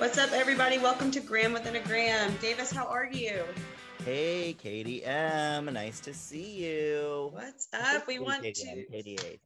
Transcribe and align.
What's 0.00 0.16
up, 0.16 0.32
everybody? 0.32 0.78
Welcome 0.78 1.10
to 1.10 1.20
Gram 1.20 1.52
Within 1.52 1.76
a 1.76 1.80
Gram. 1.80 2.34
Davis, 2.40 2.72
how 2.72 2.86
are 2.86 3.04
you? 3.04 3.42
Hey, 4.02 4.56
Katie 4.58 5.04
M. 5.04 5.66
Nice 5.66 6.00
to 6.00 6.14
see 6.14 6.52
you. 6.52 7.28
What's 7.34 7.68
up? 7.74 8.06
We 8.06 8.18
want 8.18 8.42
Katie 8.42 8.86
to. 8.90 9.02
Katie. 9.02 9.40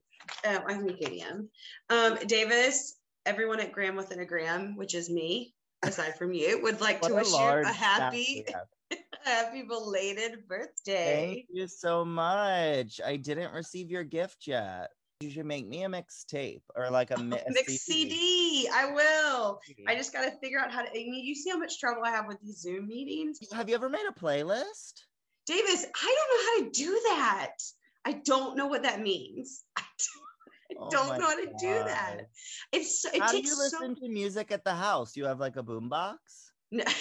Oh, 0.46 0.62
I'm 0.68 0.88
Katie 0.90 1.22
M. 1.22 1.48
Um, 1.90 2.18
Davis, 2.28 2.94
everyone 3.26 3.58
at 3.58 3.72
Gram 3.72 3.96
Within 3.96 4.20
a 4.20 4.24
Gram, 4.24 4.76
which 4.76 4.94
is 4.94 5.10
me, 5.10 5.54
aside 5.82 6.16
from 6.16 6.32
you, 6.32 6.62
would 6.62 6.80
like 6.80 7.02
to 7.02 7.12
wish 7.12 7.32
you 7.32 7.36
a 7.36 7.66
happy, 7.66 8.44
staff 8.46 8.68
we 8.90 8.96
have. 8.96 9.00
happy 9.24 9.62
belated 9.62 10.46
birthday. 10.46 11.32
Thank 11.34 11.46
you 11.50 11.66
so 11.66 12.04
much. 12.04 13.00
I 13.04 13.16
didn't 13.16 13.52
receive 13.52 13.90
your 13.90 14.04
gift 14.04 14.46
yet. 14.46 14.90
You 15.20 15.30
should 15.30 15.46
make 15.46 15.66
me 15.66 15.84
a 15.84 15.88
mixtape 15.88 16.62
or 16.74 16.90
like 16.90 17.10
a, 17.10 17.18
oh, 17.18 17.22
mi- 17.22 17.38
a 17.38 17.50
Mix 17.50 17.80
CD. 17.84 18.68
I 18.72 18.92
will. 18.92 19.60
I 19.86 19.94
just 19.94 20.12
got 20.12 20.24
to 20.24 20.32
figure 20.42 20.58
out 20.58 20.72
how 20.72 20.82
to. 20.82 20.90
I 20.90 20.92
mean, 20.92 21.24
you 21.24 21.34
see 21.34 21.50
how 21.50 21.58
much 21.58 21.78
trouble 21.78 22.02
I 22.04 22.10
have 22.10 22.26
with 22.26 22.40
these 22.42 22.60
Zoom 22.60 22.88
meetings. 22.88 23.38
Have 23.52 23.68
you 23.68 23.74
ever 23.74 23.88
made 23.88 24.04
a 24.08 24.12
playlist? 24.12 25.04
Davis, 25.46 25.86
I 26.02 26.16
don't 26.16 26.30
know 26.30 26.46
how 26.46 26.64
to 26.64 26.70
do 26.70 27.00
that. 27.10 27.56
I 28.04 28.12
don't 28.24 28.56
know 28.56 28.66
what 28.66 28.82
that 28.82 29.00
means. 29.00 29.64
I 29.76 29.82
Oh 30.78 30.88
don't 30.90 31.18
know 31.18 31.26
how 31.26 31.36
to 31.36 31.46
do 31.58 31.84
that. 31.84 32.20
It's 32.72 33.02
so, 33.02 33.08
it 33.12 33.20
How 33.20 33.30
do 33.30 33.36
takes 33.36 33.50
you 33.50 33.54
so 33.54 33.62
listen 33.62 33.94
to 33.96 34.08
music 34.08 34.50
at 34.50 34.64
the 34.64 34.74
house? 34.74 35.16
You 35.16 35.26
have 35.26 35.38
like 35.38 35.56
a 35.56 35.62
boombox? 35.62 36.16
No. 36.70 36.84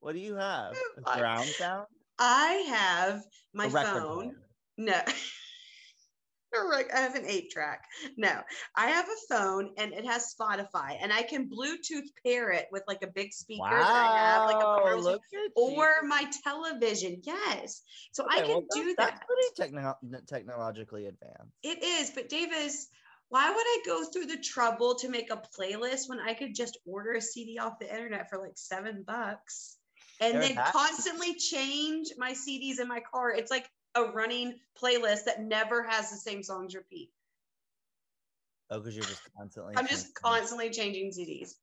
What 0.00 0.12
do 0.12 0.20
you 0.20 0.36
have? 0.36 0.74
A 1.04 1.16
surround 1.16 1.48
sound? 1.48 1.86
I 2.20 2.52
have 2.68 3.22
my 3.52 3.68
phone. 3.68 4.16
player. 4.16 4.48
No. 4.76 5.02
I 6.54 7.00
have 7.00 7.14
an 7.14 7.26
eight 7.26 7.50
track. 7.50 7.84
No, 8.16 8.40
I 8.76 8.86
have 8.88 9.06
a 9.06 9.34
phone 9.34 9.70
and 9.76 9.92
it 9.92 10.04
has 10.06 10.34
Spotify, 10.38 10.96
and 11.00 11.12
I 11.12 11.22
can 11.22 11.48
Bluetooth 11.48 12.08
pair 12.24 12.50
it 12.50 12.66
with 12.72 12.82
like 12.88 13.02
a 13.02 13.06
big 13.06 13.32
speaker 13.32 13.68
that 13.68 13.96
I 13.96 14.16
have, 14.16 14.44
like 14.46 14.62
a 14.62 14.78
Wow, 14.78 15.18
or 15.56 16.02
my 16.06 16.30
television. 16.44 17.20
Yes. 17.22 17.82
So 18.12 18.26
I 18.28 18.40
can 18.40 18.48
well, 18.48 18.64
do 18.72 18.94
that. 18.96 18.96
That's 18.96 19.20
pretty 19.26 19.70
techno- 19.72 19.98
technologically 20.26 21.06
advanced. 21.06 21.52
It 21.62 21.82
is, 21.82 22.10
but 22.10 22.28
Davis, 22.28 22.88
why 23.28 23.50
would 23.50 23.56
I 23.56 23.82
go 23.84 24.04
through 24.04 24.26
the 24.26 24.38
trouble 24.38 24.94
to 24.96 25.08
make 25.08 25.30
a 25.30 25.42
playlist 25.58 26.08
when 26.08 26.20
I 26.20 26.34
could 26.34 26.54
just 26.54 26.78
order 26.86 27.12
a 27.12 27.20
CD 27.20 27.58
off 27.58 27.78
the 27.78 27.92
internet 27.92 28.30
for 28.30 28.38
like 28.38 28.56
seven 28.56 29.04
bucks 29.06 29.76
and 30.20 30.40
then 30.40 30.54
that- 30.54 30.72
constantly 30.72 31.34
change 31.34 32.08
my 32.16 32.32
CDs 32.32 32.80
in 32.80 32.88
my 32.88 33.00
car? 33.00 33.30
It's 33.30 33.50
like 33.50 33.68
a 33.94 34.04
running 34.04 34.58
playlist 34.80 35.24
that 35.24 35.42
never 35.42 35.82
has 35.82 36.10
the 36.10 36.16
same 36.16 36.42
songs 36.42 36.74
repeat. 36.74 37.10
Oh, 38.70 38.78
because 38.80 38.94
you're 38.94 39.04
just 39.04 39.22
constantly. 39.36 39.74
I'm 39.76 39.86
just 39.86 40.14
constantly 40.14 40.70
changing 40.70 41.10
CDs. 41.10 41.54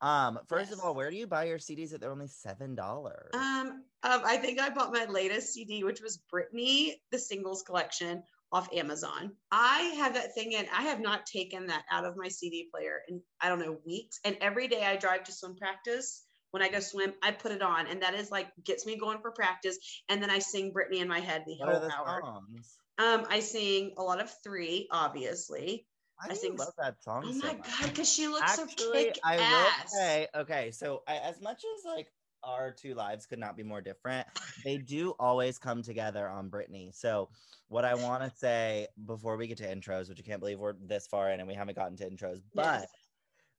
Um, 0.00 0.38
first 0.48 0.70
Yes. 0.70 0.78
of 0.78 0.84
all, 0.84 0.94
where 0.94 1.10
do 1.10 1.16
you 1.16 1.26
buy 1.26 1.44
your 1.44 1.58
CDs 1.58 1.90
that 1.90 2.00
they're 2.00 2.10
only 2.10 2.26
seven 2.26 2.74
dollars? 2.74 3.30
Um, 3.34 3.84
um, 4.02 4.22
I 4.24 4.36
think 4.36 4.60
I 4.60 4.70
bought 4.70 4.92
my 4.92 5.04
latest 5.04 5.52
CD, 5.52 5.84
which 5.84 6.00
was 6.00 6.20
Britney, 6.32 6.94
the 7.10 7.18
singles 7.18 7.62
collection 7.62 8.22
off 8.50 8.72
Amazon. 8.72 9.36
I 9.50 9.80
have 9.98 10.14
that 10.14 10.34
thing 10.34 10.52
in, 10.52 10.66
I 10.72 10.82
have 10.82 11.00
not 11.00 11.24
taken 11.26 11.66
that 11.68 11.84
out 11.90 12.04
of 12.04 12.16
my 12.16 12.28
CD 12.28 12.68
player 12.72 13.00
in, 13.08 13.22
I 13.40 13.48
don't 13.48 13.60
know, 13.60 13.78
weeks. 13.86 14.20
And 14.24 14.36
every 14.40 14.68
day 14.68 14.84
I 14.84 14.96
drive 14.96 15.24
to 15.24 15.32
swim 15.32 15.56
practice. 15.56 16.24
When 16.52 16.62
I 16.62 16.68
go 16.68 16.80
swim, 16.80 17.14
I 17.22 17.32
put 17.32 17.50
it 17.50 17.62
on, 17.62 17.86
and 17.86 18.02
that 18.02 18.14
is 18.14 18.30
like 18.30 18.48
gets 18.62 18.84
me 18.86 18.96
going 18.98 19.18
for 19.22 19.30
practice. 19.32 19.78
And 20.10 20.22
then 20.22 20.30
I 20.30 20.38
sing 20.38 20.72
Britney 20.72 21.00
in 21.00 21.08
my 21.08 21.18
head 21.18 21.44
the 21.46 21.56
what 21.58 21.80
whole 21.80 21.90
hour. 21.90 22.20
songs? 22.22 22.78
Um, 22.98 23.26
I 23.30 23.40
sing 23.40 23.94
a 23.96 24.02
lot 24.02 24.20
of 24.20 24.30
three, 24.44 24.86
obviously. 24.90 25.86
Why 26.16 26.32
I 26.32 26.34
sing- 26.36 26.56
love 26.56 26.74
that 26.78 27.02
song 27.02 27.24
Oh 27.26 27.32
so 27.32 27.46
my 27.46 27.54
much? 27.54 27.66
god, 27.66 27.88
because 27.88 28.12
she 28.12 28.28
looks 28.28 28.54
so 28.54 28.64
Actually, 28.64 29.04
kick 29.06 29.18
I 29.24 29.36
ass. 29.38 29.84
will 29.84 29.98
say, 29.98 30.28
okay, 30.34 30.70
so 30.72 31.02
I, 31.08 31.16
as 31.16 31.40
much 31.40 31.62
as 31.78 31.84
like 31.86 32.12
our 32.44 32.70
two 32.70 32.94
lives 32.94 33.24
could 33.24 33.38
not 33.38 33.56
be 33.56 33.62
more 33.62 33.80
different, 33.80 34.26
they 34.62 34.76
do 34.76 35.14
always 35.18 35.58
come 35.58 35.82
together 35.82 36.28
on 36.28 36.50
Britney. 36.50 36.94
So, 36.94 37.30
what 37.68 37.86
I 37.86 37.94
want 37.94 38.22
to 38.30 38.38
say 38.38 38.88
before 39.06 39.38
we 39.38 39.46
get 39.46 39.56
to 39.58 39.74
intros, 39.74 40.10
which 40.10 40.18
I 40.20 40.22
can't 40.22 40.40
believe 40.40 40.58
we're 40.58 40.74
this 40.82 41.06
far 41.06 41.30
in 41.30 41.40
and 41.40 41.48
we 41.48 41.54
haven't 41.54 41.76
gotten 41.76 41.96
to 41.96 42.10
intros, 42.10 42.42
but 42.54 42.82
Yes. 42.82 42.86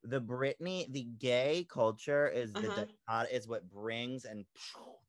The 0.04 0.20
Britney, 0.20 0.90
the 0.92 1.04
gay 1.04 1.64
culture 1.68 2.28
is 2.28 2.52
the 2.52 2.68
Uh-huh. 2.68 2.86
dot- 3.08 3.30
is 3.32 3.48
what 3.48 3.68
brings 3.68 4.24
and 4.24 4.46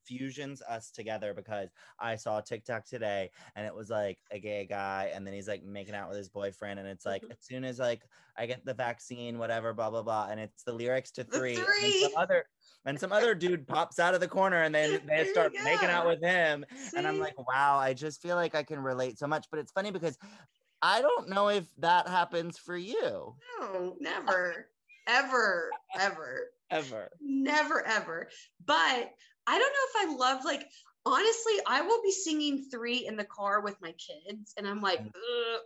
fusions 0.05 0.61
us 0.61 0.91
together 0.91 1.33
because 1.33 1.71
I 1.97 2.15
saw 2.17 2.39
TikTok 2.39 2.85
today 2.85 3.31
and 3.55 3.65
it 3.65 3.73
was 3.73 3.89
like 3.89 4.19
a 4.29 4.39
gay 4.39 4.65
guy 4.67 5.05
and 5.13 5.25
then 5.25 5.33
he's 5.33 5.47
like 5.47 5.63
making 5.63 5.95
out 5.95 6.09
with 6.09 6.17
his 6.17 6.29
boyfriend 6.29 6.79
and 6.79 6.87
it's 6.87 7.05
like 7.05 7.23
Mhm. 7.23 7.31
as 7.31 7.37
soon 7.41 7.63
as 7.65 7.79
like 7.79 8.07
I 8.35 8.45
get 8.45 8.63
the 8.65 8.73
vaccine, 8.75 9.39
whatever, 9.39 9.73
blah 9.73 9.89
blah 9.89 10.03
blah, 10.03 10.27
and 10.29 10.39
it's 10.39 10.63
the 10.63 10.73
lyrics 10.73 11.11
to 11.13 11.23
The 11.23 11.31
three, 11.31 11.57
and 11.81 11.93
some 11.93 12.11
other 12.15 12.45
and 12.85 12.99
some 12.99 13.11
other 13.11 13.33
dude 13.33 13.67
pops 13.67 13.97
out 13.99 14.13
of 14.13 14.21
the 14.21 14.27
corner 14.27 14.61
and 14.63 14.75
then 14.75 15.05
they 15.07 15.25
start 15.25 15.53
making 15.63 15.89
out 15.89 16.05
with 16.05 16.21
him 16.23 16.65
and 16.95 17.07
I'm 17.07 17.17
like, 17.17 17.37
wow, 17.37 17.77
I 17.77 17.93
just 17.93 18.21
feel 18.21 18.35
like 18.35 18.53
I 18.55 18.63
can 18.63 18.79
relate 18.79 19.17
so 19.17 19.27
much, 19.27 19.47
but 19.49 19.59
it's 19.59 19.71
funny 19.71 19.91
because 19.91 20.17
I 20.81 21.01
don't 21.01 21.29
know 21.29 21.49
if 21.49 21.73
that 21.77 22.07
happens 22.07 22.57
for 22.59 22.77
you 22.77 23.41
no, 23.59 23.95
never, 23.99 24.71
ever, 25.07 25.69
ever. 25.99 26.49
ever. 26.71 27.09
never 27.21 27.85
ever 27.85 28.29
but 28.65 28.75
i 29.47 29.59
don't 29.59 29.59
know 29.59 30.01
if 30.01 30.09
i 30.09 30.15
love 30.17 30.43
like 30.45 30.67
honestly 31.05 31.53
i 31.67 31.81
will 31.81 32.01
be 32.03 32.11
singing 32.11 32.65
three 32.71 33.05
in 33.07 33.15
the 33.15 33.23
car 33.25 33.61
with 33.61 33.75
my 33.81 33.91
kids 33.93 34.53
and 34.57 34.67
i'm 34.67 34.81
like 34.81 34.99
Mm. 34.99 35.07
Ugh, 35.07 35.59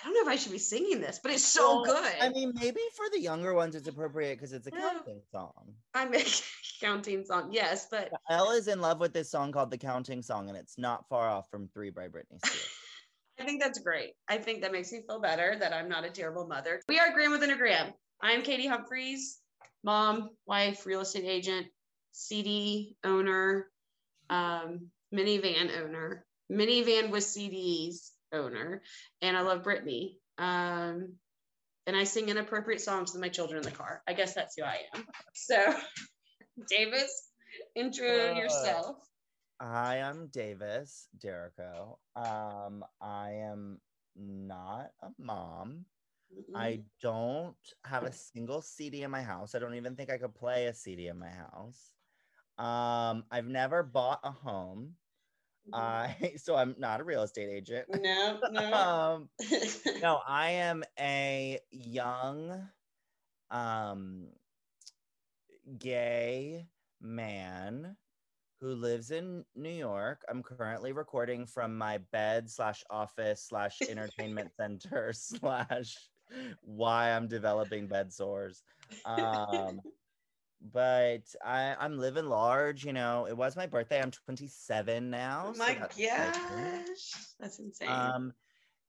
i 0.00 0.04
don't 0.04 0.14
know 0.14 0.20
if 0.22 0.28
i 0.28 0.36
should 0.36 0.52
be 0.52 0.58
singing 0.58 1.00
this 1.00 1.20
but 1.22 1.32
it's 1.32 1.44
so 1.44 1.80
Well, 1.82 1.84
good 1.94 2.12
I 2.20 2.28
mean, 2.28 2.52
maybe 2.54 2.80
for 2.96 3.06
the 3.12 3.20
younger 3.20 3.54
ones, 3.54 3.74
it's 3.76 3.88
appropriate 3.88 4.34
because 4.36 4.52
it's 4.52 4.66
a 4.66 4.70
counting 4.70 5.22
song. 5.32 5.74
i'm 5.94 6.12
a 6.14 6.22
counting 6.80 7.24
song 7.24 7.48
yes 7.52 7.86
but 7.90 8.10
Elle 8.28 8.50
is 8.50 8.68
in 8.68 8.80
love 8.80 9.00
with 9.00 9.12
this 9.14 9.30
song 9.30 9.52
called 9.52 9.70
The 9.70 9.78
Counting 9.78 10.20
Song, 10.22 10.48
and 10.48 10.58
it's 10.58 10.76
not 10.78 11.08
far 11.08 11.28
off 11.28 11.48
from 11.50 11.68
Three 11.68 11.90
by 11.90 12.08
Britney 12.08 12.38
Spears. 12.44 12.68
i 13.40 13.44
think 13.44 13.62
that's 13.62 13.78
great 13.80 14.12
i 14.28 14.36
think 14.36 14.60
that 14.62 14.70
makes 14.72 14.92
me 14.92 15.00
feel 15.08 15.20
better 15.20 15.56
that 15.58 15.72
i'm 15.72 15.88
not 15.88 16.04
a 16.04 16.10
terrible 16.10 16.46
mother 16.46 16.80
we 16.88 16.98
are 17.00 17.12
gram 17.12 17.30
within 17.32 17.50
a 17.50 17.56
gram 17.56 17.92
i'm 18.22 18.42
katie 18.42 18.66
humphreys 18.66 19.38
mom 19.82 20.30
wife 20.46 20.86
real 20.86 21.00
estate 21.00 21.24
agent 21.24 21.66
cd 22.12 22.96
owner 23.04 23.66
um, 24.30 24.90
minivan 25.14 25.70
owner, 25.82 26.24
minivan 26.50 27.10
with 27.10 27.24
CDs 27.24 28.10
owner, 28.32 28.82
and 29.22 29.36
I 29.36 29.42
love 29.42 29.62
Britney. 29.62 30.16
Um, 30.38 31.14
and 31.86 31.96
I 31.96 32.04
sing 32.04 32.28
inappropriate 32.28 32.80
songs 32.80 33.12
with 33.12 33.20
my 33.20 33.28
children 33.28 33.58
in 33.58 33.64
the 33.64 33.76
car. 33.76 34.02
I 34.08 34.14
guess 34.14 34.34
that's 34.34 34.56
who 34.56 34.64
I 34.64 34.80
am. 34.94 35.04
So, 35.34 35.56
Davis, 36.68 37.28
intro 37.74 38.32
Uh, 38.32 38.34
yourself. 38.34 38.96
I 39.60 39.98
am 39.98 40.28
Davis 40.32 41.08
Derico. 41.18 41.98
Um, 42.16 42.84
I 43.00 43.32
am 43.32 43.80
not 44.16 44.90
a 45.02 45.10
mom. 45.18 45.84
I 46.54 46.68
Mm-hmm. 46.70 46.88
don't 47.00 47.56
have 47.84 48.04
a 48.04 48.12
single 48.12 48.62
CD 48.62 49.02
in 49.02 49.10
my 49.10 49.22
house. 49.22 49.54
I 49.54 49.58
don't 49.58 49.74
even 49.74 49.96
think 49.96 50.10
I 50.10 50.18
could 50.18 50.34
play 50.34 50.66
a 50.66 50.74
CD 50.74 51.08
in 51.08 51.18
my 51.18 51.30
house. 51.30 51.92
Um, 52.58 53.26
I've 53.30 53.46
never 53.46 53.82
bought 53.82 54.20
a 54.24 54.30
home. 54.30 54.96
Mhm. 55.64 55.72
I 55.72 56.34
so 56.36 56.56
I'm 56.56 56.76
not 56.78 57.00
a 57.00 57.04
real 57.04 57.22
estate 57.22 57.50
agent. 57.50 57.88
no, 57.88 58.42
no. 58.48 58.70
um, 58.72 59.30
no, 60.00 60.20
I 60.26 60.50
am 60.50 60.84
a 60.98 61.60
young, 61.70 62.70
um, 63.50 64.32
gay 65.78 66.68
man 67.00 67.96
who 68.60 68.74
lives 68.74 69.10
in 69.10 69.46
New 69.54 69.70
York. 69.70 70.24
I'm 70.28 70.42
currently 70.42 70.92
recording 70.92 71.38
from 71.38 71.70
my 71.70 71.98
bed 71.98 72.50
slash 72.50 72.82
office 72.90 73.42
slash 73.42 73.82
entertainment 73.86 74.52
center 74.54 75.12
slash 75.12 76.10
why 76.62 77.12
I'm 77.12 77.28
developing 77.28 77.86
bed 77.88 78.12
sores. 78.12 78.62
Um, 79.04 79.80
but 80.72 81.22
I, 81.44 81.76
I'm 81.78 81.98
living 81.98 82.26
large, 82.26 82.84
you 82.84 82.92
know. 82.92 83.26
It 83.26 83.36
was 83.36 83.56
my 83.56 83.66
birthday. 83.66 84.00
I'm 84.00 84.10
27 84.10 85.10
now. 85.10 85.46
oh 85.48 85.52
so 85.52 85.58
my 85.58 85.74
that's 85.74 85.98
exciting. 85.98 86.84
gosh, 86.86 87.12
that's 87.38 87.58
insane. 87.58 87.88
Um, 87.90 88.32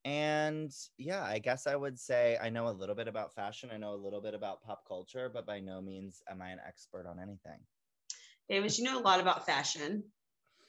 and 0.06 0.72
yeah, 0.98 1.24
I 1.24 1.40
guess 1.40 1.66
I 1.68 1.76
would 1.76 2.00
say 2.00 2.38
I 2.42 2.50
know 2.50 2.68
a 2.68 2.70
little 2.70 2.96
bit 2.96 3.08
about 3.08 3.34
fashion. 3.34 3.70
I 3.74 3.78
know 3.78 3.94
a 3.94 3.96
little 3.96 4.22
bit 4.22 4.36
about 4.36 4.62
pop 4.64 4.88
culture, 4.88 5.30
but 5.34 5.46
by 5.46 5.60
no 5.60 5.82
means 5.82 6.22
am 6.30 6.42
I 6.42 6.50
an 6.50 6.60
expert 6.66 7.08
on 7.08 7.20
anything. 7.20 7.60
Davis, 8.48 8.78
you 8.78 8.86
know 8.86 9.00
a 9.00 9.02
lot 9.02 9.20
about 9.20 9.46
fashion. 9.46 10.04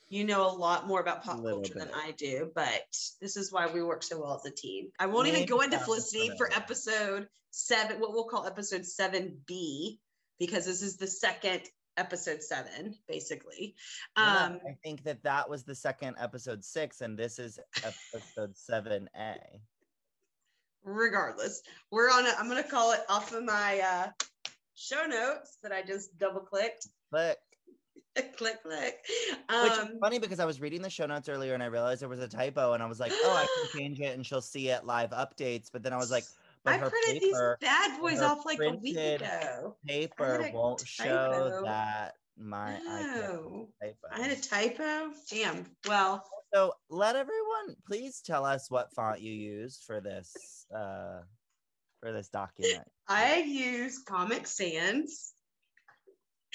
You 0.08 0.24
know 0.24 0.48
a 0.48 0.54
lot 0.54 0.86
more 0.86 1.00
about 1.00 1.24
pop 1.24 1.42
culture 1.42 1.74
than. 1.74 1.90
I 1.92 2.12
do, 2.12 2.50
but 2.54 2.84
this 3.20 3.36
is 3.36 3.52
why 3.52 3.66
we 3.66 3.82
work 3.82 4.04
so 4.04 4.20
well 4.20 4.36
as 4.36 4.50
a 4.50 4.54
team. 4.54 4.90
I 5.00 5.06
won't 5.06 5.26
even 5.26 5.46
go 5.46 5.62
into 5.62 5.78
Felicity 5.78 6.30
for 6.38 6.48
episode 6.52 7.28
seven, 7.50 7.98
what 8.00 8.12
we'll 8.12 8.24
call 8.24 8.46
episode 8.46 8.82
7B, 8.82 9.98
because 10.38 10.64
this 10.64 10.82
is 10.82 10.96
the 10.96 11.06
second 11.06 11.62
episode 11.96 12.42
seven, 12.42 12.94
basically. 13.08 13.74
Um, 14.16 14.60
I 14.66 14.76
think 14.84 15.04
that 15.04 15.22
that 15.24 15.48
was 15.48 15.64
the 15.64 15.74
second 15.74 16.16
episode 16.20 16.64
six, 16.64 17.00
and 17.00 17.18
this 17.18 17.38
is 17.38 17.58
episode 17.82 18.56
seven 18.56 19.08
A. 19.16 19.36
regardless, 20.84 21.62
we're 21.90 22.10
on. 22.10 22.26
A, 22.26 22.30
I'm 22.38 22.48
gonna 22.48 22.62
call 22.62 22.92
it 22.92 23.00
off 23.08 23.32
of 23.32 23.44
my 23.44 23.80
uh, 23.80 24.08
show 24.74 25.04
notes 25.06 25.58
that 25.62 25.72
I 25.72 25.82
just 25.82 26.16
double 26.18 26.40
clicked. 26.40 26.86
Click. 27.10 27.38
click, 28.36 28.62
click. 28.62 29.04
Which 29.06 29.72
is 29.72 29.78
Um, 29.78 29.98
funny 30.00 30.18
because 30.18 30.40
I 30.40 30.44
was 30.44 30.60
reading 30.60 30.82
the 30.82 30.90
show 30.90 31.06
notes 31.06 31.28
earlier 31.28 31.54
and 31.54 31.62
I 31.62 31.66
realized 31.66 32.02
there 32.02 32.08
was 32.08 32.20
a 32.20 32.28
typo 32.28 32.72
and 32.72 32.82
I 32.82 32.86
was 32.86 33.00
like, 33.00 33.12
oh, 33.14 33.32
I 33.36 33.46
can 33.70 33.80
change 33.80 34.00
it 34.00 34.14
and 34.14 34.24
she'll 34.24 34.40
see 34.42 34.68
it 34.68 34.84
live 34.84 35.10
updates. 35.10 35.68
But 35.72 35.82
then 35.82 35.92
I 35.92 35.96
was 35.96 36.10
like, 36.10 36.24
but 36.64 36.74
I 36.74 36.78
printed 36.78 37.22
paper, 37.22 37.56
these 37.60 37.68
bad 37.68 38.00
boys 38.00 38.20
off 38.20 38.44
like 38.44 38.58
a 38.60 38.74
week 38.74 38.96
ago. 38.96 39.76
paper 39.86 40.50
won't 40.52 40.80
show 40.86 41.62
that 41.64 42.14
my 42.38 42.76
I 42.76 43.02
typo. 43.02 43.68
I 44.12 44.20
had 44.20 44.30
a 44.36 44.40
typo. 44.40 45.10
Damn. 45.30 45.64
Well, 45.86 46.24
So 46.52 46.72
let 46.90 47.16
everyone 47.16 47.76
please 47.86 48.20
tell 48.20 48.44
us 48.44 48.70
what 48.70 48.92
font 48.94 49.20
you 49.20 49.32
used 49.32 49.84
for 49.84 50.00
this 50.00 50.66
uh 50.74 51.20
for 52.00 52.12
this 52.12 52.28
document. 52.28 52.84
I 53.08 53.36
use 53.38 54.02
Comic 54.02 54.46
Sans, 54.46 55.32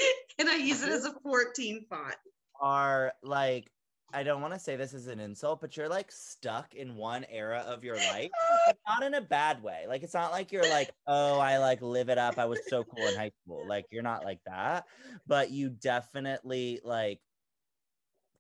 and 0.40 0.50
I 0.50 0.56
use 0.56 0.84
it 0.84 0.90
as 0.90 1.06
a 1.06 1.14
14 1.24 1.86
font. 1.90 2.16
Are 2.62 3.14
like 3.24 3.72
I 4.14 4.24
don't 4.24 4.42
want 4.42 4.54
to 4.54 4.60
say 4.60 4.76
this 4.76 4.94
is 4.94 5.08
an 5.08 5.20
insult, 5.20 5.62
but 5.62 5.78
you're 5.78 5.88
like 5.88 6.12
stuck 6.12 6.76
in 6.76 6.96
one 6.96 7.26
era 7.30 7.64
of 7.66 7.84
your 7.84 7.96
life. 7.96 8.30
not 8.88 9.04
in 9.04 9.14
a 9.14 9.22
bad 9.22 9.64
way. 9.64 9.86
Like 9.88 10.04
it's 10.04 10.14
not 10.14 10.32
like 10.32 10.52
you're 10.52 10.70
like, 10.70 10.92
oh, 11.08 11.40
I 11.40 11.58
like 11.60 11.82
live 11.82 12.10
it 12.10 12.18
up. 12.18 12.38
I 12.38 12.46
was 12.46 12.60
so 12.68 12.84
cool 12.84 13.08
in 13.08 13.16
high 13.16 13.32
school. 13.44 13.66
Like 13.68 13.86
you're 13.90 14.04
not 14.04 14.26
like 14.26 14.40
that, 14.46 14.86
but 15.28 15.52
you 15.52 15.70
definitely 15.70 16.82
like 16.84 17.20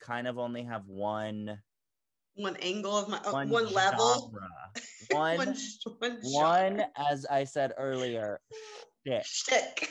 kind 0.01 0.27
of 0.27 0.37
only 0.37 0.63
have 0.63 0.87
one 0.87 1.59
One 2.35 2.57
angle 2.57 2.97
of 2.97 3.07
my 3.07 3.19
uh, 3.19 3.31
one, 3.31 3.49
one, 3.49 3.73
level. 3.73 4.33
one 5.11 5.37
One, 5.37 5.55
one, 5.99 6.17
one 6.21 6.83
as 6.97 7.25
I 7.25 7.45
said 7.45 7.73
earlier, 7.77 8.41
shtick. 9.05 9.25
shtick. 9.25 9.89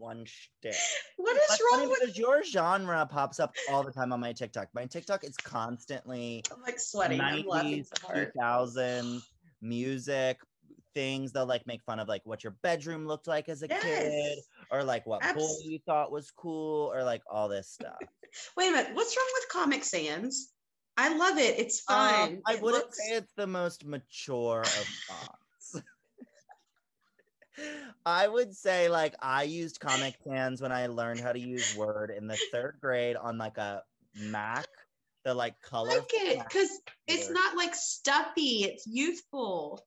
One 0.00 0.24
shtick. 0.24 0.74
What 1.16 1.36
is 1.36 1.42
That's 1.50 1.60
wrong 1.72 1.88
with? 1.90 2.00
because 2.00 2.16
your 2.16 2.42
genre 2.42 3.06
pops 3.06 3.38
up 3.38 3.54
all 3.70 3.82
the 3.84 3.92
time 3.92 4.10
on 4.12 4.20
my 4.20 4.32
TikTok. 4.32 4.68
My 4.72 4.86
TikTok 4.86 5.22
is 5.22 5.36
constantly 5.36 6.42
I'm 6.50 6.62
like 6.62 6.78
sweating. 6.80 7.20
I'm 7.20 7.44
laughing 7.46 7.84
90s, 7.84 7.88
so 8.08 8.24
2000 8.24 9.20
music 9.60 10.38
things. 10.94 11.32
They'll 11.32 11.44
like 11.46 11.66
make 11.66 11.82
fun 11.84 12.00
of 12.00 12.08
like 12.08 12.22
what 12.24 12.42
your 12.42 12.56
bedroom 12.62 13.06
looked 13.06 13.26
like 13.28 13.50
as 13.50 13.60
a 13.62 13.68
kid, 13.68 14.38
or 14.70 14.82
like 14.82 15.06
what 15.06 15.20
boy 15.20 15.28
Abs- 15.28 15.62
you 15.62 15.78
thought 15.84 16.10
was 16.10 16.30
cool, 16.30 16.90
or 16.94 17.04
like 17.04 17.22
all 17.30 17.48
this 17.50 17.68
stuff. 17.78 17.98
Wait 18.56 18.68
a 18.68 18.72
minute. 18.72 18.94
What's 18.94 19.14
wrong 19.14 19.28
with 19.34 19.48
Comic 19.50 19.84
Sans? 19.84 20.52
I 20.96 21.14
love 21.16 21.36
it. 21.38 21.58
It's 21.58 21.82
Um, 21.88 21.96
fun. 21.96 22.42
I 22.46 22.54
It 22.54 22.62
wouldn't 22.62 22.84
looks- 22.84 22.96
say 22.98 23.14
it's 23.16 23.32
the 23.36 23.46
most 23.46 23.84
mature 23.84 24.62
of 24.62 24.66
fonts. 25.06 25.28
I 28.06 28.28
would 28.28 28.54
say 28.54 28.88
like 28.88 29.14
I 29.20 29.44
used 29.44 29.80
Comic 29.80 30.14
Sans 30.26 30.60
when 30.60 30.72
I 30.72 30.86
learned 30.86 31.20
how 31.20 31.32
to 31.32 31.38
use 31.38 31.76
Word 31.76 32.10
in 32.10 32.26
the 32.26 32.38
third 32.52 32.78
grade 32.80 33.16
on 33.16 33.38
like 33.38 33.58
a 33.58 33.82
Mac, 34.14 34.66
the 35.24 35.34
like 35.34 35.60
color. 35.60 35.90
like 35.90 36.10
it 36.14 36.38
because 36.48 36.80
it's 37.06 37.30
not 37.30 37.56
like 37.56 37.74
stuffy. 37.74 38.64
It's 38.64 38.86
youthful, 38.86 39.84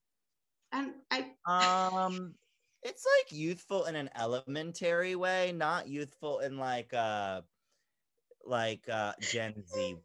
and 0.71 0.94
I 1.12 1.31
Um, 1.45 2.36
it's 2.83 3.06
like 3.06 3.38
youthful 3.38 3.86
in 3.86 3.95
an 3.95 4.09
elementary 4.16 5.16
way, 5.16 5.54
not 5.56 5.88
youthful 5.88 6.39
in 6.39 6.57
like 6.57 6.94
uh 6.94 7.42
like 8.45 8.88
uh 8.89 9.13
Gen 9.21 9.63
Z 9.66 9.94
way. 9.94 10.01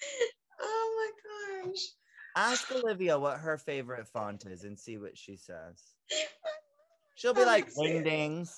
oh 0.60 1.12
my 1.62 1.66
gosh. 1.66 1.80
Ask 2.36 2.70
Olivia 2.70 3.18
what 3.18 3.38
her 3.38 3.58
favorite 3.58 4.06
font 4.06 4.46
is 4.46 4.62
and 4.64 4.78
see 4.78 4.98
what 4.98 5.18
she 5.18 5.36
says. 5.36 5.94
She'll 7.20 7.34
be 7.34 7.44
like 7.44 7.70
wingdings. 7.74 8.48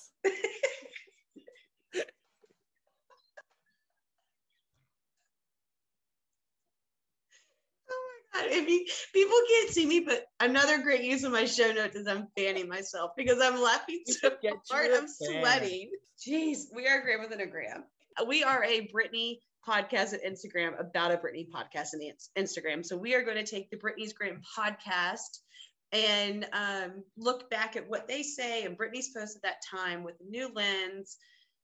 Oh 7.89 8.01
my 8.33 8.41
god! 8.41 8.51
If 8.51 8.67
you 8.69 8.85
people 9.13 9.35
can't 9.49 9.69
see 9.69 9.85
me, 9.85 9.99
but 9.99 10.25
another 10.39 10.81
great 10.81 11.03
use 11.03 11.23
of 11.23 11.31
my 11.31 11.45
show 11.45 11.71
notes 11.71 11.95
is 11.95 12.07
I'm 12.07 12.27
fanning 12.37 12.69
myself 12.69 13.11
because 13.17 13.39
I'm 13.41 13.61
laughing 13.61 14.01
so 14.05 14.29
should 14.29 14.37
get 14.41 14.53
you 14.53 14.59
hard. 14.71 14.91
a 14.91 14.97
I'm 14.97 15.07
fan. 15.07 15.41
sweating. 15.41 15.91
Jeez, 16.25 16.59
we 16.73 16.87
are 16.87 17.01
great 17.01 17.19
with 17.19 17.37
an 17.37 17.49
gram. 17.49 17.83
We 18.27 18.43
are 18.43 18.63
a 18.63 18.89
Britney 18.93 19.39
podcast 19.67 20.13
at 20.13 20.23
Instagram 20.23 20.79
about 20.79 21.11
a 21.11 21.17
Britney 21.17 21.47
podcast 21.49 21.89
and 21.93 22.01
Instagram. 22.37 22.85
So 22.85 22.95
we 22.95 23.13
are 23.15 23.23
going 23.23 23.43
to 23.43 23.45
take 23.45 23.69
the 23.71 23.77
Britney's 23.77 24.13
Gram 24.13 24.41
podcast 24.57 25.39
and 25.93 26.47
um, 26.53 27.03
look 27.17 27.49
back 27.49 27.75
at 27.75 27.87
what 27.87 28.07
they 28.07 28.23
say 28.23 28.63
and 28.63 28.77
Britney's 28.77 29.09
post 29.09 29.35
at 29.35 29.43
that 29.43 29.57
time 29.69 30.03
with 30.03 30.15
a 30.19 30.29
new 30.29 30.51
lens, 30.53 31.17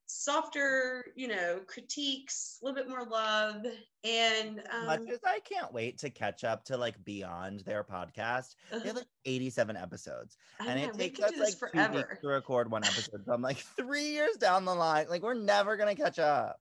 softer, 0.06 1.06
you 1.16 1.28
know, 1.28 1.60
critiques, 1.66 2.58
a 2.60 2.64
little 2.64 2.80
bit 2.80 2.88
more 2.88 3.04
love, 3.04 3.64
and 4.04 4.62
um, 4.72 4.86
Much 4.86 5.08
as 5.12 5.18
I 5.24 5.40
can't 5.40 5.72
wait 5.72 5.98
to 5.98 6.10
catch 6.10 6.44
up 6.44 6.64
to 6.66 6.76
like 6.76 7.02
beyond 7.04 7.60
their 7.60 7.84
podcast. 7.84 8.54
They 8.72 8.78
have 8.88 8.96
like 8.96 9.06
87 9.24 9.76
episodes. 9.76 10.36
And 10.60 10.80
know, 10.80 10.88
it 10.88 10.94
takes 10.94 11.20
us 11.20 11.30
like 11.30 11.34
this 11.36 11.54
two 11.54 11.66
weeks 11.66 11.72
forever. 11.72 12.18
to 12.20 12.28
record 12.28 12.70
one 12.70 12.84
episode. 12.84 13.24
So 13.26 13.32
I'm 13.32 13.42
like 13.42 13.58
three 13.76 14.10
years 14.10 14.36
down 14.36 14.64
the 14.64 14.74
line. 14.74 15.06
Like 15.08 15.22
we're 15.22 15.34
never 15.34 15.76
gonna 15.76 15.96
catch 15.96 16.18
up. 16.18 16.60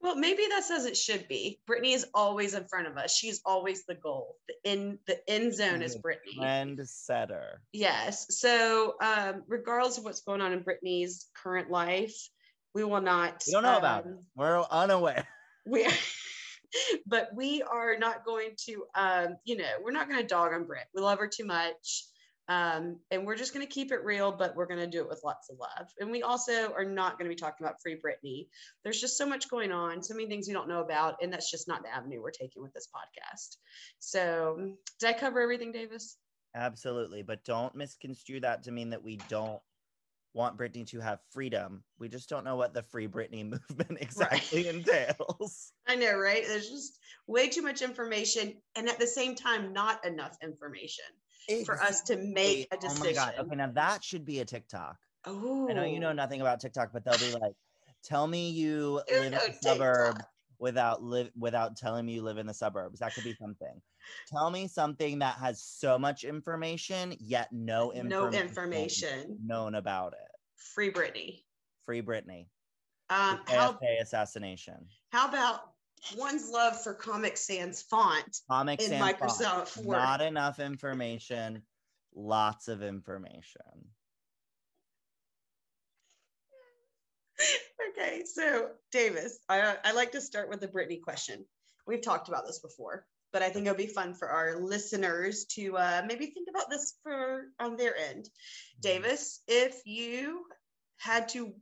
Well, 0.00 0.14
maybe 0.14 0.44
that's 0.48 0.70
as 0.70 0.86
it 0.86 0.96
should 0.96 1.26
be. 1.26 1.58
Britney 1.68 1.92
is 1.94 2.06
always 2.14 2.54
in 2.54 2.64
front 2.66 2.86
of 2.86 2.96
us. 2.96 3.12
She's 3.16 3.40
always 3.44 3.84
the 3.84 3.96
goal. 3.96 4.36
The 4.46 4.70
in 4.70 4.98
the 5.06 5.18
end 5.28 5.54
zone 5.54 5.82
is. 5.82 5.96
Britney. 5.96 6.36
Trend 6.36 6.80
setter. 6.88 7.60
Yes. 7.72 8.26
So, 8.38 8.94
um, 9.00 9.42
regardless 9.48 9.98
of 9.98 10.04
what's 10.04 10.20
going 10.20 10.40
on 10.40 10.52
in 10.52 10.62
Britney's 10.62 11.26
current 11.34 11.70
life, 11.70 12.14
we 12.74 12.84
will 12.84 13.00
not. 13.00 13.42
We 13.46 13.52
don't 13.52 13.64
know 13.64 13.78
about 13.78 14.06
it. 14.06 14.12
um, 14.12 14.18
We're 14.36 14.62
unaware. 14.70 15.26
We, 15.70 15.86
but 17.06 17.28
we 17.34 17.62
are 17.62 17.98
not 17.98 18.24
going 18.24 18.52
to. 18.66 18.84
Um, 18.94 19.36
you 19.44 19.56
know, 19.58 19.70
we're 19.82 19.90
not 19.90 20.08
going 20.08 20.20
to 20.20 20.26
dog 20.26 20.54
on 20.54 20.64
Brit. 20.64 20.84
We 20.94 21.02
love 21.02 21.18
her 21.18 21.28
too 21.28 21.44
much. 21.44 22.04
Um, 22.48 22.96
and 23.10 23.26
we're 23.26 23.36
just 23.36 23.52
going 23.52 23.66
to 23.66 23.72
keep 23.72 23.92
it 23.92 24.04
real, 24.04 24.32
but 24.32 24.56
we're 24.56 24.66
going 24.66 24.80
to 24.80 24.86
do 24.86 25.02
it 25.02 25.08
with 25.08 25.20
lots 25.22 25.50
of 25.50 25.58
love. 25.58 25.88
And 26.00 26.10
we 26.10 26.22
also 26.22 26.72
are 26.72 26.84
not 26.84 27.18
going 27.18 27.30
to 27.30 27.34
be 27.34 27.38
talking 27.38 27.66
about 27.66 27.82
Free 27.82 27.96
Britney. 27.96 28.48
There's 28.84 29.00
just 29.00 29.18
so 29.18 29.26
much 29.26 29.50
going 29.50 29.70
on, 29.70 30.02
so 30.02 30.14
many 30.14 30.28
things 30.28 30.48
we 30.48 30.54
don't 30.54 30.68
know 30.68 30.80
about, 30.80 31.16
and 31.22 31.30
that's 31.32 31.50
just 31.50 31.68
not 31.68 31.82
the 31.82 31.94
avenue 31.94 32.22
we're 32.22 32.30
taking 32.30 32.62
with 32.62 32.72
this 32.72 32.88
podcast. 32.88 33.56
So, 33.98 34.72
did 34.98 35.10
I 35.10 35.12
cover 35.12 35.42
everything, 35.42 35.72
Davis? 35.72 36.16
Absolutely. 36.54 37.22
But 37.22 37.44
don't 37.44 37.74
misconstrue 37.74 38.40
that 38.40 38.62
to 38.62 38.72
mean 38.72 38.90
that 38.90 39.04
we 39.04 39.16
don't 39.28 39.60
want 40.32 40.56
Britney 40.56 40.86
to 40.86 41.00
have 41.00 41.18
freedom. 41.30 41.82
We 41.98 42.08
just 42.08 42.30
don't 42.30 42.44
know 42.44 42.56
what 42.56 42.72
the 42.72 42.82
free 42.82 43.08
Britney 43.08 43.44
movement 43.70 43.98
exactly 44.00 44.68
entails. 44.68 45.72
I 45.86 45.96
know, 45.96 46.16
right? 46.16 46.44
There's 46.46 46.70
just 46.70 46.98
way 47.26 47.50
too 47.50 47.62
much 47.62 47.82
information, 47.82 48.54
and 48.74 48.88
at 48.88 48.98
the 48.98 49.06
same 49.06 49.34
time, 49.34 49.74
not 49.74 50.06
enough 50.06 50.38
information 50.42 51.04
for 51.64 51.80
us 51.82 52.02
to 52.02 52.16
make 52.16 52.68
a 52.72 52.76
decision. 52.76 53.02
Oh 53.02 53.06
my 53.06 53.12
god. 53.12 53.34
Okay, 53.40 53.56
now 53.56 53.70
that 53.74 54.04
should 54.04 54.24
be 54.24 54.40
a 54.40 54.44
TikTok. 54.44 54.96
Oh, 55.26 55.68
I 55.68 55.72
know 55.72 55.84
you 55.84 56.00
know 56.00 56.12
nothing 56.12 56.40
about 56.40 56.60
TikTok, 56.60 56.90
but 56.92 57.04
they'll 57.04 57.18
be 57.18 57.32
like, 57.38 57.54
tell 58.04 58.26
me 58.26 58.50
you 58.50 59.00
You 59.08 59.14
live 59.16 59.24
in 59.26 59.32
know 59.32 59.38
the 59.46 59.52
suburbs 59.60 60.16
TikTok. 60.16 60.30
without 60.58 61.02
live 61.02 61.30
without 61.38 61.76
telling 61.76 62.06
me 62.06 62.14
you 62.14 62.22
live 62.22 62.38
in 62.38 62.46
the 62.46 62.54
suburbs. 62.54 63.00
That 63.00 63.14
could 63.14 63.24
be 63.24 63.34
something. 63.34 63.80
Tell 64.30 64.50
me 64.50 64.68
something 64.68 65.18
that 65.18 65.34
has 65.36 65.62
so 65.62 65.98
much 65.98 66.24
information 66.24 67.14
yet 67.20 67.48
no 67.52 67.92
information, 67.92 68.08
no 68.32 68.40
information. 68.40 69.38
known 69.44 69.74
about 69.74 70.12
it. 70.14 70.18
Free 70.56 70.90
Britney. 70.90 71.42
Free 71.84 72.02
Britney. 72.02 72.46
Um, 73.10 73.40
how 73.46 73.72
JFK 73.72 74.00
assassination. 74.02 74.86
how 75.12 75.28
about 75.28 75.60
one's 76.16 76.50
love 76.50 76.80
for 76.82 76.94
Comic 76.94 77.36
Sans 77.36 77.82
font 77.82 78.40
Comic 78.50 78.80
in 78.80 78.88
Sans 78.88 79.00
font. 79.00 79.18
Microsoft 79.20 79.76
Word? 79.84 79.96
Not 79.96 80.20
enough 80.20 80.60
information. 80.60 81.62
Lots 82.14 82.68
of 82.68 82.82
information. 82.82 83.62
okay, 87.90 88.24
so 88.24 88.70
Davis, 88.90 89.38
I, 89.48 89.76
I 89.84 89.92
like 89.92 90.12
to 90.12 90.20
start 90.20 90.48
with 90.48 90.60
the 90.60 90.68
Britney 90.68 91.00
question. 91.00 91.44
We've 91.86 92.02
talked 92.02 92.28
about 92.28 92.46
this 92.46 92.58
before, 92.58 93.06
but 93.32 93.42
I 93.42 93.50
think 93.50 93.66
it'll 93.66 93.76
be 93.76 93.86
fun 93.86 94.14
for 94.14 94.28
our 94.28 94.58
listeners 94.58 95.44
to 95.52 95.76
uh, 95.76 96.02
maybe 96.06 96.26
think 96.26 96.48
about 96.50 96.70
this 96.70 96.94
for 97.02 97.44
on 97.60 97.76
their 97.76 97.96
end. 97.96 98.28
Davis, 98.80 99.42
if 99.46 99.80
you 99.84 100.44
had 100.98 101.28
to, 101.30 101.54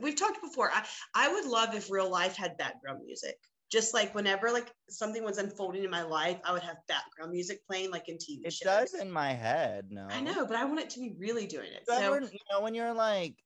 we've 0.00 0.16
talked 0.16 0.42
before. 0.42 0.70
I, 0.72 0.84
I 1.14 1.32
would 1.32 1.46
love 1.46 1.74
if 1.74 1.90
real 1.90 2.10
life 2.10 2.36
had 2.36 2.56
background 2.56 3.00
music. 3.04 3.36
Just 3.70 3.94
like 3.94 4.14
whenever 4.14 4.50
like 4.52 4.72
something 4.88 5.24
was 5.24 5.38
unfolding 5.38 5.84
in 5.84 5.90
my 5.90 6.02
life, 6.02 6.40
I 6.44 6.52
would 6.52 6.62
have 6.62 6.76
background 6.86 7.32
music 7.32 7.66
playing 7.66 7.90
like 7.90 8.08
in 8.08 8.18
TV 8.18 8.46
It 8.46 8.52
shows. 8.52 8.66
does 8.66 8.94
in 8.94 9.10
my 9.10 9.32
head, 9.32 9.90
no. 9.90 10.06
I 10.10 10.20
know, 10.20 10.46
but 10.46 10.56
I 10.56 10.64
want 10.64 10.80
it 10.80 10.90
to 10.90 11.00
be 11.00 11.14
really 11.18 11.46
doing 11.46 11.72
it. 11.72 11.86
So, 11.86 12.10
when- 12.12 12.24
you 12.24 12.38
know, 12.50 12.60
when 12.60 12.74
you're 12.74 12.92
like, 12.94 13.42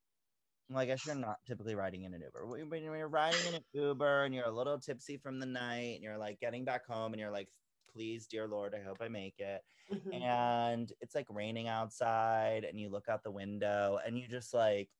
well, 0.69 0.81
I 0.81 0.87
guess 0.87 1.07
you're 1.07 1.15
not 1.15 1.39
typically 1.47 1.75
riding 1.75 2.03
in 2.05 2.13
an 2.15 2.21
Uber. 2.21 2.47
When 2.47 2.83
you're 2.83 3.09
riding 3.09 3.47
in 3.47 3.55
an 3.55 3.65
Uber 3.73 4.25
and 4.25 4.35
you're 4.35 4.45
a 4.47 4.51
little 4.51 4.79
tipsy 4.79 5.17
from 5.17 5.41
the 5.41 5.47
night 5.47 5.95
and 5.95 6.03
you're 6.03 6.19
like 6.19 6.41
getting 6.41 6.65
back 6.65 6.85
home 6.87 7.13
and 7.13 7.21
you're 7.21 7.31
like 7.31 7.49
please, 7.91 8.27
dear 8.27 8.47
Lord, 8.47 8.75
I 8.75 8.83
hope 8.83 8.99
I 9.01 9.09
make 9.09 9.39
it. 9.41 9.65
Mhm. 9.91 10.23
And 10.23 10.93
it's 11.01 11.15
like 11.15 11.27
raining 11.31 11.69
outside, 11.69 12.65
and 12.65 12.79
you 12.79 12.91
look 12.91 13.09
out 13.09 13.23
the 13.25 13.31
window 13.33 13.99
and 14.05 14.19
you 14.19 14.29
just 14.29 14.53
like 14.53 14.91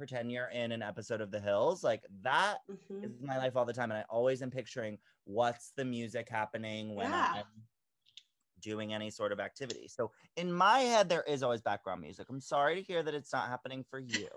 pretend 0.00 0.32
you're 0.32 0.48
in 0.48 0.72
an 0.72 0.80
episode 0.82 1.20
of 1.20 1.30
The 1.30 1.38
Hills. 1.40 1.84
Like 1.84 2.02
that 2.22 2.58
Mhm. 2.70 3.04
is 3.04 3.20
my 3.20 3.36
life 3.36 3.54
all 3.54 3.66
the 3.66 3.72
time. 3.74 3.90
And 3.90 3.98
I 3.98 4.04
always 4.08 4.40
am 4.40 4.50
picturing 4.50 4.98
what's 5.24 5.72
the 5.72 5.84
music 5.84 6.26
happening 6.30 6.94
when 6.94 7.10
Yeah. 7.10 7.32
I'm 7.44 7.68
doing 8.60 8.94
any 8.94 9.10
sort 9.10 9.30
of 9.30 9.40
activity. 9.40 9.88
So 9.88 10.10
in 10.36 10.50
my 10.50 10.80
head, 10.80 11.10
there 11.10 11.22
is 11.22 11.42
always 11.42 11.60
background 11.60 12.00
music. 12.00 12.28
I'm 12.30 12.40
sorry 12.40 12.76
to 12.76 12.82
hear 12.82 13.02
that 13.02 13.14
it's 13.14 13.32
not 13.32 13.48
happening 13.48 13.84
for 13.84 13.98
you. 13.98 14.28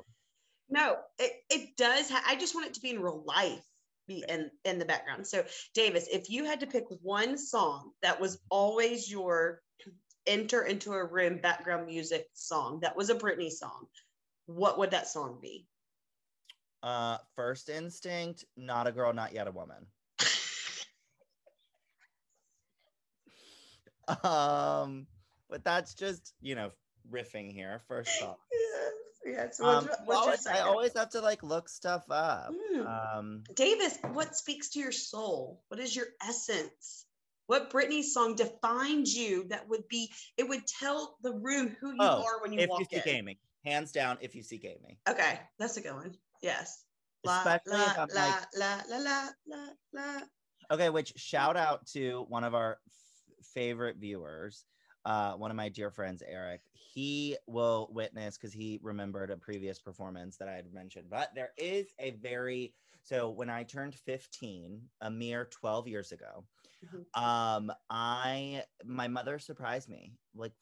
No, 0.68 1.02
it, 1.18 1.32
it 1.50 1.78
does. 1.78 2.10
Ha- 2.10 2.24
I 2.28 2.36
just 2.36 2.56
want 2.56 2.68
it 2.68 2.74
to 2.74 2.82
be 2.82 2.90
in 2.90 3.02
real 3.02 3.24
life, 3.24 3.66
be 4.06 4.26
in 4.28 4.52
in 4.66 4.80
the 4.80 4.86
background. 4.86 5.26
So, 5.28 5.46
Davis, 5.74 6.08
if 6.12 6.30
you 6.30 6.44
had 6.44 6.60
to 6.60 6.68
pick 6.68 6.86
one 7.02 7.38
song 7.38 7.94
that 8.02 8.20
was 8.20 8.42
always 8.50 9.10
your 9.10 9.62
enter 10.26 10.64
into 10.64 10.94
a 10.94 11.06
room 11.06 11.38
background 11.40 11.86
music 11.86 12.30
song, 12.34 12.80
that 12.82 12.96
was 12.96 13.10
a 13.10 13.16
Britney 13.16 13.52
song, 13.52 13.88
what 14.46 14.78
would 14.80 14.92
that 14.92 15.08
song 15.08 15.40
be? 15.42 15.68
Uh, 16.82 17.18
first 17.36 17.70
instinct, 17.70 18.44
not 18.58 18.88
a 18.88 18.92
girl, 18.92 19.14
not 19.14 19.34
yet 19.34 19.48
a 19.48 19.52
woman. 19.52 19.88
Um, 24.22 25.08
but 25.50 25.64
that's 25.64 25.94
just 25.94 26.34
you 26.42 26.56
know 26.56 26.72
riffing 27.10 27.54
here. 27.54 27.82
First 27.88 28.22
off, 28.22 28.38
yes, 28.52 28.92
yes. 29.26 29.60
um, 29.62 29.86
What's, 29.86 29.88
I 29.88 30.04
what's 30.04 30.20
always, 30.20 30.48
I 30.48 30.60
always 30.60 30.98
have 30.98 31.10
to 31.12 31.22
like 31.22 31.42
look 31.42 31.70
stuff 31.70 32.04
up. 32.10 32.52
Mm. 32.76 33.18
Um, 33.18 33.44
Davis, 33.56 33.98
what 34.12 34.36
speaks 34.36 34.72
to 34.72 34.80
your 34.80 34.92
soul? 34.92 35.64
What 35.70 35.80
is 35.80 35.96
your 35.96 36.08
essence? 36.22 37.06
What 37.48 37.72
Britney 37.72 38.04
song 38.04 38.36
defines 38.36 39.14
you 39.16 39.46
that 39.50 39.68
would 39.68 39.88
be, 39.90 40.12
it 40.38 40.48
would 40.48 40.66
tell 40.66 41.18
the 41.22 41.34
room 41.34 41.76
who 41.80 41.92
you 41.92 41.98
Oh, 42.00 42.24
are 42.24 42.42
when 42.42 42.54
you 42.54 42.62
if 42.62 42.70
walk 42.70 42.92
in. 42.92 43.02
gaming, 43.04 43.36
hands 43.64 43.92
down. 43.92 44.18
If 44.22 44.36
you 44.36 44.44
Seek 44.44 44.66
Amy, 44.66 45.00
Okay, 45.10 45.40
that's 45.60 45.78
a 45.78 45.82
good 45.82 45.94
one. 45.94 46.16
Yes. 46.42 46.86
La, 47.26 47.38
especially 47.40 47.80
la, 47.80 47.92
if 47.92 48.00
I'm 48.00 48.08
la, 48.14 48.22
like 48.26 48.36
la, 48.56 48.82
la, 48.90 48.98
la, 49.00 49.30
la, 49.48 49.68
la. 49.94 50.20
Okay, 50.72 50.90
which 50.90 51.14
shout 51.16 51.56
out 51.56 51.86
to 51.88 52.26
one 52.28 52.44
of 52.44 52.54
our 52.54 52.80
f- 52.88 53.46
favorite 53.54 53.98
viewers, 53.98 54.66
uh, 55.06 55.34
one 55.34 55.52
of 55.52 55.58
my 55.58 55.70
dear 55.70 55.92
friends, 55.92 56.24
Eric. 56.26 56.62
He 56.74 57.38
will 57.48 57.90
witness 57.92 58.38
because 58.38 58.54
he 58.54 58.80
remembered 58.82 59.32
a 59.32 59.38
previous 59.38 59.80
performance 59.80 60.38
that 60.38 60.48
I 60.48 60.54
had 60.54 60.74
mentioned. 60.74 61.10
But 61.10 61.34
there 61.36 61.52
is 61.58 61.88
a 62.00 62.12
very 62.12 62.74
so 63.06 63.30
when 63.30 63.50
I 63.50 63.64
turned 63.64 63.96
15, 63.96 64.82
a 65.02 65.12
mere 65.12 65.46
12 65.46 65.88
years 65.90 66.12
ago, 66.14 66.46
Mhm. 66.86 67.06
um, 67.22 67.72
I 67.90 68.64
my 68.86 69.08
mother 69.08 69.40
surprised 69.40 69.90
me. 69.90 70.14
Like 70.36 70.54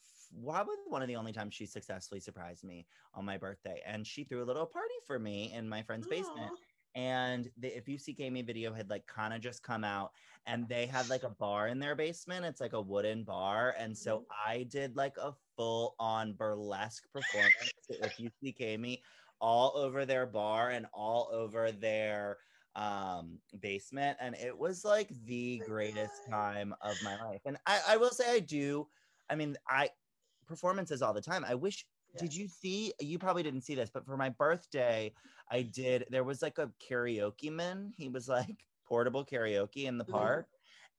probably 0.43 0.75
one 0.87 1.01
of 1.01 1.07
the 1.07 1.15
only 1.15 1.33
times 1.33 1.53
she 1.53 1.65
successfully 1.65 2.19
surprised 2.19 2.63
me 2.63 2.87
on 3.13 3.25
my 3.25 3.37
birthday. 3.37 3.81
And 3.85 4.05
she 4.05 4.23
threw 4.23 4.43
a 4.43 4.45
little 4.45 4.65
party 4.67 4.95
for 5.05 5.19
me 5.19 5.51
in 5.53 5.67
my 5.67 5.83
friend's 5.83 6.07
basement 6.07 6.53
and 6.95 7.49
the 7.57 7.75
if 7.75 7.87
you 7.87 7.97
Seek 7.97 8.19
Amy 8.19 8.41
video 8.41 8.73
had 8.73 8.89
like 8.89 9.07
kind 9.07 9.33
of 9.33 9.41
just 9.41 9.63
come 9.63 9.83
out 9.83 10.11
and 10.45 10.67
they 10.67 10.85
had 10.85 11.09
like 11.09 11.23
a 11.23 11.29
bar 11.29 11.67
in 11.67 11.79
their 11.79 11.95
basement 11.95 12.45
it's 12.45 12.59
like 12.59 12.73
a 12.73 12.81
wooden 12.81 13.23
bar 13.23 13.73
and 13.77 13.97
so 13.97 14.17
Mm-hmm. 14.17 14.23
i 14.45 14.63
did 14.63 14.95
like 14.95 15.17
a 15.17 15.33
full 15.55 15.95
on 15.99 16.33
burlesque 16.33 17.09
performance 17.11 17.71
if 17.89 18.19
you 18.19 18.29
Seek 18.41 18.59
Amy 18.61 19.03
all 19.39 19.75
over 19.77 20.05
their 20.05 20.25
bar 20.27 20.69
and 20.71 20.85
all 20.93 21.29
over 21.31 21.71
their 21.71 22.39
um 22.75 23.41
basement 23.59 24.17
and 24.21 24.35
it 24.35 24.57
was 24.57 24.83
like 24.85 25.09
the 25.25 25.59
my 25.59 25.65
greatest 25.65 26.25
God. 26.25 26.29
time 26.29 26.73
of 26.81 27.01
my 27.01 27.15
life 27.15 27.41
and 27.45 27.57
i 27.65 27.81
i 27.89 27.97
will 27.97 28.09
say 28.11 28.31
i 28.33 28.39
do 28.39 28.87
i 29.29 29.35
mean 29.35 29.55
i 29.67 29.89
performances 30.51 31.01
all 31.01 31.13
the 31.13 31.21
time 31.21 31.45
i 31.47 31.55
wish 31.55 31.85
did 32.17 32.35
you 32.35 32.47
see 32.47 32.93
you 32.99 33.19
probably 33.19 33.43
didn't 33.43 33.61
see 33.63 33.75
this 33.75 33.89
but 33.89 34.05
for 34.05 34.17
my 34.17 34.29
birthday 34.29 35.13
i 35.51 35.63
did 35.63 36.05
there 36.11 36.23
was 36.23 36.41
like 36.41 36.59
a 36.59 36.71
karaoke 36.89 37.51
man 37.51 37.93
he 37.97 38.09
was 38.09 38.29
like 38.29 38.67
portable 38.87 39.25
karaoke 39.25 39.85
in 39.85 39.97
the 39.97 40.05
Mhm. 40.07 40.11
park 40.11 40.47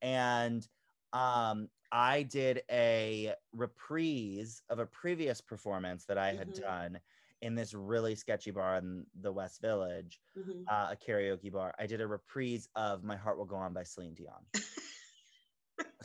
and 0.02 0.68
um 1.12 1.68
i 1.92 2.22
did 2.22 2.62
a 2.70 3.34
reprise 3.52 4.62
of 4.70 4.78
a 4.78 4.86
previous 4.86 5.40
performance 5.40 6.06
that 6.06 6.18
i 6.18 6.32
had 6.32 6.48
Mhm. 6.48 6.54
done 6.54 7.00
in 7.42 7.54
this 7.54 7.74
really 7.74 8.14
sketchy 8.14 8.50
bar 8.50 8.76
in 8.78 9.06
the 9.20 9.32
west 9.32 9.60
village 9.60 10.20
Mhm. 10.36 10.64
uh, 10.70 10.88
a 10.92 10.96
karaoke 10.96 11.52
bar 11.52 11.74
i 11.78 11.86
did 11.86 12.00
a 12.00 12.06
reprise 12.06 12.68
of 12.76 13.04
my 13.04 13.16
heart 13.16 13.38
will 13.38 13.44
go 13.46 13.56
on 13.56 13.72
by 13.74 13.82
celine 13.84 14.14
dion 14.14 14.46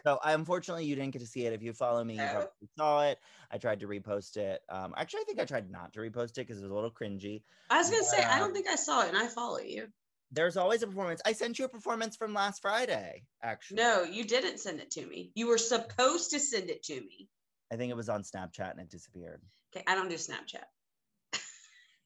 so 0.04 0.20
I 0.24 0.34
unfortunately 0.34 0.86
you 0.86 0.96
didn't 0.96 1.12
get 1.12 1.20
to 1.20 1.28
see 1.28 1.46
it. 1.46 1.54
If 1.54 1.62
you 1.62 1.74
follow 1.74 2.04
me, 2.04 2.16
you 2.16 2.20
No. 2.20 2.32
probably 2.32 2.70
saw 2.78 3.04
it. 3.04 3.20
I 3.52 3.58
tried 3.58 3.80
to 3.82 3.88
repost 3.88 4.38
it. 4.38 4.62
Um, 4.70 4.94
actually, 4.98 5.22
I 5.22 5.24
think 5.26 5.40
I 5.40 5.46
tried 5.46 5.70
not 5.70 5.94
to 5.94 6.00
repost 6.00 6.32
it 6.32 6.36
because 6.38 6.58
it 6.58 6.64
was 6.64 6.72
a 6.72 6.76
little 6.76 6.92
cringy. 6.92 7.44
I 7.70 7.78
was 7.78 7.90
gonna 7.90 8.04
say 8.04 8.24
I 8.24 8.40
don't 8.40 8.50
Um, 8.50 8.54
think 8.54 8.68
I 8.68 8.76
saw 8.76 9.04
it, 9.04 9.10
and 9.10 9.18
I 9.18 9.28
follow 9.28 9.60
you. 9.60 9.88
There's 10.32 10.58
always 10.58 10.84
a 10.84 10.88
performance. 10.88 11.22
I 11.26 11.32
sent 11.34 11.58
you 11.58 11.66
a 11.66 11.70
performance 11.70 12.18
from 12.18 12.34
last 12.34 12.62
Friday. 12.62 13.24
Actually, 13.42 13.78
No, 13.78 14.04
you 14.04 14.26
didn't 14.26 14.60
send 14.60 14.80
it 14.82 14.92
to 14.92 15.06
me. 15.06 15.32
You 15.36 15.48
were 15.48 15.58
supposed 15.58 16.32
to 16.32 16.40
send 16.40 16.70
it 16.70 16.84
to 16.84 16.96
me. 17.00 17.30
I 17.72 17.78
think 17.78 17.92
it 17.92 17.96
was 17.96 18.10
on 18.10 18.24
Snapchat 18.24 18.72
and 18.72 18.80
it 18.80 18.90
disappeared. 18.90 19.42
Okay, 19.76 19.84
I 19.88 19.96
don't 19.96 20.10
do 20.10 20.16
Snapchat. 20.16 20.66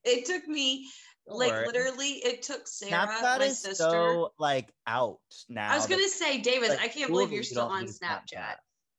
it 0.04 0.26
took 0.26 0.48
me 0.48 0.88
like 1.28 1.68
literally. 1.68 2.10
It 2.10 2.44
took 2.44 2.68
Sarah, 2.68 3.08
Snapchat 3.08 3.40
my 3.40 3.46
is 3.46 3.60
sister. 3.60 3.84
so 3.84 4.32
like 4.40 4.74
out 4.88 5.20
now. 5.50 5.72
I 5.72 5.76
was 5.76 5.88
gonna 5.88 6.08
say, 6.08 6.40
David, 6.40 6.70
like, 6.70 6.80
I 6.80 6.88
can't 6.88 7.10
believe 7.10 7.32
you're 7.32 7.44
still 7.44 7.68
on 7.68 7.84
use 7.84 8.00
Snapchat. 8.00 8.56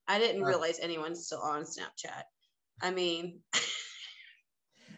I 0.08 0.18
didn't 0.18 0.42
realize 0.42 0.78
anyone's 0.80 1.24
still 1.26 1.40
on 1.40 1.62
Snapchat. 1.62 2.24
I 2.80 2.90
mean, 2.90 3.40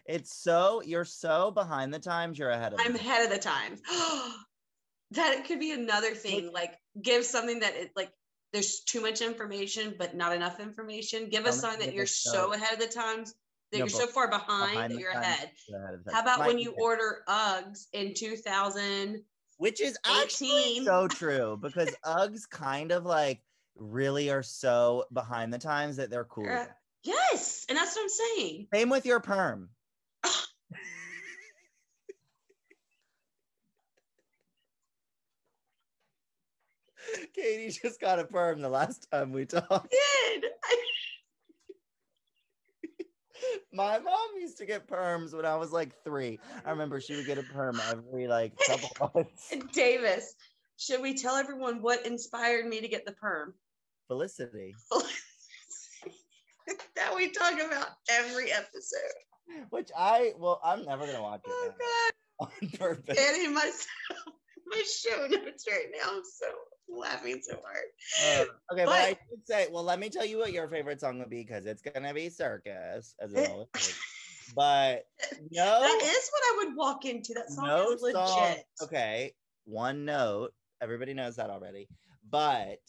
It's 0.05 0.35
so 0.35 0.81
you're 0.85 1.05
so 1.05 1.51
behind 1.51 1.93
the 1.93 1.99
times. 1.99 2.37
You're 2.37 2.51
ahead 2.51 2.73
of. 2.73 2.79
I'm 2.79 2.95
ahead 2.95 3.23
of 3.23 3.31
the 3.31 3.39
times. 3.39 3.81
that 5.11 5.33
it 5.33 5.45
could 5.45 5.59
be 5.59 5.71
another 5.71 6.13
thing. 6.13 6.51
Like, 6.53 6.77
give 7.01 7.25
something 7.25 7.59
that 7.61 7.75
it 7.75 7.91
like 7.95 8.11
there's 8.53 8.81
too 8.81 9.01
much 9.01 9.21
information, 9.21 9.95
but 9.97 10.15
not 10.15 10.35
enough 10.35 10.59
information. 10.59 11.29
Give 11.29 11.45
us 11.45 11.59
something 11.59 11.79
that 11.79 11.93
you're 11.95 12.05
so 12.05 12.31
so- 12.31 12.53
ahead 12.53 12.73
of 12.73 12.79
the 12.79 12.87
times 12.87 13.33
that 13.71 13.79
No, 13.79 13.85
you're 13.85 13.89
so 13.89 14.07
far 14.07 14.29
behind, 14.29 14.71
behind 14.73 14.93
that 14.93 14.99
you're 14.99 15.11
ahead. 15.11 15.51
ahead 15.69 15.99
How 16.11 16.21
about 16.21 16.39
Might 16.39 16.47
when 16.47 16.59
you 16.59 16.73
order 16.77 17.23
Uggs 17.27 17.87
in 17.93 18.13
2000? 18.13 19.23
which 19.57 19.81
is 19.81 19.97
actually 20.05 20.49
18. 20.49 20.85
so 20.85 21.07
true 21.09 21.57
because 21.61 21.95
Uggs 22.05 22.49
kind 22.49 22.91
of 22.91 23.05
like 23.05 23.41
really 23.75 24.29
are 24.29 24.43
so 24.43 25.05
behind 25.13 25.53
the 25.53 25.59
times 25.59 25.95
that 25.97 26.09
they're 26.09 26.25
cool. 26.25 26.47
Uh, 26.49 26.65
yes, 27.03 27.65
and 27.69 27.77
that's 27.77 27.95
what 27.95 28.03
I'm 28.03 28.09
saying. 28.09 28.67
Same 28.73 28.89
with 28.89 29.05
your 29.05 29.19
perm. 29.19 29.69
Katie 37.33 37.69
just 37.69 38.01
got 38.01 38.19
a 38.19 38.25
perm 38.25 38.61
the 38.61 38.69
last 38.69 39.07
time 39.11 39.31
we 39.31 39.45
talked. 39.45 39.91
Did 39.91 40.45
My 43.75 43.99
mom 43.99 44.29
used 44.39 44.57
to 44.59 44.65
get 44.65 44.87
perms 44.87 45.33
when 45.35 45.45
I 45.45 45.55
was 45.57 45.71
like 45.73 45.91
three. 46.03 46.39
I 46.65 46.69
remember 46.71 47.01
she 47.01 47.15
would 47.15 47.25
get 47.25 47.37
a 47.37 47.43
perm 47.43 47.79
every 47.91 48.27
like 48.27 48.53
couple 48.67 49.11
months. 49.15 49.53
Davis? 49.73 50.33
Should 50.77 51.01
we 51.01 51.13
tell 51.15 51.35
everyone 51.35 51.81
what 51.81 52.05
inspired 52.05 52.65
me 52.65 52.79
to 52.81 52.87
get 52.87 53.05
the 53.05 53.11
perm? 53.13 53.53
Felicity. 54.07 54.73
that 56.95 57.15
we 57.15 57.29
talk 57.31 57.53
about 57.53 57.87
every 58.09 58.51
episode. 58.51 59.69
Which 59.69 59.89
I 59.95 60.33
well, 60.37 60.59
I'm 60.63 60.85
never 60.85 61.05
gonna 61.05 61.21
watch 61.21 61.41
it 61.45 61.51
Oh 61.51 61.71
now 62.39 62.47
God, 62.47 62.49
on 62.63 62.69
purpose. 62.79 63.15
getting 63.15 63.53
myself 63.53 63.85
my 64.65 64.83
show 64.87 65.27
notes 65.27 65.65
right 65.69 65.85
now. 65.95 66.11
I'm 66.13 66.23
so 66.23 66.47
laughing 66.89 67.41
so 67.41 67.59
hard. 67.63 68.47
Okay, 68.71 68.85
but, 68.85 68.89
I 68.89 69.09
But- 69.13 69.19
did 69.29 69.47
say, 69.47 69.67
well, 69.71 69.83
let 69.83 69.99
me 69.99 70.09
tell 70.09 70.25
you 70.25 70.37
what 70.39 70.51
your 70.53 70.67
favorite 70.69 70.99
song 70.99 71.19
would 71.19 71.29
be 71.29 71.43
because 71.43 71.65
it's 71.65 71.81
gonna 71.81 72.13
be 72.13 72.29
circus, 72.29 73.15
as 73.19 73.33
eh. 73.35 73.47
always 73.49 73.67
is. 73.75 73.95
But 74.55 75.05
no, 75.51 75.79
That 75.81 76.01
is 76.03 76.29
what 76.31 76.43
I 76.43 76.55
would 76.65 76.75
walk 76.77 77.05
into. 77.05 77.33
That 77.33 77.49
song 77.49 77.67
no 77.67 77.91
is 77.91 78.01
legit. 78.01 78.15
song. 78.27 78.55
Okay, 78.83 79.33
one 79.65 80.05
note. 80.05 80.53
Everybody 80.81 81.13
knows 81.13 81.37
that 81.37 81.49
already. 81.49 81.87
But 82.29 82.79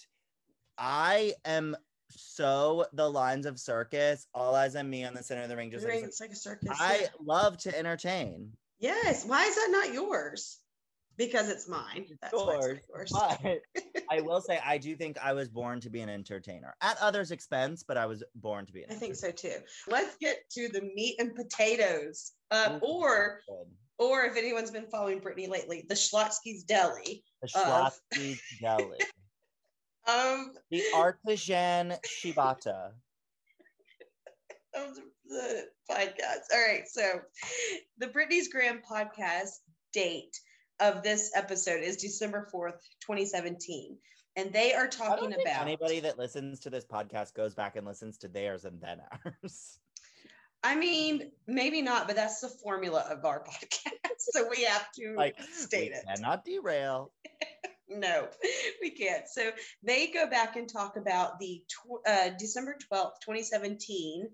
I 0.79 1.35
am 1.45 1.77
so 2.11 2.87
the 2.93 3.09
lines 3.09 3.47
of 3.47 3.59
circus, 3.59 4.27
all 4.35 4.55
eyes 4.55 4.77
on 4.77 4.89
me 4.89 5.05
on 5.05 5.15
the 5.15 5.23
center 5.23 5.43
of 5.43 5.49
the 5.49 5.57
ring. 5.57 5.71
Just 5.71 5.85
like 5.87 5.95
a 6.03 6.05
It's 6.05 6.21
like 6.21 6.31
a 6.31 6.37
circus. 6.37 6.69
circus. 6.69 6.79
I 6.81 6.99
yeah. 7.03 7.07
love 7.25 7.57
to 7.59 7.77
entertain. 7.77 8.53
yes. 8.79 9.25
Why 9.25 9.45
is 9.47 9.55
that 9.55 9.69
not 9.71 9.93
yours? 9.95 10.59
Because 11.17 11.49
it's 11.49 11.67
mine. 11.69 12.07
That's 12.21 12.35
why 12.35 12.57
it's 12.57 12.67
Yours, 12.67 12.81
yours. 12.95 13.13
But 13.13 14.03
I 14.11 14.21
will 14.21 14.41
say, 14.41 14.61
I 14.65 14.77
do 14.79 14.95
think 14.97 15.17
I 15.23 15.33
was 15.33 15.49
born 15.49 15.81
to 15.81 15.91
be 15.91 16.01
an 16.01 16.09
entertainer 16.09 16.75
at 16.83 16.97
others' 17.01 17.31
expense, 17.31 17.83
but 17.83 17.97
I 17.97 18.07
was 18.07 18.23
born 18.35 18.67
to 18.67 18.73
be 18.73 18.83
an 18.83 18.91
I 18.91 18.95
think 18.95 19.15
so 19.17 19.31
too. 19.31 19.55
Let's 19.89 20.17
get 20.19 20.49
to 20.53 20.69
the 20.69 20.83
meat 20.95 21.17
and 21.19 21.35
potatoes. 21.35 22.33
Uh, 22.51 22.79
or 22.83 23.41
or 23.99 24.25
if 24.27 24.37
anyone's 24.37 24.71
been 24.71 24.87
following 24.91 25.21
Britney 25.21 25.49
lately, 25.49 25.87
the 25.89 25.95
Schlotzsky's 25.95 26.65
Deli. 26.65 27.25
the 27.43 27.49
of- 27.61 27.95
Schlotzsky's 28.15 28.43
Deli. 28.61 28.99
Um, 30.07 30.53
The 30.71 30.83
artisan 30.95 31.95
ciabatta. 32.07 32.91
of 34.75 34.95
the- 34.95 35.03
the 35.29 35.65
podcast. 35.91 36.55
All 36.55 36.65
right, 36.69 36.87
so 36.87 37.21
the 37.99 38.07
Britney's 38.07 38.47
Gram 38.47 38.81
podcast 38.89 39.49
date 39.93 40.39
of 40.81 41.03
this 41.03 41.31
episode 41.35 41.83
is 41.83 41.97
December 41.97 42.49
4th, 42.53 42.81
2017. 43.03 43.97
And 44.37 44.53
they 44.53 44.75
are 44.75 44.87
talking 44.87 45.33
about 45.33 45.63
anybody 45.63 46.01
that 46.01 46.19
listens 46.19 46.61
to 46.61 46.71
this 46.71 46.85
podcast 46.85 47.35
goes 47.35 47.55
back 47.55 47.77
and 47.77 47.87
listens 47.87 48.19
to 48.19 48.29
theirs 48.29 48.65
and 48.65 48.81
then 48.81 49.01
ours. 49.25 49.79
I 50.63 50.75
mean, 50.75 51.31
maybe 51.47 51.81
not, 51.81 52.07
but 52.07 52.17
that's 52.17 52.41
the 52.41 52.49
formula 52.49 53.07
of 53.11 53.25
our 53.25 53.45
podcast. 53.49 54.19
so 54.19 54.49
we 54.51 54.65
have 54.65 54.91
to 54.99 55.15
Like, 55.17 55.37
state 55.53 55.93
it. 55.93 56.05
not 56.21 56.45
derail. 56.45 57.13
No, 57.89 58.27
we 58.83 58.91
can't. 58.91 59.29
So 59.29 59.53
they 59.85 60.09
go 60.09 60.29
back 60.29 60.57
and 60.57 60.69
talk 60.69 60.97
about 60.97 61.39
the 61.39 61.63
tw- 61.69 62.05
uh, 62.05 62.31
December 62.37 62.77
12th, 62.93 63.21
2017 63.25 64.29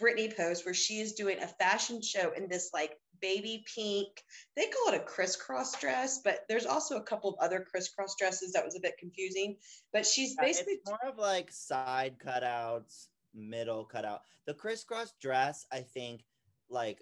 Britney 0.00 0.36
post 0.36 0.64
where 0.64 0.74
she 0.74 0.98
is 0.98 1.12
doing 1.12 1.38
a 1.40 1.46
fashion 1.46 2.02
show 2.02 2.32
in 2.36 2.48
this 2.48 2.70
like 2.74 2.98
baby 3.20 3.64
pink. 3.74 4.08
They 4.56 4.66
call 4.66 4.92
it 4.94 5.00
a 5.00 5.04
crisscross 5.04 5.78
dress, 5.80 6.20
but 6.24 6.40
there's 6.48 6.66
also 6.66 6.96
a 6.96 7.02
couple 7.02 7.30
of 7.30 7.36
other 7.40 7.64
crisscross 7.70 8.14
dresses 8.18 8.52
that 8.52 8.64
was 8.64 8.76
a 8.76 8.80
bit 8.80 8.98
confusing. 8.98 9.56
But 9.92 10.06
she's 10.06 10.36
basically 10.36 10.74
it's 10.74 10.88
more 10.90 10.98
of 11.06 11.18
like 11.18 11.50
side 11.52 12.16
cutouts, 12.24 13.08
middle 13.34 13.84
cutout. 13.84 14.20
The 14.46 14.54
crisscross 14.54 15.12
dress, 15.20 15.66
I 15.72 15.80
think, 15.80 16.22
like 16.68 16.98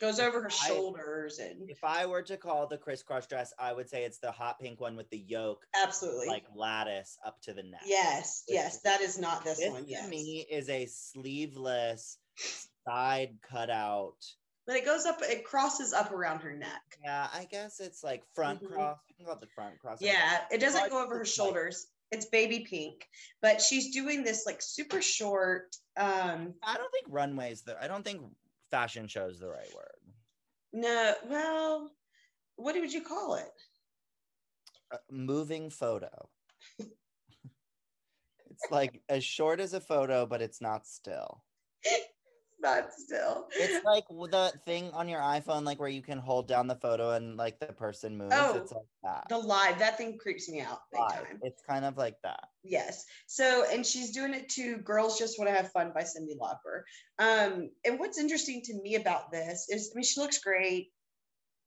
goes 0.00 0.20
over 0.20 0.40
her 0.42 0.48
I- 0.62 0.66
shoulders 0.68 1.40
and 1.40 1.68
if 1.68 1.82
I 1.82 2.06
were 2.06 2.22
to 2.22 2.36
call 2.36 2.68
the 2.68 2.78
crisscross 2.78 3.26
dress, 3.26 3.52
I 3.58 3.72
would 3.72 3.88
say 3.90 4.04
it's 4.04 4.18
the 4.20 4.30
hot 4.30 4.60
pink 4.60 4.80
one 4.80 4.94
with 4.94 5.10
the 5.10 5.18
yoke, 5.18 5.66
absolutely. 5.74 6.28
like 6.28 6.44
lattice 6.54 7.18
up 7.26 7.40
to 7.42 7.52
the 7.52 7.64
neck. 7.64 7.80
yes, 7.84 8.44
yes, 8.46 8.80
that 8.82 9.00
is 9.00 9.18
not 9.18 9.42
this, 9.44 9.58
This 9.58 9.72
one. 9.72 9.84
to 9.84 9.90
Yes. 9.90 10.08
me 10.08 10.46
is 10.48 10.68
a 10.68 10.86
sleeveless 10.86 12.18
side 12.86 13.38
cutout. 13.50 14.14
But 14.68 14.76
it 14.76 14.84
goes 14.84 15.06
up, 15.06 15.22
it 15.22 15.46
crosses 15.46 15.94
up 15.94 16.12
around 16.12 16.40
her 16.40 16.52
neck. 16.52 16.98
Yeah, 17.02 17.26
I 17.32 17.46
guess 17.46 17.80
it's 17.80 18.04
like 18.04 18.22
front 18.34 18.62
Mhm. 18.62 18.70
cross. 18.74 18.98
You 19.08 19.14
can 19.14 19.24
call 19.24 19.34
it 19.36 19.40
the 19.40 19.46
front 19.46 19.78
cross. 19.80 19.98
Yeah, 20.02 20.46
it 20.50 20.58
doesn't 20.58 20.90
go 20.90 21.02
over 21.02 21.16
her 21.16 21.24
shoulders. 21.24 21.86
It's 22.10 22.26
baby 22.26 22.66
pink, 22.68 23.08
but 23.40 23.62
she's 23.62 23.94
doing 23.94 24.24
this 24.24 24.44
like 24.44 24.60
super 24.60 25.00
short. 25.00 25.74
Um, 25.96 26.54
I 26.62 26.76
don't 26.76 26.92
think 26.92 27.06
runways. 27.08 27.62
The 27.62 27.82
I 27.82 27.88
don't 27.88 28.04
think 28.04 28.20
fashion 28.70 29.08
shows 29.08 29.40
the 29.40 29.48
right 29.48 29.74
word. 29.74 30.14
no, 30.74 31.14
well, 31.24 31.90
what 32.56 32.74
would 32.74 32.92
you 32.92 33.02
call 33.02 33.36
it? 33.36 33.62
Uh, 34.90 34.98
moving 35.10 35.70
photo. 35.70 36.28
it's 38.50 38.70
like 38.70 39.02
as 39.08 39.24
short 39.24 39.60
as 39.60 39.72
a 39.72 39.80
photo, 39.80 40.26
but 40.26 40.42
it's 40.42 40.60
not 40.60 40.86
still. 40.86 41.42
Not 42.60 42.92
still. 42.92 43.46
It's 43.52 43.84
like 43.84 44.04
the 44.08 44.52
thing 44.64 44.90
on 44.92 45.08
your 45.08 45.20
iPhone, 45.20 45.64
like 45.64 45.78
where 45.78 45.88
you 45.88 46.02
can 46.02 46.18
hold 46.18 46.48
down 46.48 46.66
the 46.66 46.74
photo 46.74 47.12
and 47.12 47.36
like 47.36 47.60
the 47.60 47.66
person 47.66 48.18
moves. 48.18 48.34
Oh, 48.36 48.56
it's 48.56 48.72
like 48.72 48.82
that. 49.04 49.28
The 49.28 49.38
live, 49.38 49.78
that 49.78 49.96
thing 49.96 50.18
creeps 50.18 50.48
me 50.48 50.60
out 50.60 50.80
Live. 50.92 51.26
It's 51.42 51.62
kind 51.62 51.84
of 51.84 51.96
like 51.96 52.16
that. 52.24 52.48
Yes. 52.64 53.04
So, 53.26 53.64
and 53.72 53.86
she's 53.86 54.10
doing 54.10 54.34
it 54.34 54.48
to 54.50 54.78
Girls 54.78 55.18
Just 55.18 55.38
Want 55.38 55.48
to 55.48 55.54
Have 55.54 55.70
Fun 55.70 55.92
by 55.94 56.02
Cyndi 56.02 56.36
Lauper. 56.36 56.82
Um, 57.20 57.70
and 57.84 57.98
what's 58.00 58.18
interesting 58.18 58.60
to 58.62 58.74
me 58.82 58.96
about 58.96 59.30
this 59.30 59.68
is, 59.68 59.92
I 59.94 59.96
mean, 59.96 60.04
she 60.04 60.20
looks 60.20 60.38
great. 60.40 60.88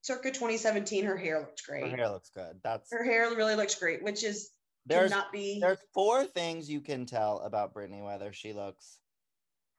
Circa 0.02 0.32
2017, 0.32 1.06
her 1.06 1.16
hair 1.16 1.40
looks 1.40 1.62
great. 1.62 1.90
Her 1.90 1.96
hair 1.96 2.10
looks 2.10 2.32
good. 2.36 2.60
That's 2.64 2.92
Her 2.92 3.04
hair 3.06 3.30
really 3.36 3.56
looks 3.56 3.76
great, 3.76 4.04
which 4.04 4.24
is 4.24 4.50
there's 4.86 5.12
cannot 5.12 5.32
be. 5.32 5.60
there's 5.62 5.80
four 5.94 6.26
things 6.26 6.70
you 6.70 6.82
can 6.82 7.06
tell 7.06 7.40
about 7.40 7.74
Britney 7.74 8.04
whether 8.04 8.34
she 8.34 8.52
looks 8.52 8.98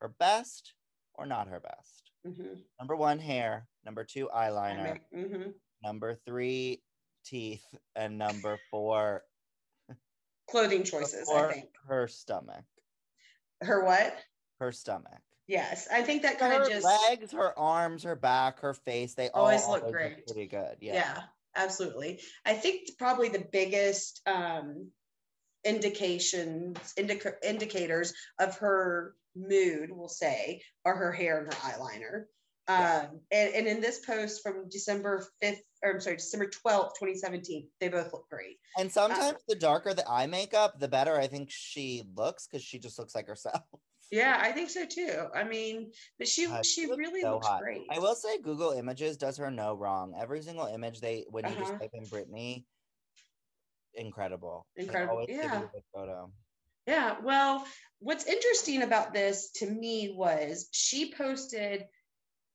her 0.00 0.14
best 0.20 0.74
or 1.14 1.26
not 1.26 1.48
her 1.48 1.60
best. 1.60 2.10
Mhm. 2.26 2.64
Number 2.78 2.96
one, 2.96 3.18
hair. 3.18 3.66
Number 3.84 4.04
two, 4.04 4.28
eyeliner. 4.34 5.00
Mhm. 5.12 5.54
Number 5.82 6.14
three, 6.26 6.82
teeth. 7.24 7.64
And 7.96 8.18
number 8.18 8.58
four, 8.70 9.24
Clothing 10.48 10.84
choices, 10.84 11.28
I 11.30 11.52
think. 11.52 11.70
her 11.86 12.06
stomach. 12.08 12.64
Her 13.62 13.84
what? 13.84 14.16
Her 14.58 14.72
stomach. 14.72 15.20
Yes, 15.46 15.88
I 15.90 16.02
think 16.02 16.22
that 16.22 16.38
kind 16.38 16.54
of 16.62 16.68
just. 16.68 16.84
legs, 16.84 17.32
her 17.32 17.58
arms, 17.58 18.02
her 18.04 18.14
back, 18.16 18.60
her 18.60 18.74
face, 18.74 19.14
they 19.14 19.28
Always 19.30 19.62
all 19.64 19.72
look 19.72 19.82
always 19.84 19.92
great. 19.94 20.26
pretty 20.26 20.46
good. 20.46 20.78
yeah. 20.80 20.94
Yeah. 20.94 21.22
absolutely. 21.54 22.20
I 22.46 22.54
think 22.54 22.96
probably 22.98 23.28
the 23.28 23.46
biggest 23.52 24.20
um, 24.26 24.90
indications, 25.64 26.92
indica- 26.96 27.36
indicators 27.46 28.14
of 28.38 28.56
her 28.58 29.14
mood, 29.34 29.90
we'll 29.92 30.08
say, 30.08 30.62
are 30.84 30.94
her 30.94 31.12
hair 31.12 31.38
and 31.42 31.52
her 31.52 31.60
eyeliner. 31.60 32.24
Yeah. 32.68 33.06
Um, 33.10 33.20
and, 33.32 33.54
and 33.54 33.66
in 33.66 33.80
this 33.80 34.04
post 34.06 34.42
from 34.42 34.68
December 34.68 35.26
5th, 35.42 35.58
or 35.82 35.94
I'm 35.94 36.00
sorry, 36.00 36.16
December 36.16 36.46
12th, 36.46 36.92
2017, 37.00 37.68
they 37.80 37.88
both 37.88 38.12
look 38.12 38.28
great. 38.30 38.58
And 38.78 38.90
sometimes 38.90 39.38
the 39.48 39.56
darker 39.56 39.94
the 39.94 40.08
eye 40.08 40.26
makeup, 40.26 40.78
the 40.78 40.86
better 40.88 41.16
I 41.18 41.26
think 41.26 41.50
she 41.50 42.04
looks 42.14 42.46
because 42.46 42.62
she 42.62 42.78
just 42.78 42.98
looks 42.98 43.14
like 43.14 43.26
herself. 43.26 43.62
Yeah, 44.10 44.38
I 44.42 44.52
think 44.52 44.68
so 44.68 44.84
too. 44.84 45.24
I 45.34 45.42
mean, 45.42 45.90
but 46.18 46.28
she 46.28 46.44
God, 46.44 46.66
she 46.66 46.86
looks 46.86 46.98
really 46.98 47.22
so 47.22 47.32
looks 47.36 47.46
hot. 47.46 47.62
great. 47.62 47.80
I 47.90 47.98
will 47.98 48.14
say 48.14 48.38
Google 48.42 48.72
Images 48.72 49.16
does 49.16 49.38
her 49.38 49.50
no 49.50 49.72
wrong. 49.72 50.14
Every 50.20 50.42
single 50.42 50.66
image 50.66 51.00
they 51.00 51.24
when 51.30 51.48
you 51.48 51.54
just 51.56 51.70
Uh-huh. 51.72 51.78
type 51.78 51.92
in 51.94 52.04
Britney, 52.04 52.64
incredible. 53.94 54.66
Incredible, 54.76 55.12
always 55.12 55.28
give 55.28 55.36
you 55.36 55.42
yeah. 55.44 55.62
photo. 55.94 56.30
Yeah, 56.86 57.16
well, 57.22 57.64
what's 58.00 58.26
interesting 58.26 58.82
about 58.82 59.12
this 59.12 59.50
to 59.56 59.70
me 59.70 60.14
was 60.16 60.68
she 60.72 61.12
posted 61.14 61.84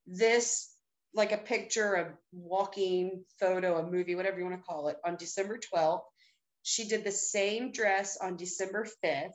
this 0.05 0.69
like 1.13 1.31
a 1.31 1.37
picture, 1.37 1.95
of 1.95 2.07
walking 2.31 3.23
photo, 3.39 3.77
a 3.77 3.89
movie, 3.89 4.15
whatever 4.15 4.37
you 4.37 4.45
want 4.45 4.59
to 4.59 4.63
call 4.63 4.89
it, 4.89 4.97
on 5.05 5.15
December 5.15 5.59
12th. 5.73 6.01
She 6.63 6.87
did 6.87 7.03
the 7.03 7.11
same 7.11 7.71
dress 7.71 8.17
on 8.21 8.35
December 8.35 8.87
5th. 9.03 9.33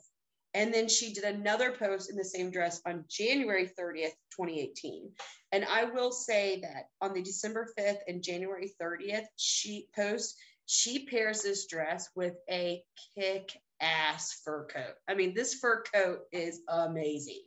And 0.53 0.71
then 0.71 0.87
she 0.87 1.13
did 1.13 1.23
another 1.23 1.71
post 1.71 2.11
in 2.11 2.15
the 2.15 2.23
same 2.23 2.51
dress 2.51 2.79
on 2.85 3.05
January 3.09 3.65
30th, 3.65 4.13
2018. 4.39 5.11
And 5.51 5.65
I 5.65 5.85
will 5.85 6.11
say 6.11 6.61
that 6.61 6.85
on 7.01 7.13
the 7.13 7.23
December 7.23 7.73
5th 7.77 7.97
and 8.07 8.23
January 8.23 8.71
30th 8.79 9.25
she 9.35 9.87
post, 9.95 10.37
she 10.67 11.07
pairs 11.07 11.41
this 11.41 11.65
dress 11.65 12.07
with 12.15 12.35
a 12.49 12.83
kick 13.17 13.51
ass 13.81 14.41
fur 14.43 14.65
coat. 14.67 14.95
I 15.07 15.15
mean, 15.15 15.33
this 15.33 15.55
fur 15.55 15.83
coat 15.93 16.19
is 16.31 16.61
amazing. 16.67 17.43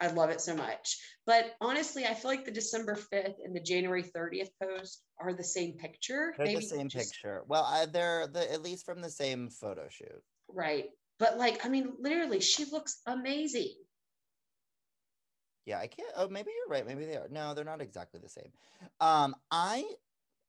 I 0.00 0.08
love 0.08 0.30
it 0.30 0.40
so 0.40 0.56
much. 0.56 0.98
But 1.26 1.54
honestly, 1.60 2.06
I 2.06 2.14
feel 2.14 2.30
like 2.30 2.46
the 2.46 2.50
December 2.50 2.96
5th 3.12 3.34
and 3.44 3.54
the 3.54 3.60
January 3.60 4.02
30th 4.02 4.48
post 4.62 5.02
are 5.18 5.34
the 5.34 5.44
same 5.44 5.74
picture. 5.74 6.34
They're 6.38 6.46
the 6.56 6.62
same 6.62 6.88
just- 6.88 7.12
picture. 7.12 7.42
Well, 7.46 7.64
I, 7.64 7.86
they're 7.86 8.26
the 8.26 8.50
at 8.50 8.62
least 8.62 8.86
from 8.86 9.02
the 9.02 9.10
same 9.10 9.50
photo 9.50 9.88
shoot. 9.90 10.22
Right. 10.48 10.86
But 11.18 11.36
like, 11.36 11.64
I 11.66 11.68
mean, 11.68 11.92
literally, 12.00 12.40
she 12.40 12.64
looks 12.64 13.02
amazing. 13.06 13.74
Yeah, 15.66 15.78
I 15.78 15.86
can't. 15.86 16.10
Oh, 16.16 16.28
maybe 16.28 16.50
you're 16.56 16.72
right. 16.72 16.86
Maybe 16.86 17.04
they 17.04 17.16
are. 17.16 17.28
No, 17.30 17.52
they're 17.52 17.64
not 17.64 17.82
exactly 17.82 18.20
the 18.20 18.28
same. 18.28 18.50
Um, 19.00 19.36
I, 19.50 19.84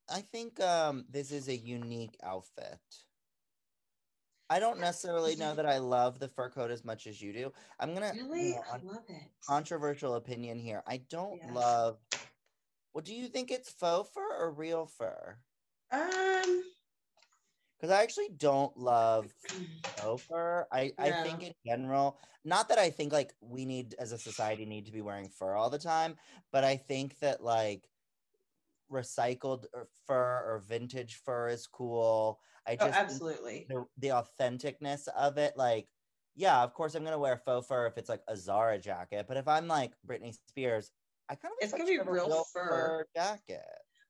I 0.10 0.22
think 0.22 0.60
um 0.62 1.06
this 1.10 1.32
is 1.32 1.50
a 1.50 1.56
unique 1.56 2.18
outfit. 2.24 2.80
I 4.52 4.60
don't 4.60 4.82
necessarily 4.82 5.38
know 5.38 5.56
that 5.56 5.66
I 5.66 5.78
love 5.78 6.20
the 6.20 6.28
fur 6.28 6.50
coat 6.50 6.72
as 6.72 6.84
much 6.84 7.08
as 7.08 7.22
you 7.22 7.32
do. 7.32 7.54
I'm 7.80 7.94
gonna 7.94 8.12
Really? 8.14 8.58
I 8.58 8.82
love 8.84 9.06
it. 9.08 9.32
controversial 9.48 10.16
opinion 10.16 10.60
here. 10.60 10.84
I 10.86 10.98
don't 10.98 11.38
Yeah. 11.38 11.54
love. 11.54 12.00
Well, 12.94 13.02
do 13.02 13.16
you 13.16 13.30
think 13.30 13.50
it's 13.50 13.70
faux 13.72 14.10
fur 14.14 14.36
or 14.38 14.52
real 14.52 14.86
fur? 14.86 15.38
Um, 15.90 16.66
Because 17.78 17.92
I 17.92 18.04
actually 18.04 18.28
don't 18.28 18.76
love 18.76 19.34
faux 19.98 20.22
fur. 20.24 20.68
I, 20.70 20.92
I 20.98 21.14
think 21.24 21.44
in 21.44 21.54
general, 21.66 22.20
not 22.44 22.68
that 22.68 22.78
I 22.78 22.90
think 22.90 23.14
like 23.14 23.34
we 23.40 23.64
need 23.66 23.96
as 24.00 24.12
a 24.12 24.18
society 24.18 24.66
need 24.66 24.86
to 24.86 24.92
be 24.92 25.02
wearing 25.02 25.30
fur 25.30 25.56
all 25.56 25.70
the 25.70 25.80
time, 25.80 26.18
but 26.52 26.66
I 26.66 26.76
think 26.76 27.18
that 27.20 27.42
like 27.42 27.90
recycled 28.92 29.66
fur 30.08 30.44
or 30.46 30.64
vintage 30.68 31.22
fur 31.26 31.50
is 31.50 31.68
cool. 31.68 32.40
I 32.68 32.74
oh, 32.74 32.76
just 32.86 32.94
think 32.94 32.96
absolutely. 32.96 33.66
the, 33.70 33.86
the 33.98 34.10
authenticness 34.10 35.08
of 35.18 35.38
it, 35.38 35.54
like, 35.58 35.88
yeah, 36.36 36.62
of 36.64 36.74
course 36.74 36.96
I'm 36.96 37.04
gonna 37.04 37.20
wear 37.20 37.38
faux 37.38 37.68
fur 37.68 37.88
if 37.88 37.98
it's 37.98 38.10
like 38.10 38.22
a 38.28 38.38
Zara 38.38 38.78
jacket, 38.80 39.26
but 39.28 39.38
if 39.38 39.48
I'm 39.48 39.68
like 39.68 39.94
Britney 40.08 40.36
Spears, 40.50 40.92
I 41.30 41.36
kind 41.36 41.52
of 41.52 41.58
It's 41.64 41.72
gonna 41.72 41.86
be 41.86 41.96
a 41.98 42.04
real 42.04 42.46
fur. 42.54 43.06
jacket. 43.16 43.62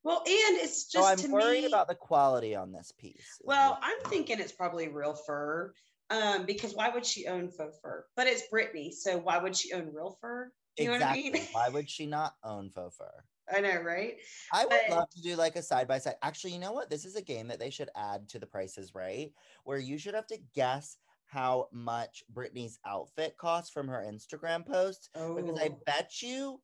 Well, 0.03 0.19
and 0.25 0.57
it's 0.57 0.91
So 0.91 0.99
just 0.99 1.11
I'm 1.11 1.17
to 1.29 1.31
worried 1.31 1.61
me. 1.61 1.67
about 1.67 1.87
the 1.87 1.95
quality 1.95 2.55
on 2.55 2.71
this 2.71 2.91
piece. 2.97 3.39
well, 3.41 3.77
I'm 3.81 3.99
thinking 4.09 4.39
it's 4.39 4.51
probably 4.51 4.87
real 4.87 5.13
fur. 5.13 5.73
Um, 6.09 6.45
because 6.45 6.75
why 6.75 6.89
would 6.89 7.05
she 7.05 7.27
own 7.27 7.49
faux 7.49 7.79
fur? 7.81 8.05
But 8.17 8.27
it's 8.27 8.43
Britney, 8.53 8.91
so 8.91 9.17
why 9.17 9.37
would 9.37 9.55
she 9.55 9.71
own 9.71 9.91
real 9.93 10.17
fur? 10.19 10.51
You 10.77 10.87
know 10.87 10.93
exactly. 10.95 11.23
what 11.23 11.35
I 11.35 11.39
mean? 11.39 11.47
Why 11.53 11.69
would 11.69 11.89
she 11.89 12.05
not 12.05 12.33
own 12.43 12.69
faux 12.69 12.97
fur? 12.97 13.23
I 13.53 13.59
know, 13.61 13.81
right? 13.81 14.17
I 14.53 14.65
would 14.65 14.69
But- 14.87 14.95
love 14.95 15.09
to 15.11 15.21
do 15.21 15.35
like 15.35 15.55
a 15.55 15.61
side 15.61 15.87
by 15.87 15.99
side. 15.99 16.15
Actually, 16.21 16.53
you 16.53 16.59
know 16.59 16.71
what? 16.71 16.89
This 16.89 17.05
is 17.05 17.15
a 17.15 17.21
game 17.21 17.47
that 17.49 17.59
they 17.59 17.69
should 17.69 17.89
add 17.95 18.29
to 18.29 18.39
the 18.39 18.47
Price 18.47 18.77
Is 18.77 18.93
Right? 18.95 19.33
Where 19.63 19.77
you 19.79 19.97
should 19.97 20.13
have 20.15 20.27
to 20.27 20.37
guess 20.53 20.97
how 21.25 21.69
much 21.71 22.23
Britney's 22.33 22.79
outfit 22.85 23.37
costs 23.37 23.71
from 23.71 23.87
her 23.87 24.05
Instagram 24.05 24.65
post. 24.65 25.09
Because 25.13 25.59
I 25.59 25.67
Oh, 25.69 25.79
bet 25.85 26.21
you, 26.21 26.61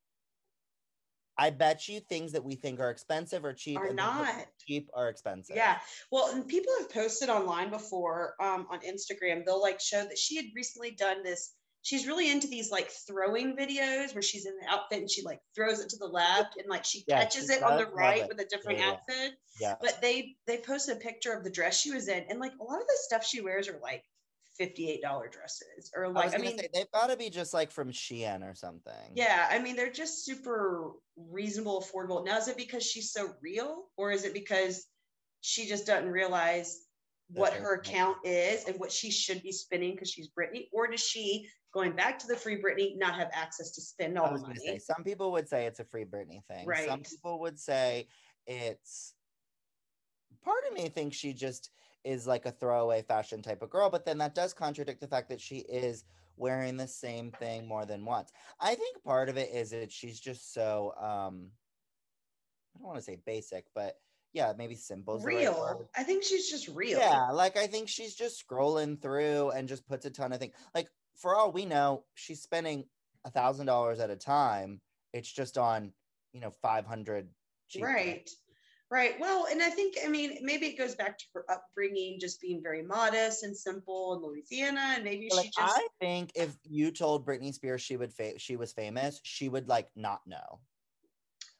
I 1.37 1.51
bet 1.51 1.87
you 1.87 1.99
things 1.99 2.31
that 2.31 2.43
we 2.43 2.55
think 2.55 2.79
are 2.79 2.89
expensive 2.89 3.45
or 3.45 3.53
cheap 3.53 3.77
are 3.77 3.85
and 3.85 3.97
things 3.97 4.09
that 4.09 4.37
not. 4.37 4.47
cheap 4.67 4.89
are 4.93 5.07
expensive. 5.07 5.55
Yeah. 5.55 5.79
Well, 6.11 6.33
and 6.35 6.47
people 6.47 6.73
have 6.79 6.89
posted 6.89 7.29
online 7.29 7.69
before 7.69 8.33
um, 8.41 8.67
on 8.71 8.79
Instagram. 8.81 9.45
They'll 9.45 9.61
like 9.61 9.79
show 9.79 10.03
that 10.03 10.17
she 10.17 10.35
had 10.35 10.45
recently 10.55 10.91
done 10.91 11.23
this. 11.23 11.53
She's 11.83 12.05
really 12.07 12.29
into 12.29 12.47
these 12.47 12.69
like 12.71 12.89
throwing 12.89 13.55
videos 13.55 14.13
where 14.13 14.21
she's 14.21 14.45
in 14.45 14.53
the 14.59 14.67
outfit 14.67 14.99
and 14.99 15.09
she 15.09 15.21
like 15.21 15.39
throws 15.55 15.79
it 15.79 15.89
to 15.89 15.97
the 15.97 16.07
left 16.07 16.57
and 16.57 16.67
like 16.69 16.83
she 16.83 17.03
Yeah, 17.07 17.19
catches 17.21 17.47
she 17.47 17.53
it 17.53 17.63
on 17.63 17.77
the 17.77 17.85
right 17.85 18.21
it. 18.23 18.27
with 18.27 18.39
a 18.39 18.45
different 18.45 18.79
Yeah, 18.79 18.91
outfit. 18.91 19.33
Yeah. 19.59 19.75
But 19.81 20.01
they 20.01 20.35
they 20.47 20.57
posted 20.57 20.97
a 20.97 20.99
picture 20.99 21.31
of 21.31 21.43
the 21.43 21.49
dress 21.49 21.79
she 21.79 21.91
was 21.91 22.07
in 22.07 22.25
and 22.29 22.39
like 22.39 22.53
a 22.59 22.63
lot 22.63 22.81
of 22.81 22.87
the 22.87 22.97
stuff 22.97 23.25
she 23.25 23.41
wears 23.41 23.69
are 23.69 23.79
like 23.81 24.03
$58 24.59 25.01
dresses 25.31 25.91
or 25.95 26.09
like 26.09 26.29
I, 26.29 26.31
gonna 26.31 26.43
mean 26.49 26.57
say 26.57 26.67
they've 26.73 26.91
got 26.91 27.11
to 27.11 27.15
be 27.15 27.29
just 27.29 27.53
like 27.53 27.69
from 27.71 27.91
Shein 27.91 28.43
or 28.43 28.55
something. 28.55 29.11
yeah, 29.13 29.47
I 29.51 29.59
mean 29.59 29.75
they're 29.75 29.91
just 29.91 30.25
super 30.25 30.91
reasonable, 31.15 31.81
affordable. 31.81 32.25
Now 32.25 32.37
is 32.37 32.47
it 32.47 32.57
because 32.57 32.83
she's 32.83 33.11
so 33.11 33.29
real 33.41 33.85
or 33.97 34.11
is 34.11 34.25
it 34.25 34.33
because 34.33 34.87
she 35.41 35.67
just 35.67 35.85
doesn't 35.85 36.09
realize 36.09 36.86
what 37.29 37.53
her 37.53 37.75
account 37.75 38.17
is 38.23 38.65
and 38.65 38.79
what 38.79 38.91
she 38.91 39.11
should 39.11 39.43
be 39.43 39.51
spending 39.51 39.91
because 39.91 40.09
she's 40.09 40.29
Britney, 40.29 40.67
or 40.71 40.87
does 40.87 41.01
she, 41.01 41.47
going 41.73 41.91
back 41.91 42.17
to 42.19 42.27
the 42.27 42.35
free 42.35 42.61
Britney, 42.61 42.97
not 42.97 43.15
have 43.15 43.29
access 43.33 43.71
to 43.71 43.81
spend 43.81 44.17
all 44.17 44.33
the 44.33 44.39
gonna 44.39 44.55
say 44.55 44.67
money? 44.67 44.79
some 44.79 45.03
people 45.03 45.31
would 45.31 45.47
say 45.47 45.65
it's 45.65 45.79
a 45.79 45.85
free 45.85 46.05
Britney 46.05 46.43
thing. 46.45 46.65
Some 46.85 47.01
people 47.03 47.39
would 47.41 47.59
say 47.59 48.07
it's 48.45 49.13
part 50.43 50.63
of 50.69 50.73
me 50.73 50.87
thinks 50.87 51.17
she 51.17 51.33
just 51.33 51.71
is 52.03 52.25
like 52.25 52.45
a 52.45 52.51
throwaway 52.51 53.01
fashion 53.01 53.41
type 53.41 53.61
of 53.61 53.69
girl, 53.69 53.89
but 53.89 54.05
then 54.05 54.17
that 54.19 54.33
does 54.33 54.53
contradict 54.53 55.01
the 55.01 55.07
fact 55.07 55.29
that 55.29 55.41
she 55.41 55.57
is 55.57 56.05
wearing 56.37 56.77
the 56.77 56.87
same 56.87 57.31
thing 57.31 57.67
more 57.67 57.85
than 57.85 58.05
once. 58.05 58.31
I 58.61 58.75
think 58.75 59.03
part 59.03 59.27
of 59.27 59.37
it 59.37 59.49
is 59.51 59.71
that 59.71 59.91
she's 59.91 60.19
just 60.19 60.53
so 60.53 60.93
um 60.97 61.51
I 62.75 62.79
don't 62.79 62.87
want 62.87 62.99
to 62.99 63.03
say 63.03 63.17
basic, 63.25 63.65
but 63.73 63.97
yeah, 64.37 64.53
maybe 64.55 64.75
simple. 64.75 65.17
the 65.17 65.25
right. 65.25 65.37
Real. 65.37 65.89
I 65.97 66.03
think 66.03 66.23
she's 66.23 66.47
just 66.47 66.67
real. 66.67 66.99
Yeah, 66.99 67.31
like 67.31 67.57
I 67.57 67.65
think 67.65 67.89
she's 67.89 68.13
just 68.13 68.47
scrolling 68.47 69.01
through 69.01 69.49
and 69.49 69.67
just 69.67 69.87
puts 69.87 70.05
a 70.05 70.11
ton 70.11 70.31
of 70.31 70.39
things. 70.39 70.53
Like 70.75 70.89
for 71.15 71.35
all 71.35 71.51
we 71.51 71.65
know, 71.65 72.03
she's 72.13 72.41
spending 72.41 72.85
a 73.25 73.31
thousand 73.31 73.65
dollars 73.65 73.99
at 73.99 74.11
a 74.11 74.15
time. 74.15 74.79
It's 75.11 75.31
just 75.31 75.57
on, 75.57 75.91
you 76.33 76.39
know, 76.39 76.51
five 76.61 76.85
hundred. 76.85 77.29
Right. 77.81 78.29
Right. 78.89 79.19
Well, 79.19 79.47
and 79.51 79.61
I 79.61 79.69
think, 79.69 79.95
I 80.05 80.07
mean, 80.07 80.37
maybe 80.43 80.67
it 80.67 80.77
goes 80.77 80.95
back 80.95 81.17
to 81.17 81.25
her 81.33 81.45
upbringing, 81.49 82.19
just 82.21 82.39
being 82.39 82.61
very 82.63 82.83
modest 82.83 83.43
and 83.43 83.57
simple 83.57 84.13
in 84.13 84.21
Louisiana. 84.21 84.93
And 84.95 85.03
maybe 85.03 85.29
Like 85.35 85.45
she 85.45 85.51
just, 85.57 85.77
I 85.77 85.87
think 85.99 86.31
if 86.35 86.55
you 86.63 86.91
told 86.91 87.25
Britney 87.25 87.53
Spears 87.53 87.81
she 87.81 87.97
would 87.97 88.13
fa- 88.13 88.37
she 88.39 88.55
was 88.55 88.71
famous, 88.71 89.19
she 89.23 89.49
would 89.49 89.67
like 89.67 89.89
not 89.97 90.21
know. 90.25 90.59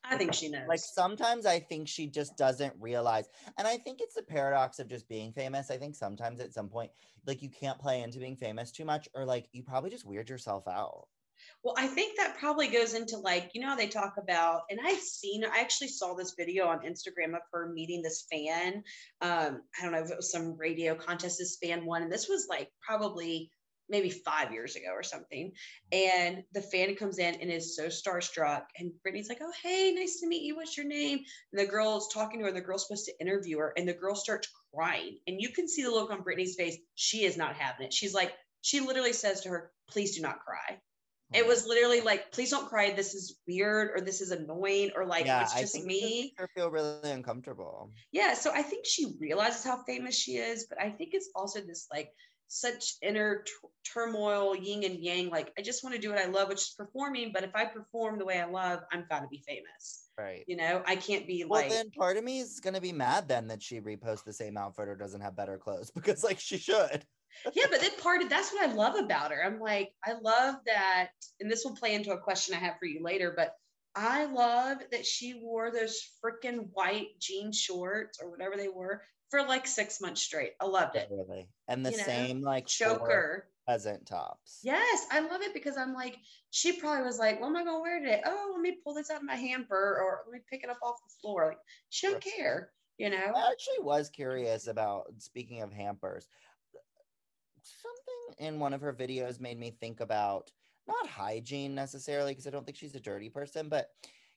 I 0.09 0.17
think 0.17 0.33
she 0.33 0.49
knows. 0.49 0.67
Like 0.67 0.79
sometimes 0.79 1.45
I 1.45 1.59
think 1.59 1.87
she 1.87 2.07
just 2.07 2.37
doesn't 2.37 2.73
realize, 2.79 3.27
and 3.57 3.67
I 3.67 3.77
think 3.77 3.99
it's 4.01 4.15
the 4.15 4.23
paradox 4.23 4.79
of 4.79 4.87
just 4.87 5.07
being 5.07 5.31
famous. 5.31 5.71
I 5.71 5.77
think 5.77 5.95
sometimes 5.95 6.39
at 6.39 6.53
some 6.53 6.69
point, 6.69 6.91
like 7.25 7.41
you 7.41 7.49
can't 7.49 7.79
play 7.79 8.01
into 8.01 8.19
being 8.19 8.35
famous 8.35 8.71
too 8.71 8.85
much, 8.85 9.07
or 9.13 9.25
like 9.25 9.47
you 9.51 9.63
probably 9.63 9.89
just 9.89 10.05
weird 10.05 10.29
yourself 10.29 10.67
out. 10.67 11.07
Well, 11.63 11.75
I 11.77 11.87
think 11.87 12.17
that 12.17 12.37
probably 12.37 12.67
goes 12.67 12.93
into 12.93 13.17
like, 13.17 13.51
you 13.53 13.61
know, 13.61 13.67
how 13.67 13.75
they 13.75 13.87
talk 13.87 14.15
about, 14.17 14.61
and 14.69 14.79
I've 14.83 14.99
seen, 15.01 15.43
I 15.45 15.59
actually 15.59 15.89
saw 15.89 16.13
this 16.13 16.33
video 16.37 16.67
on 16.67 16.79
Instagram 16.79 17.35
of 17.35 17.41
her 17.51 17.71
meeting 17.73 18.01
this 18.01 18.25
fan. 18.31 18.83
Um, 19.21 19.61
I 19.77 19.83
don't 19.83 19.91
know 19.91 20.03
if 20.03 20.09
it 20.09 20.17
was 20.17 20.31
some 20.31 20.57
radio 20.57 20.95
contest 20.95 21.37
this 21.39 21.57
fan 21.61 21.85
won, 21.85 22.03
and 22.03 22.11
this 22.11 22.27
was 22.27 22.47
like 22.49 22.71
probably 22.81 23.51
maybe 23.89 24.09
five 24.09 24.51
years 24.51 24.75
ago 24.75 24.89
or 24.93 25.03
something. 25.03 25.51
And 25.91 26.43
the 26.53 26.61
fan 26.61 26.95
comes 26.95 27.19
in 27.19 27.35
and 27.35 27.51
is 27.51 27.75
so 27.75 27.87
starstruck. 27.87 28.63
And 28.77 28.91
Britney's 29.05 29.29
like, 29.29 29.39
Oh, 29.41 29.51
hey, 29.63 29.91
nice 29.95 30.19
to 30.19 30.27
meet 30.27 30.43
you. 30.43 30.55
What's 30.55 30.77
your 30.77 30.85
name? 30.87 31.19
And 31.51 31.59
the 31.61 31.71
girl's 31.71 32.13
talking 32.13 32.39
to 32.39 32.43
her, 32.43 32.49
and 32.49 32.57
the 32.57 32.61
girl's 32.61 32.87
supposed 32.87 33.05
to 33.05 33.19
interview 33.21 33.59
her, 33.59 33.73
and 33.77 33.87
the 33.87 33.93
girl 33.93 34.15
starts 34.15 34.49
crying. 34.73 35.19
And 35.27 35.39
you 35.41 35.49
can 35.49 35.67
see 35.67 35.83
the 35.83 35.91
look 35.91 36.11
on 36.11 36.23
Britney's 36.23 36.55
face. 36.55 36.77
She 36.95 37.23
is 37.23 37.37
not 37.37 37.55
having 37.55 37.87
it. 37.87 37.93
She's 37.93 38.13
like, 38.13 38.33
she 38.61 38.79
literally 38.79 39.13
says 39.13 39.41
to 39.41 39.49
her, 39.49 39.71
Please 39.89 40.15
do 40.15 40.21
not 40.21 40.39
cry 40.39 40.79
it 41.33 41.43
Oh. 41.43 41.47
was 41.47 41.67
literally 41.67 41.99
like 42.01 42.31
please 42.31 42.49
don't 42.49 42.69
cry 42.69 42.91
this 42.91 43.13
is 43.13 43.39
weird 43.47 43.91
or 43.93 43.99
this 43.99 44.21
is 44.21 44.31
annoying 44.31 44.91
or 44.95 45.05
like 45.05 45.25
yeah, 45.25 45.41
it's 45.41 45.53
I 45.55 45.59
just 45.61 45.83
me 45.85 46.33
her 46.37 46.47
feel 46.55 46.69
really 46.69 47.11
uncomfortable. 47.11 47.91
yeah 48.13 48.33
so 48.33 48.51
i 48.53 48.61
think 48.61 48.85
she 48.85 49.13
realizes 49.19 49.63
how 49.63 49.83
famous 49.83 50.15
she 50.15 50.37
is 50.37 50.67
but 50.69 50.79
i 50.81 50.89
think 50.89 51.09
it's 51.13 51.29
also 51.35 51.59
this 51.59 51.87
like 51.91 52.09
such 52.47 52.95
inner 53.01 53.43
t- 53.45 53.51
turmoil 53.93 54.55
yin 54.55 54.83
and 54.83 55.03
yang 55.03 55.29
like 55.29 55.51
i 55.57 55.61
just 55.61 55.83
want 55.83 55.95
to 55.95 56.01
do 56.01 56.09
what 56.09 56.19
i 56.19 56.25
love 56.25 56.47
which 56.47 56.61
is 56.61 56.73
performing 56.77 57.31
but 57.33 57.43
if 57.43 57.55
i 57.55 57.65
perform 57.65 58.17
the 58.17 58.25
way 58.25 58.39
i 58.39 58.45
love 58.45 58.79
i'm 58.91 59.05
gonna 59.09 59.27
be 59.27 59.43
famous 59.47 60.05
Right. 60.17 60.43
you 60.47 60.55
know 60.57 60.81
i 60.87 60.95
can't 60.95 61.27
be 61.27 61.43
Well, 61.47 61.61
like 61.61 61.69
then 61.69 61.91
part 61.91 62.17
of 62.17 62.23
me 62.23 62.39
is 62.39 62.59
gonna 62.59 62.81
be 62.81 62.93
mad 62.93 63.27
then 63.27 63.47
that 63.49 63.61
she 63.61 63.79
reposts 63.81 64.23
the 64.23 64.33
same 64.33 64.57
outfit 64.57 64.87
or 64.87 64.95
doesn't 64.95 65.21
have 65.21 65.35
better 65.35 65.57
clothes 65.57 65.91
because 65.95 66.23
like 66.23 66.39
she 66.39 66.57
should. 66.57 67.05
yeah 67.53 67.65
but 67.69 67.81
then 67.81 67.91
part 68.01 68.21
of 68.23 68.29
that's 68.29 68.51
what 68.51 68.67
i 68.67 68.73
love 68.73 68.95
about 68.95 69.31
her 69.31 69.43
i'm 69.43 69.59
like 69.59 69.91
i 70.05 70.13
love 70.23 70.55
that 70.65 71.09
and 71.39 71.51
this 71.51 71.63
will 71.63 71.75
play 71.75 71.93
into 71.93 72.11
a 72.11 72.19
question 72.19 72.55
i 72.55 72.57
have 72.57 72.75
for 72.79 72.85
you 72.85 73.03
later 73.03 73.33
but 73.35 73.51
i 73.95 74.25
love 74.25 74.77
that 74.91 75.05
she 75.05 75.39
wore 75.43 75.69
those 75.71 76.01
freaking 76.23 76.67
white 76.73 77.07
jean 77.19 77.51
shorts 77.51 78.19
or 78.23 78.31
whatever 78.31 78.55
they 78.55 78.69
were 78.69 79.01
for 79.29 79.41
like 79.43 79.67
six 79.67 79.99
months 80.01 80.21
straight 80.21 80.53
i 80.61 80.65
loved 80.65 80.95
it 80.95 81.07
Really. 81.11 81.47
And 81.67 81.85
the 81.85 81.91
You 81.91 81.97
know, 81.97 82.03
same 82.03 82.41
like 82.41 82.65
choker 82.65 83.49
peasant 83.67 84.05
tops. 84.07 84.61
yes 84.63 85.05
i 85.11 85.19
love 85.19 85.41
it 85.41 85.53
because 85.53 85.75
i'm 85.77 85.93
like 85.93 86.17
she 86.51 86.79
probably 86.79 87.03
was 87.03 87.19
like 87.19 87.39
what 87.41 87.47
am 87.47 87.55
i 87.57 87.63
gonna 87.65 87.81
wear 87.81 87.99
today 87.99 88.21
oh 88.25 88.51
let 88.53 88.61
me 88.61 88.77
pull 88.83 88.93
this 88.93 89.09
out 89.09 89.17
of 89.17 89.23
my 89.23 89.35
hamper 89.35 89.75
or 90.01 90.21
let 90.25 90.33
me 90.33 90.39
pick 90.49 90.63
it 90.63 90.69
up 90.69 90.79
off 90.81 90.95
the 91.03 91.13
floor 91.21 91.47
like 91.47 91.57
she 91.89 92.07
don't 92.07 92.23
care 92.23 92.71
you 92.97 93.09
know 93.09 93.33
I 93.35 93.51
actually 93.51 93.79
was 93.83 94.09
curious 94.09 94.67
about 94.67 95.05
speaking 95.19 95.61
of 95.61 95.71
hampers. 95.71 96.27
Something 97.61 98.45
in 98.47 98.59
one 98.59 98.73
of 98.73 98.81
her 98.81 98.93
videos 98.93 99.39
made 99.39 99.59
me 99.59 99.71
think 99.71 99.99
about 99.99 100.51
not 100.87 101.07
hygiene 101.07 101.75
necessarily 101.75 102.31
because 102.31 102.47
I 102.47 102.49
don't 102.49 102.65
think 102.65 102.77
she's 102.77 102.95
a 102.95 102.99
dirty 102.99 103.29
person, 103.29 103.67
but 103.69 103.89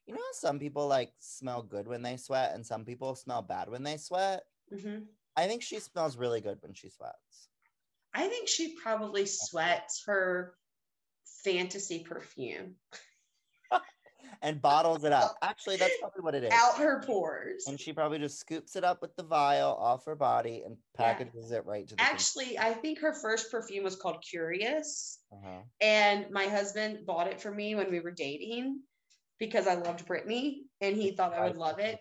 you 0.06 0.14
know 0.14 0.20
some 0.32 0.58
people 0.58 0.88
like 0.88 1.12
smell 1.20 1.62
good 1.62 1.86
when 1.86 2.02
they 2.02 2.16
sweat 2.16 2.54
and 2.54 2.66
some 2.66 2.84
people 2.84 3.14
smell 3.14 3.40
bad 3.42 3.70
when 3.70 3.82
they 3.84 3.96
sweat? 3.96 4.42
Mhm. 4.72 5.06
I 5.36 5.46
think 5.48 5.62
she 5.62 5.78
smells 5.80 6.16
really 6.16 6.40
good 6.40 6.60
when 6.62 6.74
she 6.74 6.88
sweats. 6.90 7.48
i 8.12 8.26
think 8.28 8.48
she 8.48 8.74
probably 8.76 9.24
sweats 9.26 10.02
her 10.06 10.56
fantasy 11.44 12.02
perfume 12.04 12.76
And 14.42 14.62
bottles 14.62 15.04
it 15.04 15.12
up. 15.12 15.36
Actually, 15.42 15.76
that's 15.76 15.98
probably 16.00 16.22
what 16.22 16.34
it 16.34 16.44
is. 16.44 16.52
out 16.52 16.76
her 16.78 17.02
pores. 17.02 17.66
And 17.66 17.78
she 17.78 17.92
probably 17.92 18.18
just 18.18 18.38
scoops 18.38 18.74
it 18.74 18.84
up 18.84 19.02
with 19.02 19.14
the 19.16 19.22
vial 19.22 19.74
off 19.76 20.06
her 20.06 20.14
body 20.16 20.62
and 20.64 20.76
Yeah. 20.98 21.12
packages 21.12 21.50
it 21.52 21.66
right 21.66 21.86
to 21.88 21.94
the 21.94 22.02
Actually, 22.02 22.58
I 22.58 22.72
think 22.72 23.00
her 23.00 23.12
first 23.12 23.50
perfume 23.50 23.84
was 23.84 23.96
called 23.96 24.22
Curious, 24.22 25.22
uh 25.32 25.62
and 25.82 26.30
my 26.30 26.46
husband 26.46 27.04
bought 27.06 27.26
it 27.28 27.40
for 27.40 27.50
me 27.52 27.74
when 27.74 27.90
we 27.90 28.00
were 28.00 28.12
dating 28.12 28.82
because 29.38 29.66
I 29.66 29.74
loved 29.74 30.06
Britney, 30.06 30.62
and 30.80 30.96
he 30.96 31.10
thought 31.12 31.34
I 31.34 31.46
would 31.46 31.56
love 31.58 31.78
it. 31.78 32.00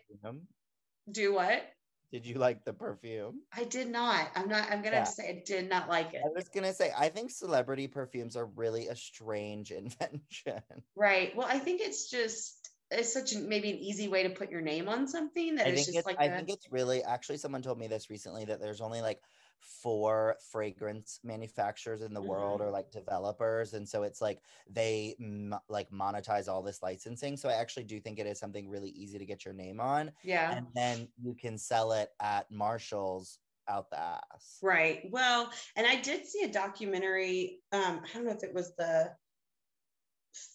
Do 1.12 1.34
what? 1.34 1.64
Did 2.12 2.26
you 2.26 2.36
like 2.36 2.66
the 2.66 2.74
perfume? 2.74 3.42
I 3.56 3.66
did 3.66 3.88
not. 3.88 4.30
I'm 4.36 4.48
not. 4.50 4.72
I'm 4.72 4.82
gonna 4.82 5.02
to 5.02 5.06
say 5.06 5.30
I 5.30 5.44
did 5.46 5.70
not 5.70 5.88
like 5.88 6.14
it. 6.14 6.22
I 6.26 6.30
was 6.34 6.50
gonna 6.50 6.74
say, 6.74 6.92
I 6.98 7.10
think 7.10 7.30
celebrity 7.30 7.88
perfumes 7.88 8.36
are 8.36 8.46
really 8.46 8.88
a 8.88 8.96
strange 8.96 9.72
invention. 9.72 10.62
Right. 10.96 11.36
Well, 11.36 11.48
I 11.48 11.60
think 11.60 11.82
it's 11.82 12.10
just 12.10 12.70
it's 12.92 13.14
such 13.14 13.34
a, 13.34 13.40
maybe 13.40 13.70
an 13.70 13.78
easy 13.78 14.08
way 14.08 14.24
to 14.24 14.30
put 14.32 14.50
your 14.50 14.62
name 14.62 14.90
on 14.90 15.08
something 15.08 15.56
that 15.56 15.68
I 15.68 15.70
it's 15.70 15.86
just 15.86 16.00
it's, 16.00 16.08
like 16.08 16.20
I 16.20 16.26
a- 16.26 16.36
think 16.36 16.50
it's 16.50 16.72
really 16.72 17.04
actually 17.04 17.38
someone 17.38 17.62
told 17.62 17.78
me 17.78 17.88
this 17.88 18.10
recently 18.10 18.46
that 18.46 18.60
there's 18.60 18.82
only 18.82 19.02
like 19.02 19.22
four 19.62 20.36
fragrance 20.52 21.20
manufacturers 21.24 22.02
in 22.02 22.14
the 22.14 22.22
world 22.22 22.60
Mm-hmm. 22.62 22.70
or 22.70 22.72
like 22.72 22.92
developers 22.92 23.74
and 23.74 23.88
so 23.88 24.04
it's 24.04 24.22
like 24.22 24.42
they 24.70 25.16
mo- 25.20 25.60
like 25.70 25.90
monetize 25.92 26.48
all 26.48 26.62
this 26.62 26.82
licensing 26.82 27.36
so 27.38 27.50
i 27.50 27.54
actually 27.54 27.84
do 27.84 28.00
think 28.00 28.20
it 28.20 28.26
is 28.28 28.40
something 28.40 28.70
really 28.70 28.90
easy 28.90 29.18
to 29.18 29.26
get 29.26 29.46
your 29.46 29.54
name 29.54 29.80
on 29.80 30.12
yeah. 30.24 30.56
and 30.56 30.66
then 30.74 31.08
you 31.22 31.34
can 31.34 31.58
sell 31.58 31.92
it 31.92 32.10
at 32.22 32.50
marshall's 32.52 33.40
out 33.68 33.90
the 33.92 34.00
ass 34.00 34.58
Right. 34.64 35.04
Well, 35.12 35.52
and 35.76 35.86
I 35.86 35.96
did 36.02 36.26
see 36.26 36.42
a 36.44 36.52
documentary. 36.52 37.60
Um, 37.72 38.02
I 38.04 38.08
don't 38.16 38.26
know 38.26 38.32
if 38.32 38.44
it 38.44 38.54
was 38.54 38.74
the 38.78 39.12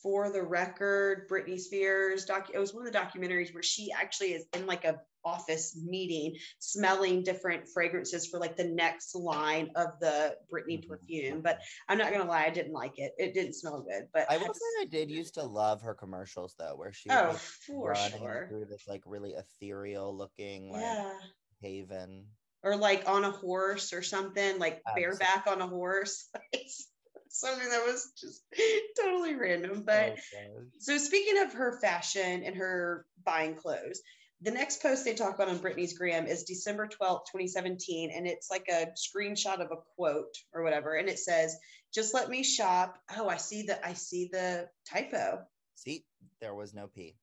for 0.02 0.30
the 0.30 0.42
record, 0.42 1.28
Britney 1.28 1.58
Spears 1.58 2.24
doc. 2.24 2.50
It 2.52 2.58
was 2.58 2.74
one 2.74 2.86
of 2.86 2.92
the 2.92 2.98
documentaries 2.98 3.52
where 3.52 3.62
she 3.62 3.90
actually 3.92 4.32
is 4.32 4.46
in 4.54 4.66
like 4.66 4.84
a 4.84 5.00
office 5.24 5.76
meeting, 5.82 6.36
smelling 6.58 7.22
different 7.22 7.66
fragrances 7.68 8.26
for 8.26 8.38
like 8.38 8.56
the 8.56 8.68
next 8.68 9.14
line 9.14 9.70
of 9.74 9.98
the 10.00 10.36
Britney 10.52 10.84
Mhm. 10.84 10.88
perfume. 10.88 11.40
But 11.42 11.60
I'm 11.88 11.98
not 11.98 12.12
gonna 12.12 12.28
lie, 12.28 12.44
I 12.44 12.50
didn't 12.50 12.72
like 12.72 12.98
it. 12.98 13.14
It 13.18 13.34
didn't 13.34 13.54
smell 13.54 13.80
good. 13.82 14.08
But 14.12 14.30
I 14.30 14.36
will 14.36 14.52
say 14.52 14.60
I 14.82 14.84
did 14.84 15.10
used 15.10 15.34
to 15.34 15.42
love 15.44 15.80
her 15.82 15.94
commercials 15.94 16.54
though, 16.58 16.76
where 16.76 16.92
she 16.92 17.10
Oh, 17.10 17.32
be 17.32 17.36
for 17.66 17.94
sure. 17.94 18.46
through 18.48 18.66
this 18.66 18.86
like 18.86 19.02
really 19.06 19.32
ethereal 19.32 20.16
looking 20.16 20.70
like 20.70 20.82
Yeah. 20.82 21.20
haven. 21.60 22.28
Or 22.62 22.76
like 22.76 23.08
on 23.08 23.24
a 23.24 23.30
horse 23.30 23.92
or 23.92 24.02
something, 24.02 24.58
like 24.58 24.82
Absolutely. 24.86 25.18
bareback 25.18 25.46
on 25.46 25.60
a 25.60 25.66
horse. 25.66 26.28
Something 27.34 27.68
that 27.68 27.84
was 27.84 28.12
just 28.16 28.44
totally 29.02 29.34
random. 29.34 29.82
But 29.84 30.18
Oh, 30.34 30.62
so 30.78 30.98
speaking 30.98 31.42
of 31.42 31.52
her 31.54 31.80
fashion 31.80 32.44
and 32.44 32.56
her 32.56 33.06
buying 33.24 33.56
clothes, 33.56 34.00
the 34.40 34.52
next 34.52 34.80
post 34.80 35.04
they 35.04 35.14
talk 35.14 35.34
about 35.34 35.48
on 35.48 35.58
Britney's 35.58 35.98
Gram 35.98 36.26
is 36.26 36.44
December 36.44 36.86
12th, 36.86 37.26
2017. 37.32 38.12
And 38.14 38.28
it's 38.28 38.50
like 38.52 38.68
a 38.68 38.86
screenshot 38.94 39.60
of 39.60 39.72
a 39.72 39.80
quote 39.96 40.36
or 40.52 40.62
whatever. 40.62 40.94
And 40.94 41.08
it 41.08 41.18
says, 41.18 41.56
just 41.92 42.14
let 42.14 42.28
me 42.28 42.44
shop. 42.44 42.98
Oh, 43.16 43.28
I 43.28 43.36
see 43.36 43.62
the 43.62 43.84
I 43.84 43.94
see 43.94 44.28
the 44.30 44.68
typo. 44.88 45.40
see, 45.74 46.04
there 46.40 46.54
was 46.54 46.72
no 46.72 46.86
P. 46.86 47.16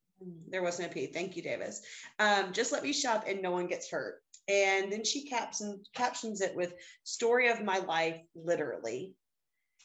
There 0.50 0.62
was 0.62 0.78
no 0.78 0.90
P. 0.90 1.08
Thank 1.08 1.38
you, 1.38 1.42
Davis. 1.42 1.82
Um, 2.20 2.52
just 2.52 2.74
let 2.74 2.84
me 2.84 2.92
shop 2.92 3.26
and 3.28 3.42
no 3.42 3.52
one 3.52 3.68
gets 3.68 3.90
hurt. 3.90 4.22
And 4.50 4.92
then 4.92 5.06
she 5.06 5.24
captions 5.24 5.90
captions 5.96 6.42
it 6.42 6.56
with 6.56 6.74
story 7.04 7.50
of 7.50 7.64
my 7.64 7.80
life, 7.80 8.20
literally. 8.36 9.14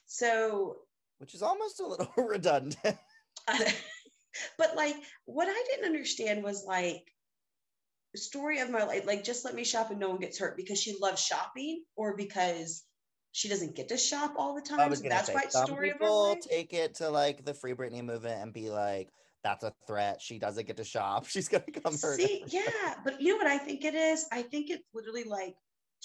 So, 0.06 0.76
Which 1.18 1.34
is 1.34 1.42
almost 1.42 1.80
a 1.80 1.86
little 1.86 2.12
redundant. 2.16 2.96
but 4.58 4.76
like 4.76 4.96
what 5.24 5.48
I 5.48 5.64
didn't 5.70 5.86
understand 5.86 6.42
was 6.42 6.64
like 6.66 7.04
the 8.12 8.20
story 8.20 8.60
of 8.60 8.70
my 8.70 8.84
life, 8.84 9.06
like 9.06 9.24
just 9.24 9.44
let 9.44 9.54
me 9.54 9.64
shop 9.64 9.90
and 9.90 10.00
no 10.00 10.08
one 10.08 10.18
gets 10.18 10.38
hurt 10.38 10.56
because 10.56 10.80
she 10.80 10.96
loves 11.00 11.22
shopping 11.22 11.84
or 11.96 12.16
because 12.16 12.84
she 13.32 13.48
doesn't 13.48 13.76
get 13.76 13.88
to 13.88 13.98
shop 13.98 14.34
all 14.38 14.54
the 14.54 14.62
time. 14.62 14.94
So 14.94 15.08
that's 15.08 15.26
say 15.26 15.34
why 15.34 15.44
some 15.50 15.66
story 15.66 15.92
people 15.92 16.36
take 16.40 16.72
it 16.72 16.94
to 16.96 17.10
like 17.10 17.44
the 17.44 17.52
Free 17.52 17.74
Britney 17.74 18.02
movement 18.02 18.42
and 18.42 18.52
be 18.52 18.70
like, 18.70 19.10
"That's 19.44 19.62
a 19.62 19.74
threat. 19.86 20.22
She 20.22 20.38
doesn't 20.38 20.66
get 20.66 20.78
to 20.78 20.84
shop. 20.84 21.26
She's 21.28 21.48
gonna 21.48 21.64
come 21.64 21.98
hurt." 22.00 22.18
See, 22.18 22.44
yeah, 22.46 22.94
but 23.04 23.20
you 23.20 23.32
know 23.32 23.36
what 23.36 23.46
I 23.46 23.58
think 23.58 23.84
it 23.84 23.94
is? 23.94 24.26
I 24.32 24.40
think 24.40 24.70
it's 24.70 24.84
literally 24.94 25.24
like 25.24 25.54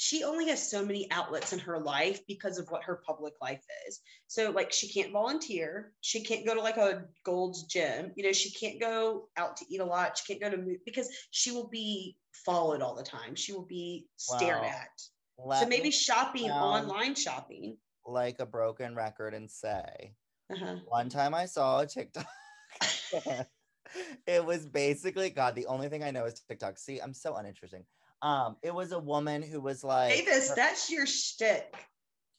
she 0.01 0.23
only 0.23 0.47
has 0.47 0.67
so 0.67 0.83
many 0.83 1.07
outlets 1.11 1.53
in 1.53 1.59
her 1.59 1.77
life 1.77 2.25
because 2.27 2.57
of 2.57 2.67
what 2.71 2.81
her 2.83 3.03
public 3.05 3.35
life 3.39 3.63
is. 3.87 3.99
So, 4.25 4.49
like, 4.49 4.73
she 4.73 4.87
can't 4.87 5.11
volunteer. 5.11 5.93
She 6.01 6.23
can't 6.23 6.43
go 6.43 6.55
to 6.55 6.59
like 6.59 6.77
a 6.77 7.03
Gold's 7.23 7.65
gym. 7.65 8.11
You 8.15 8.23
know, 8.23 8.31
she 8.31 8.49
can't 8.49 8.81
go 8.81 9.29
out 9.37 9.55
to 9.57 9.65
eat 9.69 9.79
a 9.79 9.85
lot. 9.85 10.17
She 10.17 10.33
can't 10.33 10.41
go 10.41 10.57
to 10.57 10.75
because 10.87 11.07
she 11.29 11.51
will 11.51 11.67
be 11.67 12.17
followed 12.33 12.81
all 12.81 12.95
the 12.95 13.03
time. 13.03 13.35
She 13.35 13.53
will 13.53 13.67
be 13.67 14.07
stared 14.17 14.63
Wow. 14.63 14.69
at. 14.69 14.89
Let 15.37 15.59
so 15.61 15.69
maybe 15.69 15.91
shopping, 15.91 16.49
online 16.49 17.13
shopping. 17.13 17.77
like 18.03 18.39
a 18.39 18.45
broken 18.47 18.95
record 18.95 19.35
and 19.35 19.51
say, 19.51 20.15
Uh-huh. 20.51 20.77
one 20.85 21.09
time 21.09 21.35
I 21.35 21.45
saw 21.45 21.81
a 21.81 21.85
TikTok. 21.85 22.25
it 24.25 24.43
was 24.43 24.65
basically 24.65 25.29
God. 25.29 25.53
The 25.53 25.67
only 25.67 25.89
thing 25.89 26.03
I 26.03 26.09
know 26.09 26.25
is 26.25 26.41
TikTok. 26.47 26.79
See, 26.79 26.97
I'm 26.97 27.13
so 27.13 27.35
uninteresting. 27.35 27.85
Um, 28.21 28.55
it 28.61 28.73
was 28.73 28.91
a 28.91 28.99
woman 28.99 29.41
who 29.41 29.59
was 29.59 29.83
like, 29.83 30.13
Davis, 30.13 30.51
that's 30.51 30.89
your 30.91 31.05
shtick. 31.05 31.75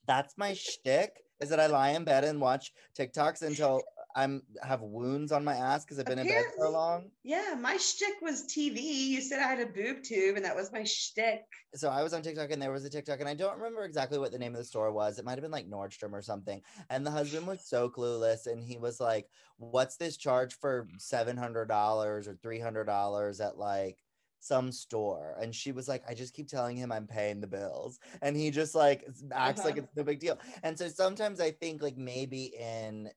that's 0.06 0.36
my 0.38 0.54
shtick 0.54 1.12
is 1.40 1.48
that 1.48 1.58
I 1.58 1.66
lie 1.66 1.90
in 1.90 2.04
bed 2.04 2.22
and 2.24 2.40
watch 2.40 2.72
TikToks 2.96 3.42
until 3.42 3.82
I'm 4.14 4.42
have 4.62 4.82
wounds 4.82 5.32
on 5.32 5.42
my 5.42 5.54
ass 5.54 5.84
because 5.84 5.98
I've 5.98 6.06
been 6.06 6.18
in 6.20 6.28
bed 6.28 6.44
so 6.56 6.68
Apparently. 6.68 6.72
long. 6.72 7.10
Yeah, 7.24 7.56
my 7.58 7.76
shtick 7.78 8.14
was 8.20 8.44
TV. 8.44 8.80
You 8.80 9.20
said 9.20 9.40
I 9.40 9.48
had 9.48 9.60
a 9.60 9.66
boob 9.66 10.02
tube, 10.04 10.36
and 10.36 10.44
that 10.44 10.54
was 10.54 10.70
my 10.70 10.84
shtick. 10.84 11.40
So 11.74 11.88
I 11.88 12.02
was 12.02 12.12
on 12.12 12.22
TikTok 12.22 12.50
and 12.52 12.60
there 12.62 12.70
was 12.70 12.84
a 12.84 12.90
TikTok 12.90 13.20
and 13.20 13.28
I 13.28 13.34
don't 13.34 13.56
remember 13.56 13.84
exactly 13.84 14.18
what 14.18 14.30
the 14.30 14.38
name 14.38 14.52
of 14.52 14.58
the 14.58 14.64
store 14.64 14.92
was. 14.92 15.18
It 15.18 15.24
might 15.24 15.32
have 15.32 15.42
been 15.42 15.50
like 15.50 15.68
Nordstrom 15.68 16.12
or 16.12 16.22
something. 16.22 16.60
And 16.90 17.04
the 17.04 17.10
husband 17.10 17.46
was 17.46 17.66
so 17.66 17.88
clueless 17.88 18.46
and 18.46 18.62
he 18.62 18.76
was 18.76 19.00
like, 19.00 19.26
"What's 19.56 19.96
this 19.96 20.16
charge 20.16 20.54
for 20.60 20.86
seven 20.98 21.36
hundred 21.36 21.66
dollars 21.66 22.28
or 22.28 22.36
three 22.36 22.60
hundred 22.60 22.84
dollars 22.84 23.40
at 23.40 23.56
like?" 23.58 23.98
Some 24.42 24.72
store 24.72 25.36
and 25.40 25.54
she 25.54 25.70
was 25.70 25.86
like 25.88 26.02
i 26.08 26.14
just 26.14 26.34
keep 26.34 26.48
telling 26.48 26.76
him 26.76 26.90
i'm 26.90 27.06
paying 27.06 27.40
the 27.40 27.46
bills 27.46 28.00
and 28.22 28.36
he 28.36 28.50
just 28.50 28.74
like 28.74 29.06
acts 29.32 29.64
like 29.64 29.74
Uh-huh. 29.74 29.82
it's 29.84 29.96
no 29.96 30.02
big 30.02 30.18
deal 30.18 30.36
and 30.64 30.76
so 30.76 30.88
sometimes 30.88 31.40
i 31.40 31.50
think 31.52 31.80
like 31.80 31.96
maybe 31.96 32.52
in 32.58 33.08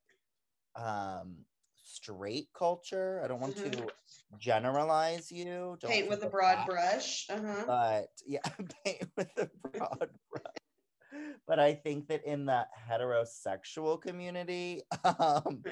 um 0.76 1.38
straight 1.84 2.50
culture 2.54 3.22
i 3.24 3.28
don't 3.28 3.40
want 3.42 3.56
Mhm. 3.56 3.72
to 3.76 3.92
generalize 4.38 5.32
you 5.32 5.78
don't 5.82 5.92
Paint 5.92 6.10
with 6.10 6.24
a 6.24 6.30
broad 6.30 6.58
that, 6.58 6.66
brush. 6.68 7.28
Uh-huh. 7.30 7.64
but 7.66 8.10
yeah 8.26 8.40
paint 8.86 9.10
with 9.18 9.32
a 9.38 9.50
broad 9.64 10.10
brush 10.32 11.40
but 11.48 11.60
i 11.60 11.74
think 11.74 12.08
that 12.08 12.24
in 12.26 12.46
the 12.46 12.68
heterosexual 12.88 14.00
community 14.00 14.84
um 15.20 15.64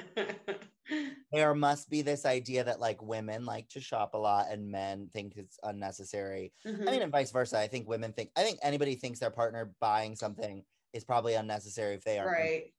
there 1.31 1.53
must 1.55 1.89
be 1.89 2.01
this 2.01 2.25
idea 2.25 2.63
that 2.63 2.79
like 2.79 3.01
women 3.01 3.45
like 3.45 3.69
to 3.69 3.81
shop 3.81 4.13
a 4.13 4.17
lot 4.17 4.47
and 4.49 4.69
men 4.71 5.09
think 5.13 5.35
it's 5.35 5.57
unnecessary 5.63 6.53
Mhm. 6.65 6.87
I 6.87 6.91
mean, 6.91 7.01
and 7.01 7.11
vice 7.11 7.31
versa. 7.31 7.59
I 7.59 7.67
think 7.67 7.87
women 7.87 8.13
think, 8.13 8.31
I 8.35 8.43
think 8.43 8.59
anybody 8.61 8.95
thinks 8.95 9.19
their 9.19 9.31
partner 9.31 9.75
buying 9.79 10.15
something 10.15 10.65
is 10.93 11.03
probably 11.03 11.33
unnecessary 11.35 11.95
if 11.95 12.03
they 12.03 12.19
are. 12.19 12.25
right. 12.29 12.73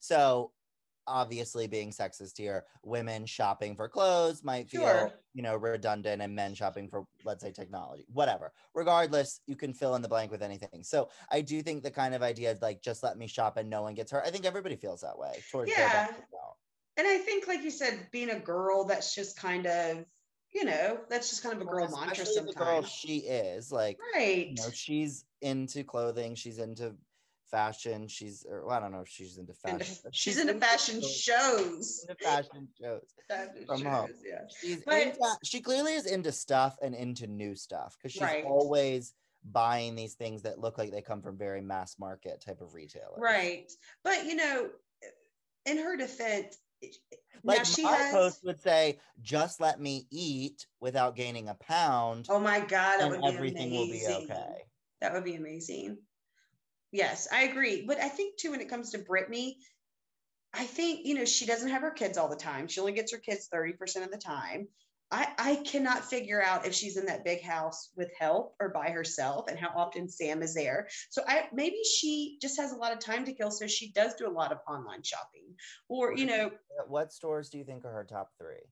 So, 0.00 0.52
obviously, 1.08 1.66
being 1.68 1.90
sexist 1.90 2.36
here, 2.38 2.66
women 2.82 3.26
shopping 3.26 3.76
for 3.76 3.88
clothes 3.88 4.42
might 4.44 4.68
feel, 4.70 4.82
Sure. 4.82 5.22
you 5.34 5.42
know, 5.42 5.56
redundant, 5.56 6.22
and 6.22 6.34
men 6.34 6.54
shopping 6.54 6.88
for, 6.88 7.06
let's 7.24 7.42
say, 7.42 7.52
technology, 7.52 8.06
whatever. 8.08 8.52
Regardless, 8.74 9.40
you 9.46 9.56
can 9.56 9.72
fill 9.72 9.94
in 9.94 10.02
the 10.02 10.08
blank 10.08 10.30
with 10.32 10.42
anything. 10.42 10.82
So, 10.84 11.10
I 11.30 11.42
do 11.42 11.62
think 11.62 11.82
the 11.82 11.90
kind 11.90 12.14
of 12.14 12.22
idea 12.22 12.56
like, 12.60 12.82
just 12.82 13.02
let 13.02 13.16
me 13.18 13.26
shop 13.28 13.56
and 13.56 13.70
no 13.70 13.82
one 13.82 13.94
gets 13.94 14.10
hurt. 14.12 14.24
I 14.26 14.30
think 14.30 14.44
everybody 14.46 14.76
feels 14.76 15.00
that 15.02 15.18
way 15.18 15.44
towards 15.48 15.74
their 15.74 15.88
Yeah. 15.88 16.06
And 16.96 17.06
I 17.06 17.18
think, 17.18 17.46
like 17.46 17.62
you 17.62 17.70
said, 17.70 18.08
being 18.10 18.30
a 18.30 18.38
girl, 18.38 18.84
that's 18.84 19.14
just 19.14 19.36
kind 19.38 19.66
of, 19.66 20.04
you 20.54 20.64
know, 20.64 20.98
that's 21.10 21.28
just 21.28 21.42
kind 21.42 21.54
of 21.54 21.60
a 21.60 21.64
girl 21.64 21.86
Well, 21.90 22.00
mantra 22.00 22.22
especially 22.24 22.46
the 22.46 22.52
girl 22.58 22.66
sometimes. 22.82 22.90
she 22.92 23.16
is. 23.18 23.70
Like, 23.70 23.98
Right. 24.14 24.48
you 24.48 24.54
know, 24.54 24.70
she's 24.72 25.24
into 25.42 25.84
clothing, 25.84 26.34
she's 26.34 26.58
into 26.58 26.94
fashion, 27.50 28.08
she's 28.08 28.44
or 28.48 28.64
well, 28.66 28.76
I 28.76 28.80
don't 28.80 28.92
know 28.92 29.02
if 29.02 29.08
she's 29.08 29.36
into 29.38 29.52
fashion. 29.52 29.96
but 30.02 30.14
she's 30.14 30.38
into 30.38 30.54
fashion 30.54 31.00
clothes, 31.00 31.16
shows. 31.16 32.06
into 32.08 32.24
fashion 32.24 32.68
shows. 32.80 33.02
Fashion 33.28 33.66
from 33.66 33.78
shows, 33.82 33.86
home. 33.86 34.10
yeah. 34.24 34.40
She's 34.60 34.82
But- 34.84 35.02
into, 35.02 35.36
she 35.44 35.60
clearly 35.60 35.92
is 35.94 36.06
into 36.06 36.32
stuff 36.32 36.76
and 36.82 36.94
into 36.94 37.26
new 37.26 37.54
stuff 37.54 37.96
because 37.98 38.12
she's 38.12 38.22
Right. 38.22 38.44
always 38.44 39.12
buying 39.44 39.94
these 39.94 40.14
things 40.14 40.42
that 40.42 40.58
look 40.58 40.76
like 40.78 40.90
they 40.90 41.02
come 41.02 41.22
from 41.22 41.36
very 41.38 41.60
mass 41.60 41.98
market 42.00 42.40
type 42.40 42.60
of 42.60 42.74
retailers. 42.74 43.18
Right. 43.18 43.70
But, 44.02 44.24
you 44.26 44.34
know, 44.34 44.70
in 45.66 45.76
her 45.78 45.96
defense, 45.96 46.58
Like 47.44 47.58
now 47.58 47.64
she 47.64 47.82
my 47.82 47.92
has. 47.92 48.12
post 48.12 48.44
would 48.44 48.60
say, 48.60 48.98
just 49.22 49.60
let 49.60 49.80
me 49.80 50.06
eat 50.10 50.66
without 50.80 51.16
gaining 51.16 51.48
a 51.48 51.54
pound 51.54 52.26
oh 52.28 52.40
my 52.40 52.60
God, 52.60 52.98
that 52.98 53.02
and 53.02 53.10
would 53.10 53.20
be 53.20 53.26
everything 53.28 53.70
will 53.70 53.86
be 53.86 54.04
okay. 54.06 54.64
That 55.00 55.12
would 55.12 55.24
be 55.24 55.36
amazing. 55.36 55.98
Yes, 56.92 57.28
I 57.30 57.42
agree. 57.42 57.84
But 57.86 58.00
I 58.00 58.08
think 58.08 58.36
too, 58.36 58.52
when 58.52 58.60
it 58.60 58.68
comes 58.68 58.90
to 58.90 58.98
Britney, 58.98 59.54
I 60.54 60.64
think, 60.64 61.06
you 61.06 61.14
know, 61.14 61.24
she 61.24 61.46
doesn't 61.46 61.68
have 61.68 61.82
her 61.82 61.90
kids 61.90 62.16
all 62.16 62.28
the 62.28 62.36
time. 62.36 62.66
She 62.68 62.80
only 62.80 62.92
gets 62.92 63.12
her 63.12 63.18
kids 63.18 63.48
30% 63.52 64.04
of 64.04 64.10
the 64.10 64.18
time. 64.18 64.68
I, 65.10 65.28
I 65.38 65.54
cannot 65.56 66.04
figure 66.04 66.42
out 66.42 66.66
if 66.66 66.74
she's 66.74 66.96
in 66.96 67.06
that 67.06 67.24
big 67.24 67.40
house 67.42 67.90
with 67.96 68.10
help 68.18 68.54
or 68.58 68.70
by 68.70 68.90
herself 68.90 69.48
and 69.48 69.58
how 69.58 69.70
often 69.76 70.08
Sam 70.08 70.42
is 70.42 70.54
there. 70.54 70.88
So 71.10 71.22
I 71.28 71.44
maybe 71.52 71.78
she 71.84 72.38
just 72.42 72.58
has 72.58 72.72
a 72.72 72.76
lot 72.76 72.92
of 72.92 72.98
time 72.98 73.24
to 73.26 73.32
kill. 73.32 73.50
So 73.50 73.66
she 73.66 73.92
does 73.92 74.14
do 74.14 74.28
a 74.28 74.30
lot 74.30 74.50
of 74.50 74.58
online 74.68 75.02
shopping. 75.04 75.54
Or, 75.88 76.16
you 76.16 76.26
know, 76.26 76.50
What 76.88 77.12
stores 77.12 77.50
do 77.50 77.58
you 77.58 77.64
think 77.64 77.84
are 77.84 77.92
her 77.92 78.06
top 78.08 78.30
three? 78.38 78.62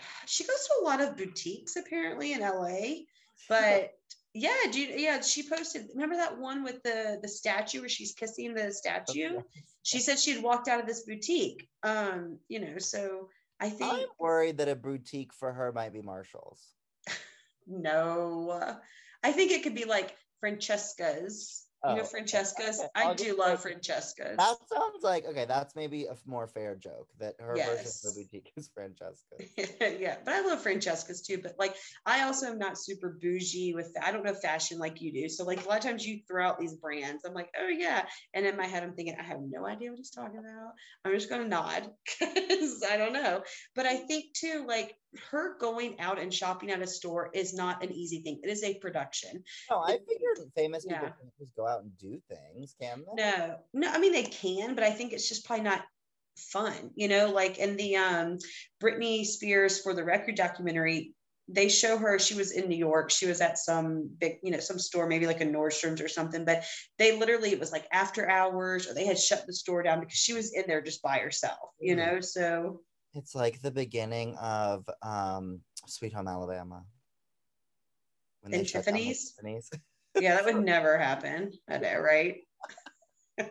she 0.26 0.44
goes 0.44 0.66
to 0.66 0.82
a 0.82 0.84
lot 0.84 1.00
of 1.00 1.16
boutiques 1.16 1.76
apparently 1.76 2.32
in 2.32 2.40
LA. 2.40 2.78
But 3.48 3.90
yeah, 4.32 4.54
dude, 4.70 5.00
yeah, 5.00 5.20
she 5.20 5.48
posted. 5.48 5.88
Remember 5.92 6.16
that 6.16 6.38
one 6.38 6.62
with 6.62 6.82
the 6.82 7.18
the 7.20 7.28
statue 7.28 7.80
where 7.80 7.88
she's 7.88 8.12
kissing 8.12 8.54
the 8.54 8.72
statue? 8.72 9.40
She 9.82 9.98
said 9.98 10.18
she'd 10.18 10.42
walked 10.42 10.68
out 10.68 10.80
of 10.80 10.86
this 10.86 11.04
boutique. 11.04 11.68
Um, 11.82 12.38
you 12.48 12.60
know, 12.60 12.78
so 12.78 13.28
I 13.60 13.70
think 13.70 13.92
I'm 13.92 14.06
worried 14.18 14.58
that 14.58 14.68
a 14.68 14.76
boutique 14.76 15.32
for 15.32 15.52
her 15.52 15.72
might 15.72 15.92
be 15.92 16.02
Marshall's. 16.02 16.60
no. 17.66 18.78
I 19.22 19.32
think 19.32 19.52
it 19.52 19.62
could 19.62 19.74
be 19.74 19.84
like 19.84 20.14
Francesca's. 20.40 21.63
Oh, 21.84 21.90
you 21.90 21.96
know, 21.96 22.02
Oh, 22.02 22.06
Francesca's. 22.06 22.80
okay. 22.80 22.88
I 22.94 23.14
do 23.14 23.36
love 23.36 23.60
Francesca's. 23.60 24.38
That 24.38 24.56
sounds 24.72 25.02
like 25.02 25.26
okay. 25.26 25.44
That's 25.44 25.76
maybe 25.76 26.06
a 26.06 26.16
more 26.26 26.46
fair 26.46 26.74
joke 26.74 27.08
that 27.20 27.34
her 27.38 27.54
version 27.54 27.86
of 27.86 28.14
the 28.14 28.22
boutique 28.22 28.52
is 28.56 28.70
Francesca's. 28.74 29.76
yeah, 30.00 30.16
but 30.24 30.32
I 30.34 30.40
love 30.40 30.62
Francesca's 30.62 31.20
too. 31.20 31.38
But 31.42 31.56
like, 31.58 31.74
I 32.06 32.22
also 32.22 32.46
am 32.46 32.58
not 32.58 32.78
super 32.78 33.18
bougie 33.20 33.74
with. 33.74 33.92
I 34.02 34.12
don't 34.12 34.24
know 34.24 34.34
fashion 34.34 34.78
like 34.78 35.02
you 35.02 35.12
do. 35.12 35.28
So 35.28 35.44
like 35.44 35.64
a 35.64 35.68
lot 35.68 35.78
of 35.78 35.84
times 35.84 36.06
you 36.06 36.20
throw 36.26 36.46
out 36.46 36.58
these 36.58 36.74
brands. 36.74 37.24
I'm 37.26 37.34
like, 37.34 37.50
oh 37.60 37.68
yeah, 37.68 38.06
and 38.32 38.46
in 38.46 38.56
my 38.56 38.66
head 38.66 38.82
I'm 38.82 38.94
thinking 38.94 39.16
I 39.20 39.22
have 39.22 39.40
no 39.46 39.66
idea 39.66 39.90
what 39.90 39.98
he's 39.98 40.10
talking 40.10 40.38
about. 40.38 40.72
I'm 41.04 41.12
just 41.12 41.28
gonna 41.28 41.48
nod 41.48 41.90
because 42.20 42.82
I 42.90 42.96
don't 42.96 43.12
know. 43.12 43.42
But 43.76 43.84
I 43.84 43.96
think 43.96 44.26
too, 44.34 44.64
like 44.66 44.94
her 45.30 45.56
going 45.58 46.00
out 46.00 46.18
and 46.18 46.32
shopping 46.32 46.70
at 46.70 46.82
a 46.82 46.86
store 46.86 47.30
is 47.32 47.54
not 47.54 47.82
an 47.82 47.92
easy 47.92 48.20
thing. 48.22 48.40
It 48.42 48.50
is 48.50 48.62
a 48.62 48.74
production. 48.78 49.42
No, 49.70 49.78
I 49.78 49.98
figured 49.98 50.38
famous 50.54 50.84
people 50.84 51.06
Yeah. 51.06 51.12
can't 51.12 51.38
just 51.38 51.54
go 51.54 51.66
out 51.66 51.82
and 51.82 51.96
do 51.98 52.20
things, 52.28 52.74
can 52.80 53.04
they? 53.06 53.22
No, 53.22 53.58
no, 53.72 53.90
I 53.90 53.98
mean 53.98 54.12
they 54.12 54.24
can, 54.24 54.74
but 54.74 54.84
I 54.84 54.90
think 54.90 55.12
it's 55.12 55.28
just 55.28 55.44
probably 55.46 55.64
not 55.64 55.84
fun, 56.36 56.90
you 56.96 57.08
know, 57.08 57.30
like 57.30 57.58
in 57.58 57.76
the 57.76 57.96
um 57.96 58.38
Britney 58.82 59.24
Spears 59.24 59.80
for 59.80 59.94
the 59.94 60.04
record 60.04 60.34
documentary, 60.34 61.14
they 61.48 61.68
show 61.68 61.96
her 61.98 62.18
she 62.18 62.34
was 62.34 62.52
in 62.52 62.68
New 62.68 62.76
York. 62.76 63.10
She 63.10 63.26
was 63.26 63.40
at 63.40 63.58
some 63.58 64.08
big, 64.18 64.38
you 64.42 64.50
know, 64.50 64.60
some 64.60 64.78
store, 64.78 65.06
maybe 65.06 65.26
like 65.26 65.40
a 65.42 65.46
Nordstrom's 65.46 66.00
or 66.00 66.08
something, 66.08 66.44
but 66.44 66.64
they 66.98 67.18
literally 67.18 67.50
it 67.52 67.60
was 67.60 67.70
like 67.72 67.86
after 67.92 68.28
hours 68.28 68.88
or 68.88 68.94
they 68.94 69.06
had 69.06 69.18
shut 69.18 69.46
the 69.46 69.52
store 69.52 69.82
down 69.82 70.00
because 70.00 70.16
she 70.18 70.32
was 70.32 70.52
in 70.54 70.64
there 70.66 70.80
just 70.82 71.02
by 71.02 71.18
herself, 71.18 71.70
you 71.78 71.94
Mhm. 71.94 71.98
know. 71.98 72.20
So 72.20 72.82
It's 73.14 73.34
like 73.34 73.60
the 73.60 73.70
beginning 73.70 74.36
of 74.36 74.88
um 75.02 75.60
Sweet 75.86 76.12
Home 76.12 76.28
Alabama. 76.28 76.84
When 78.42 78.64
Tiffany's? 78.64 79.32
Tiffany's. 79.32 79.70
yeah, 80.20 80.36
that 80.36 80.44
would 80.44 80.64
never 80.64 80.98
happen. 80.98 81.52
I 81.68 81.78
know, 81.78 81.98
right? 81.98 82.36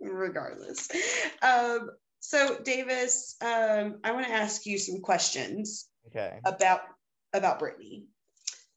Regardless. 0.00 0.88
Um, 1.40 1.90
so 2.20 2.58
Davis, 2.62 3.36
um, 3.40 3.98
I 4.04 4.12
want 4.12 4.26
to 4.26 4.32
ask 4.32 4.66
you 4.66 4.78
some 4.78 5.00
questions. 5.00 5.88
okay. 6.08 6.38
about 6.44 6.80
about 7.32 7.60
Britney. 7.60 8.04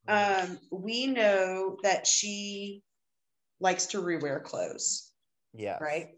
Um, 0.08 0.60
we 0.72 1.08
know 1.08 1.78
that 1.84 2.06
she 2.06 2.84
likes 3.60 3.88
to 3.88 4.02
rewear 4.02 4.44
clothes, 4.44 5.12
yeah. 5.54 5.78
right? 5.82 6.10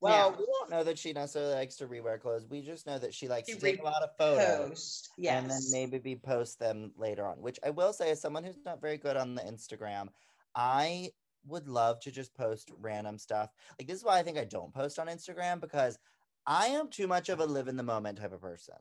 Well, 0.00 0.30
Now- 0.32 0.36
we 0.38 0.44
don't 0.46 0.70
know 0.70 0.84
that 0.84 0.98
she 0.98 1.12
necessarily 1.12 1.54
likes 1.54 1.76
to 1.76 1.86
rewear 1.86 2.20
clothes. 2.20 2.46
We 2.48 2.60
just 2.62 2.86
know 2.86 2.98
that 2.98 3.14
she 3.14 3.28
likes 3.28 3.48
She 3.48 3.54
to 3.54 3.60
take 3.60 3.80
a 3.80 3.84
lot 3.84 4.02
of 4.02 4.10
photos. 4.18 4.68
Post, 4.70 5.10
yes. 5.16 5.40
and 5.42 5.50
then 5.50 5.60
maybe 5.70 5.98
be 5.98 6.16
post 6.16 6.58
them 6.58 6.92
later 6.96 7.26
on 7.26 7.40
which 7.40 7.58
i 7.64 7.70
will 7.70 7.92
say 7.92 8.10
as 8.10 8.20
someone 8.20 8.44
who's 8.44 8.58
not 8.64 8.80
very 8.80 8.96
good 8.98 9.16
on 9.16 9.34
the 9.34 9.42
instagram 9.42 10.08
i 10.54 11.10
would 11.46 11.68
love 11.68 12.00
to 12.00 12.10
just 12.10 12.34
post 12.34 12.70
random 12.80 13.18
stuff 13.18 13.50
like 13.78 13.86
this 13.88 13.98
is 13.98 14.04
why 14.04 14.18
i 14.18 14.22
think 14.22 14.38
i 14.38 14.44
don't 14.44 14.74
post 14.74 14.98
on 14.98 15.06
instagram 15.06 15.60
because 15.60 15.98
i 16.46 16.66
am 16.66 16.88
too 16.88 17.06
much 17.06 17.28
of 17.28 17.40
a 17.40 17.44
live 17.44 17.68
in 17.68 17.76
the 17.76 17.82
moment 17.82 18.18
type 18.18 18.32
of 18.32 18.40
person 18.40 18.74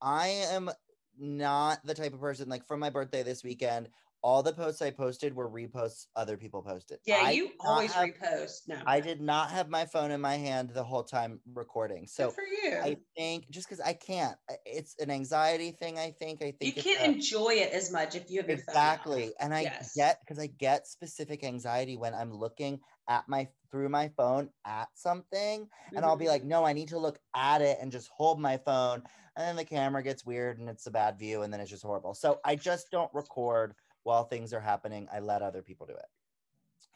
i 0.00 0.28
am 0.28 0.70
not 1.18 1.84
the 1.84 1.94
type 1.94 2.14
of 2.14 2.20
person 2.20 2.48
like 2.48 2.66
for 2.66 2.76
my 2.76 2.90
birthday 2.90 3.22
this 3.22 3.44
weekend 3.44 3.88
all 4.22 4.42
the 4.42 4.52
posts 4.52 4.80
i 4.82 4.90
posted 4.90 5.34
were 5.34 5.48
reposts 5.50 6.06
other 6.16 6.36
people 6.36 6.62
posted 6.62 6.98
yeah, 7.04 7.20
I 7.22 7.32
you 7.32 7.50
always 7.60 7.92
have- 7.92 8.08
repost. 8.08 8.68
No, 8.68 8.76
i 8.86 9.00
did 9.00 9.20
not 9.20 9.50
have 9.50 9.68
my 9.68 9.84
phone 9.84 10.10
in 10.10 10.20
my 10.20 10.36
hand 10.36 10.70
the 10.70 10.84
whole 10.84 11.02
time 11.02 11.40
recording 11.54 12.06
so 12.06 12.26
Good 12.28 12.34
for 12.34 12.44
you. 12.44 12.76
I 12.78 12.96
think 13.16 13.50
just 13.50 13.68
because 13.68 13.80
I 13.80 13.92
can't, 13.92 14.36
it's 14.64 14.94
an 15.00 15.10
anxiety 15.10 15.72
thing. 15.72 15.98
I 15.98 16.12
think. 16.18 16.40
I 16.42 16.52
think 16.58 16.76
you 16.76 16.82
can't 16.82 17.00
a- 17.00 17.04
enjoy 17.04 17.50
it 17.54 17.72
as 17.72 17.90
much 17.92 18.14
if 18.14 18.30
you 18.30 18.38
have 18.40 18.48
your 18.48 18.58
phone 18.58 18.68
exactly, 18.68 19.32
and 19.40 19.52
I 19.54 19.62
Yes. 19.62 19.92
get 19.94 20.20
because 20.20 20.38
I 20.38 20.46
get 20.46 20.86
specific 20.86 21.42
anxiety 21.44 21.96
when 21.96 22.14
I'm 22.14 22.32
looking 22.32 22.80
at 23.08 23.28
my 23.28 23.48
through 23.70 23.88
my 23.88 24.08
phone 24.16 24.48
at 24.64 24.88
something, 24.94 25.68
and 25.94 26.04
I'll 26.04 26.16
be 26.16 26.26
Mhm. 26.26 26.28
like, 26.28 26.44
no, 26.44 26.64
I 26.64 26.72
need 26.72 26.88
to 26.88 26.98
look 26.98 27.18
at 27.34 27.60
it 27.62 27.78
and 27.80 27.90
just 27.90 28.08
hold 28.16 28.38
my 28.40 28.56
phone, 28.58 29.02
and 29.36 29.44
then 29.46 29.56
the 29.56 29.64
camera 29.64 30.02
gets 30.02 30.24
weird 30.24 30.58
and 30.60 30.68
it's 30.68 30.86
a 30.86 30.90
bad 30.90 31.18
view, 31.18 31.42
and 31.42 31.52
then 31.52 31.60
it's 31.60 31.70
just 31.70 31.82
horrible. 31.82 32.14
So 32.14 32.40
I 32.44 32.54
just 32.56 32.90
don't 32.90 33.12
record 33.12 33.74
while 34.04 34.24
things 34.24 34.52
are 34.52 34.60
happening. 34.60 35.08
I 35.12 35.20
let 35.20 35.42
other 35.42 35.62
people 35.62 35.86
do 35.86 35.94
it. 35.94 36.06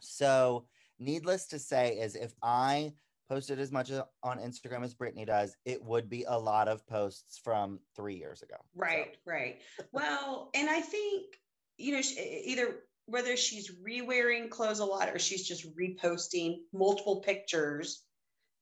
So, 0.01 0.67
needless 0.99 1.47
to 1.49 1.59
say, 1.59 1.99
is 1.99 2.15
if 2.17 2.35
I 2.43 2.93
posted 3.29 3.59
as 3.59 3.73
much 3.73 3.91
on 4.23 4.39
Instagram 4.39 4.85
as 4.85 4.95
Britney 4.95 5.27
does, 5.27 5.57
it 5.65 5.83
would 5.83 6.09
be 6.09 6.25
a 6.29 6.39
lot 6.39 6.69
of 6.69 6.87
posts 6.87 7.39
from 7.39 7.81
three 7.97 8.15
years 8.15 8.43
ago. 8.43 8.57
So, 8.59 8.81
Right, 8.81 9.17
right. 9.25 9.61
Well, 9.93 10.51
and 10.55 10.71
I 10.71 10.81
think, 10.81 11.25
you 11.77 11.93
know, 11.93 12.03
either 12.19 12.77
whether 13.07 13.37
she's 13.37 13.71
re-wearing 13.83 14.49
clothes 14.49 14.81
a 14.81 14.85
lot 14.85 15.09
or 15.09 15.19
she's 15.19 15.47
just 15.47 15.77
reposting 15.77 16.59
multiple 16.73 17.21
pictures 17.21 18.03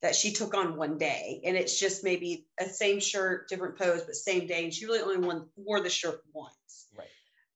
that 0.03 0.15
she 0.15 0.33
took 0.33 0.55
on 0.55 0.77
one 0.77 0.99
day. 0.99 1.41
And 1.45 1.57
it's 1.57 1.79
just 1.79 2.05
maybe 2.05 2.47
a 2.61 2.67
same 2.67 3.01
shirt, 3.01 3.49
different 3.49 3.79
pose, 3.79 4.03
but 4.03 4.15
same 4.15 4.47
day. 4.47 4.65
And 4.65 4.75
she 4.75 4.85
really 4.85 5.01
only 5.01 5.27
one, 5.27 5.47
wore 5.57 5.81
the 5.81 5.89
shirt 5.89 6.21
once. 6.33 6.89
right. 6.97 7.09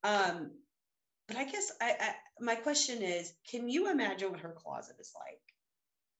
Um, 0.03 0.51
but 1.29 1.37
I 1.37 1.45
guess 1.45 1.71
I, 1.79 1.95
I 1.99 2.15
my 2.41 2.55
question 2.55 3.01
is, 3.01 3.31
can 3.49 3.69
you 3.69 3.89
imagine 3.89 4.31
what 4.31 4.41
her 4.41 4.55
closet 4.57 4.95
is 4.99 5.13
like? 5.15 5.39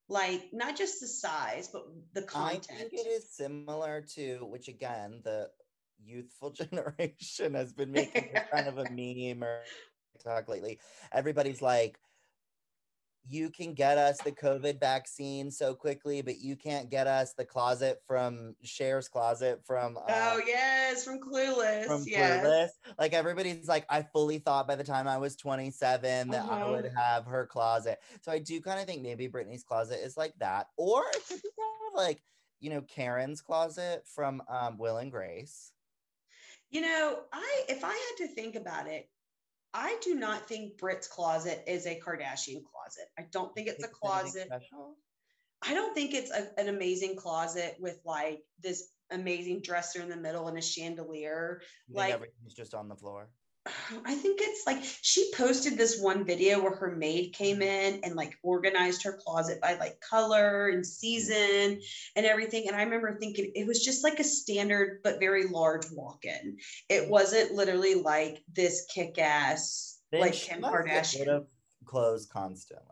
Like 0.07 0.49
not 0.53 0.77
just 0.77 1.01
the 1.01 1.07
size, 1.07 1.67
but 1.67 1.83
the 2.13 2.21
I 2.21 2.53
content. 2.53 2.65
think 2.67 2.93
it 2.93 3.07
is 3.07 3.29
similar 3.31 4.05
to 4.15 4.45
which 4.49 4.67
again 4.67 5.21
the 5.23 5.49
youthful 6.03 6.51
generation 6.61 7.55
has 7.55 7.73
been 7.73 7.91
making 7.91 8.29
kind 8.51 8.67
of 8.67 8.77
a 8.77 8.85
meme 8.91 9.43
or 9.43 9.61
talk 10.23 10.47
lately. 10.47 10.79
Everybody's 11.11 11.61
like, 11.61 11.97
you 13.29 13.49
can 13.51 13.73
get 13.73 13.97
us 13.97 14.17
the 14.23 14.31
COVID 14.31 14.79
vaccine 14.79 15.51
so 15.51 15.75
quickly, 15.75 16.21
but 16.21 16.39
you 16.39 16.55
can't 16.55 16.89
get 16.89 17.05
us 17.05 17.33
the 17.33 17.45
closet 17.45 18.01
from 18.07 18.55
Cher's 18.63 19.07
closet 19.07 19.61
from 19.65 19.97
uh, 19.97 20.01
oh 20.07 20.41
yes, 20.47 21.03
from 21.05 21.19
Clueless. 21.19 21.85
from 21.85 22.03
yes. 22.07 22.43
Clueless. 22.43 22.69
Like 22.97 23.13
everybody's 23.13 23.67
like, 23.67 23.85
I 23.89 24.01
fully 24.01 24.39
thought 24.39 24.67
by 24.67 24.75
the 24.75 24.83
time 24.83 25.07
I 25.07 25.17
was 25.17 25.35
27 25.35 26.29
that 26.29 26.43
I 26.45 26.61
Uh-huh. 26.61 26.71
would 26.71 26.91
have 26.95 27.25
her 27.25 27.45
closet. 27.45 27.99
So 28.21 28.31
I 28.31 28.39
do 28.39 28.59
kind 28.61 28.79
of 28.79 28.85
think 28.87 29.03
maybe 29.03 29.27
Britney's 29.29 29.63
closet 29.63 29.99
is 30.03 30.17
like 30.17 30.33
that, 30.39 30.67
or 30.75 31.03
it 31.13 31.23
could 31.27 31.41
be 31.41 31.49
kind 31.55 31.93
of 31.93 31.97
like 31.97 32.23
you 32.59 32.69
know 32.71 32.81
Karen's 32.81 33.41
closet 33.41 34.03
from 34.13 34.41
um, 34.49 34.77
Will 34.77 34.97
and 34.97 35.11
Grace. 35.11 35.71
You 36.71 36.81
know, 36.81 37.19
I 37.31 37.63
if 37.69 37.83
I 37.83 37.89
had 37.93 38.27
to 38.27 38.27
think 38.33 38.55
about 38.55 38.87
it, 38.87 39.07
I 39.73 39.97
do 40.03 40.15
not 40.15 40.47
think 40.47 40.77
Brit's 40.77 41.07
closet 41.07 41.63
is 41.67 41.85
a 41.85 41.99
Kardashian 41.99 42.63
closet. 42.63 43.05
I 43.17 43.25
don't 43.31 43.53
think 43.53 43.67
it's 43.67 43.83
a 43.83 43.87
it's 43.87 43.99
anything 44.03 44.49
closet. 44.49 44.49
I 45.61 45.73
don't 45.73 45.93
think 45.93 46.13
it's 46.13 46.31
a, 46.31 46.47
an 46.59 46.69
amazing 46.69 47.17
closet 47.17 47.75
with 47.79 47.99
like 48.05 48.39
this 48.63 48.89
amazing 49.11 49.61
dresser 49.61 50.01
in 50.01 50.09
the 50.09 50.17
middle 50.17 50.47
and 50.47 50.57
a 50.57 50.61
chandelier. 50.61 51.61
Like- 51.91 52.13
everything's 52.13 52.53
just 52.53 52.73
on 52.73 52.87
the 52.87 52.95
floor. 52.95 53.29
I 54.05 54.15
think 54.15 54.39
it's 54.41 54.65
like 54.65 54.83
she 55.01 55.31
posted 55.35 55.77
this 55.77 55.99
one 55.99 56.25
video 56.25 56.61
where 56.61 56.75
her 56.75 56.95
maid 56.95 57.33
came 57.33 57.61
in 57.61 58.01
and 58.03 58.15
like 58.15 58.37
organized 58.41 59.03
her 59.03 59.19
closet 59.23 59.59
by 59.61 59.75
like 59.75 59.99
color 59.99 60.69
and 60.69 60.85
season 60.85 61.81
and 62.15 62.25
everything. 62.25 62.67
And 62.67 62.75
I 62.75 62.83
remember 62.83 63.17
thinking 63.19 63.51
it 63.55 63.67
was 63.67 63.83
just 63.83 64.03
like 64.03 64.19
a 64.19 64.23
standard 64.23 65.01
but 65.03 65.19
very 65.19 65.47
large 65.47 65.85
walk-in. 65.91 66.57
It 66.87 67.09
wasn't 67.09 67.53
literally 67.53 67.95
like 67.95 68.41
this 68.53 68.85
kick-ass 68.93 69.99
like 70.11 70.33
Kim 70.33 70.61
must 70.61 70.73
get 70.73 70.85
rid 70.85 71.27
Kardashian. 71.27 71.45
clothes 71.85 72.27
constantly. 72.31 72.85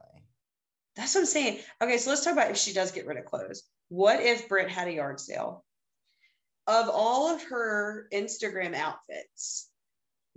That's 0.95 1.15
what 1.15 1.21
I'm 1.21 1.27
saying. 1.27 1.59
Okay, 1.81 1.97
so 1.97 2.09
let's 2.09 2.23
talk 2.23 2.33
about 2.33 2.51
if 2.51 2.57
she 2.57 2.73
does 2.73 2.91
get 2.91 3.05
rid 3.05 3.17
of 3.17 3.25
clothes. 3.25 3.63
What 3.89 4.19
if 4.19 4.49
Britt 4.49 4.69
had 4.69 4.87
a 4.87 4.93
yard 4.93 5.19
sale? 5.19 5.63
Of 6.65 6.89
all 6.89 7.33
of 7.33 7.41
her 7.43 8.07
Instagram 8.11 8.75
outfits 8.75 9.69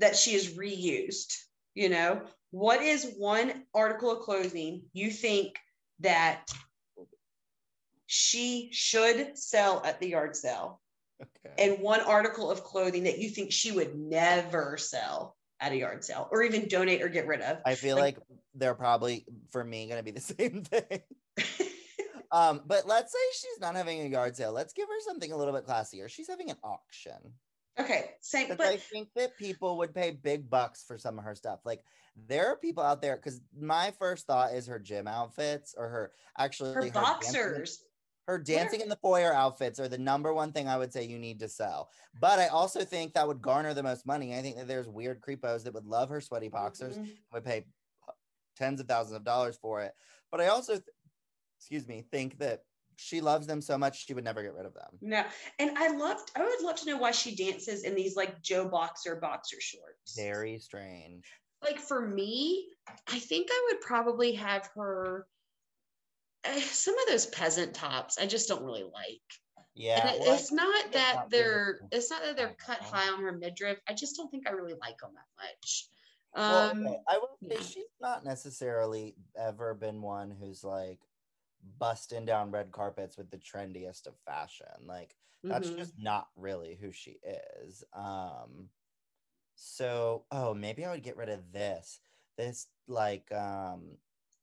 that 0.00 0.16
she 0.16 0.32
has 0.32 0.54
reused, 0.54 1.36
you 1.74 1.88
know, 1.88 2.22
what 2.50 2.82
is 2.82 3.14
one 3.16 3.64
article 3.74 4.10
of 4.10 4.20
clothing 4.20 4.82
you 4.92 5.10
think 5.10 5.56
that 6.00 6.46
she 8.06 8.70
should 8.72 9.38
sell 9.38 9.82
at 9.84 10.00
the 10.00 10.08
yard 10.08 10.34
sale? 10.34 10.80
Okay. 11.22 11.54
And 11.72 11.82
one 11.82 12.00
article 12.00 12.50
of 12.50 12.64
clothing 12.64 13.04
that 13.04 13.18
you 13.18 13.28
think 13.30 13.52
she 13.52 13.72
would 13.72 13.94
never 13.96 14.76
sell 14.78 15.36
at 15.60 15.72
a 15.72 15.76
yard 15.76 16.02
sale 16.02 16.28
or 16.32 16.42
even 16.42 16.66
donate 16.66 17.02
or 17.02 17.08
get 17.08 17.26
rid 17.26 17.42
of? 17.42 17.58
I 17.64 17.74
feel 17.74 17.96
like- 17.96 18.16
like 18.16 18.26
they're 18.54 18.74
probably 18.74 19.26
for 19.50 19.62
me 19.62 19.86
going 19.86 19.98
to 19.98 20.02
be 20.04 20.10
the 20.10 20.20
same 20.20 20.64
thing. 20.64 21.02
Um, 22.32 22.62
but 22.64 22.86
let's 22.86 23.12
say 23.12 23.18
she's 23.32 23.60
not 23.60 23.74
having 23.74 24.02
a 24.02 24.04
yard 24.04 24.36
sale. 24.36 24.52
Let's 24.52 24.72
give 24.72 24.88
her 24.88 25.00
something 25.00 25.32
a 25.32 25.36
little 25.36 25.52
bit 25.52 25.66
classier. 25.66 26.08
She's 26.08 26.28
having 26.28 26.50
an 26.50 26.56
auction. 26.62 27.18
Okay, 27.78 28.12
same, 28.20 28.48
but 28.48 28.60
I 28.60 28.76
think 28.76 29.10
that 29.14 29.36
people 29.36 29.78
would 29.78 29.94
pay 29.94 30.10
big 30.10 30.48
bucks 30.50 30.82
for 30.84 30.98
some 30.98 31.18
of 31.18 31.24
her 31.24 31.34
stuff. 31.34 31.60
Like 31.64 31.84
there 32.16 32.46
are 32.48 32.56
people 32.56 32.82
out 32.82 33.00
there 33.00 33.16
because 33.16 33.40
my 33.58 33.92
first 33.98 34.26
thought 34.26 34.52
is 34.52 34.66
her 34.66 34.78
gym 34.78 35.06
outfits 35.06 35.74
or 35.76 35.88
her 35.88 36.12
actually 36.38 36.74
her 36.74 36.80
dancing 36.82 36.96
in- 36.96 37.02
boxers. 37.02 37.84
her 38.26 38.38
dancing 38.38 38.80
in 38.80 38.88
the 38.88 38.96
foyer 38.96 39.32
outfits 39.32 39.80
are 39.80 39.88
the 39.88 39.98
number 39.98 40.32
one 40.34 40.52
thing 40.52 40.68
I 40.68 40.76
would 40.78 40.92
say 40.92 41.04
you 41.04 41.18
need 41.18 41.38
to 41.40 41.48
sell. 41.48 41.90
But 42.20 42.38
I 42.38 42.48
also 42.48 42.84
think 42.84 43.14
that 43.14 43.26
would 43.26 43.40
garner 43.42 43.74
the 43.74 43.82
most 43.82 44.06
money. 44.06 44.34
I 44.36 44.42
think 44.42 44.56
that 44.56 44.68
there's 44.68 44.88
weird 44.88 45.20
creepos 45.20 45.64
that 45.64 45.74
would 45.74 45.86
love 45.86 46.10
her 46.10 46.20
sweaty 46.20 46.48
boxers, 46.48 46.98
Mhm. 46.98 47.16
would 47.32 47.44
pay 47.44 47.66
tens 48.56 48.80
of 48.80 48.88
thousands 48.88 49.16
of 49.16 49.24
dollars 49.24 49.56
for 49.56 49.80
it. 49.82 49.94
But 50.30 50.40
I 50.40 50.48
also, 50.48 50.74
th- 50.74 50.84
excuse 51.58 51.86
me, 51.88 52.02
think 52.02 52.38
that 52.38 52.64
she 53.00 53.20
loves 53.20 53.46
them 53.46 53.60
so 53.60 53.78
much 53.78 54.04
she 54.04 54.14
would 54.14 54.24
never 54.24 54.42
get 54.42 54.54
rid 54.54 54.66
of 54.66 54.74
them. 54.74 54.98
No, 55.00 55.24
and 55.58 55.76
I 55.78 55.88
loved. 55.88 56.30
I 56.36 56.44
would 56.44 56.60
love 56.62 56.76
to 56.80 56.86
know 56.86 56.98
why 56.98 57.10
she 57.12 57.34
dances 57.34 57.84
in 57.84 57.94
these 57.94 58.16
like 58.16 58.40
Joe 58.42 58.68
Boxer 58.68 59.16
boxer 59.16 59.60
shorts. 59.60 60.14
Very 60.16 60.58
strange. 60.58 61.24
Like 61.62 61.78
for 61.78 62.06
me, 62.06 62.68
I 63.08 63.18
think 63.18 63.48
I 63.50 63.68
would 63.70 63.80
probably 63.80 64.32
have 64.32 64.68
her. 64.76 65.26
eh, 66.44 66.60
some 66.60 66.98
of 66.98 67.06
those 67.08 67.26
peasant 67.26 67.74
tops, 67.74 68.18
I 68.18 68.26
just 68.26 68.48
don't 68.48 68.64
really 68.64 68.84
like. 68.84 69.20
Yeah. 69.74 70.12
it, 70.12 70.20
well, 70.20 70.34
it's 70.34 70.52
not 70.52 70.92
that 70.92 71.26
they're. 71.30 71.80
It's 71.92 72.10
not 72.10 72.22
that 72.22 72.36
they're 72.36 72.56
cut 72.64 72.80
Uh-huh. 72.80 72.96
high 72.96 73.08
on 73.12 73.22
her 73.22 73.32
midriff. 73.32 73.78
I 73.88 73.94
just 73.94 74.16
don't 74.16 74.30
think 74.30 74.46
I 74.48 74.52
really 74.52 74.74
like 74.80 74.98
them 74.98 75.12
that 75.14 75.42
much. 75.44 75.88
Well, 76.34 76.70
Um, 76.70 76.86
okay, 76.86 76.98
I 77.08 77.18
will 77.18 77.36
say 77.48 77.56
yeah. 77.56 77.62
she's 77.62 77.84
not 78.00 78.24
necessarily 78.24 79.16
ever 79.36 79.74
been 79.74 80.00
one 80.00 80.30
who's 80.30 80.62
like 80.64 81.00
busting 81.78 82.24
down 82.24 82.50
red 82.50 82.72
carpets 82.72 83.16
with 83.16 83.30
the 83.30 83.38
trendiest 83.38 84.06
of 84.06 84.14
fashion. 84.24 84.66
Like 84.86 85.14
that's 85.42 85.68
mhm. 85.68 85.76
just 85.78 85.94
not 85.98 86.28
really 86.36 86.76
who 86.80 86.92
she 86.92 87.18
is. 87.62 87.84
Um 87.94 88.68
so 89.54 90.24
oh 90.30 90.54
maybe 90.54 90.84
I 90.84 90.90
would 90.92 91.02
get 91.02 91.16
rid 91.16 91.28
of 91.28 91.52
this. 91.52 92.00
This 92.36 92.66
like 92.88 93.30
um 93.32 93.96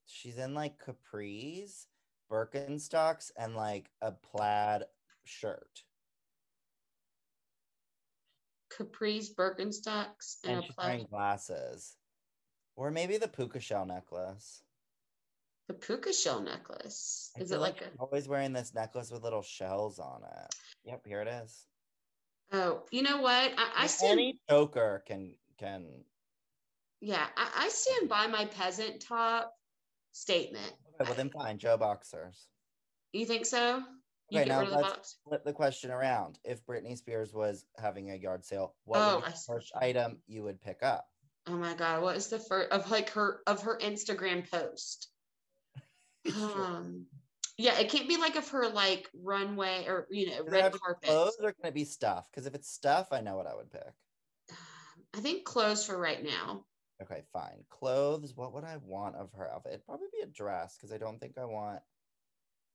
she's 0.05 0.38
in 0.38 0.53
like 0.53 0.82
capris, 0.84 1.86
Birkenstocks, 2.32 3.32
and 3.38 3.55
like 3.55 3.89
a 4.01 4.11
plaid 4.11 4.84
shirt. 5.26 5.84
Capri's 8.70 9.34
Birkenstocks 9.34 10.38
and, 10.43 10.57
And 10.57 10.70
a 10.70 10.74
plaid. 10.74 11.09
glasses. 11.09 11.95
Or 12.76 12.91
maybe 12.91 13.18
the 13.18 13.28
puka 13.28 13.59
shell 13.59 13.86
necklace. 13.86 14.61
The 15.68 15.74
puka 15.74 16.13
shell 16.13 16.41
necklace. 16.41 17.32
I 17.38 17.41
Is 17.41 17.51
it 17.51 17.59
like 17.59 17.82
a? 17.82 17.86
always 17.99 18.28
wearing 18.28 18.53
this 18.53 18.74
necklace 18.74 19.11
with 19.11 19.24
little 19.24 19.41
shells 19.41 19.99
on 19.99 20.22
it? 20.24 20.55
Yep, 20.86 21.05
here 21.05 21.22
it 21.22 21.28
is. 21.28 21.65
Oh, 22.53 22.84
you 22.91 23.01
know 23.01 23.22
what? 23.22 23.51
I, 23.57 23.72
I 23.84 23.88
stand. 23.88 24.13
Any 24.13 24.39
choker 24.49 25.03
can 25.05 25.36
can. 25.59 25.86
Yeah, 27.01 27.26
I, 27.36 27.65
I 27.65 27.70
stand 27.70 28.07
by 28.07 28.28
my 28.28 28.45
peasant 28.45 29.01
top 29.01 29.53
statement. 30.13 30.72
Okay, 30.95 31.09
well 31.09 31.13
then 31.15 31.30
fine. 31.30 31.57
Joe 31.57 31.76
boxers. 31.78 32.47
You 33.11 33.26
think 33.26 33.45
so? 33.45 33.84
You 34.30 34.39
Okay, 34.41 34.49
now 34.49 34.59
rid 34.59 34.70
of 34.70 34.74
the 34.76 34.82
let's 34.82 35.18
flip 35.28 35.43
the 35.43 35.53
question 35.53 35.91
around. 35.91 36.39
If 36.45 36.65
Britney 36.65 36.97
Spears 36.97 37.34
was 37.34 37.65
having 37.78 38.11
a 38.11 38.15
yard 38.15 38.45
sale, 38.45 38.76
what 38.86 38.99
Oh, 38.99 39.15
would 39.18 39.26
be 39.26 39.32
the 39.32 39.38
first 39.45 39.74
item 39.76 40.20
you 40.28 40.43
would 40.43 40.61
pick 40.61 40.82
up? 40.82 41.07
Oh 41.45 41.53
my 41.57 41.74
god, 41.74 42.01
what 42.01 42.15
is 42.15 42.28
the 42.28 42.39
first 42.39 42.72
of 42.72 42.89
like 42.89 43.09
her 43.11 43.41
of 43.47 43.61
her 43.63 43.78
Instagram 43.80 44.49
post? 44.49 45.09
Um, 46.36 47.05
yeah, 47.57 47.80
it 47.80 47.89
can't 47.89 48.07
be 48.07 48.17
like 48.17 48.36
of 48.36 48.47
her 48.49 48.67
like 48.69 49.09
runway 49.13 49.86
or 49.88 50.07
you 50.11 50.30
know 50.30 50.43
Does 50.43 50.51
red 50.51 50.73
carpet. 50.80 51.09
Clothes 51.09 51.36
can 51.39 51.53
it 51.63 51.73
be 51.73 51.86
stuff? 51.86 52.28
Because 52.32 52.45
if 52.45 52.53
it's 52.53 52.69
stuff, 52.69 53.07
I 53.11 53.21
know 53.21 53.36
what 53.36 53.47
I 53.47 53.55
would 53.55 53.71
pick. 53.71 53.93
I 55.15 55.19
think 55.19 55.45
clothes 55.45 55.86
for 55.86 55.97
right 55.97 56.23
now. 56.23 56.65
Okay, 57.01 57.23
fine. 57.34 57.63
Clothes. 57.69 58.34
What 58.36 58.53
would 58.53 58.63
I 58.63 58.78
want 58.78 59.15
of 59.15 59.32
her 59.34 59.51
outfit? 59.51 59.73
It'd 59.73 59.86
probably 59.86 60.07
be 60.11 60.23
a 60.23 60.28
dress 60.28 60.75
because 60.78 60.91
I 60.91 60.97
don't 60.97 61.19
think 61.19 61.38
I 61.38 61.45
want 61.45 61.80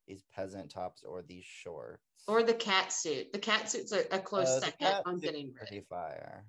these 0.07 0.23
peasant 0.35 0.71
tops 0.71 1.05
or 1.05 1.23
these 1.23 1.45
shorts. 1.45 2.03
Or 2.27 2.43
the 2.43 2.55
cat 2.55 2.93
suit. 2.93 3.33
The 3.33 3.39
cat 3.39 3.71
suit's 3.71 3.93
a, 3.93 4.05
a 4.13 4.19
close 4.19 4.49
Uh, 4.49 4.61
second 4.61 5.03
i'm 5.07 5.19
getting 5.19 5.47
rid. 5.47 5.57
pretty 5.57 5.81
fire. 5.89 6.45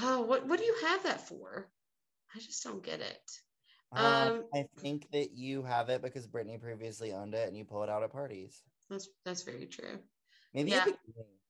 Oh, 0.00 0.22
what 0.22 0.46
what 0.46 0.58
do 0.58 0.64
you 0.64 0.76
have 0.82 1.02
that 1.04 1.26
for? 1.28 1.68
I 2.34 2.38
just 2.38 2.64
don't 2.64 2.82
get 2.82 3.00
it. 3.00 3.30
Um, 3.92 4.04
Um, 4.04 4.44
I 4.54 4.66
think 4.78 5.10
that 5.12 5.32
you 5.32 5.62
have 5.62 5.90
it 5.90 6.02
because 6.02 6.26
Britney 6.26 6.60
previously 6.60 7.12
owned 7.12 7.34
it 7.34 7.46
and 7.48 7.56
you 7.56 7.64
pull 7.64 7.82
it 7.82 7.90
out 7.90 8.02
at 8.02 8.10
parties. 8.12 8.62
That's 8.88 9.08
that's 9.24 9.42
very 9.42 9.66
true. 9.66 9.98
Maybe 10.54 10.70
Yeah. 10.70 10.86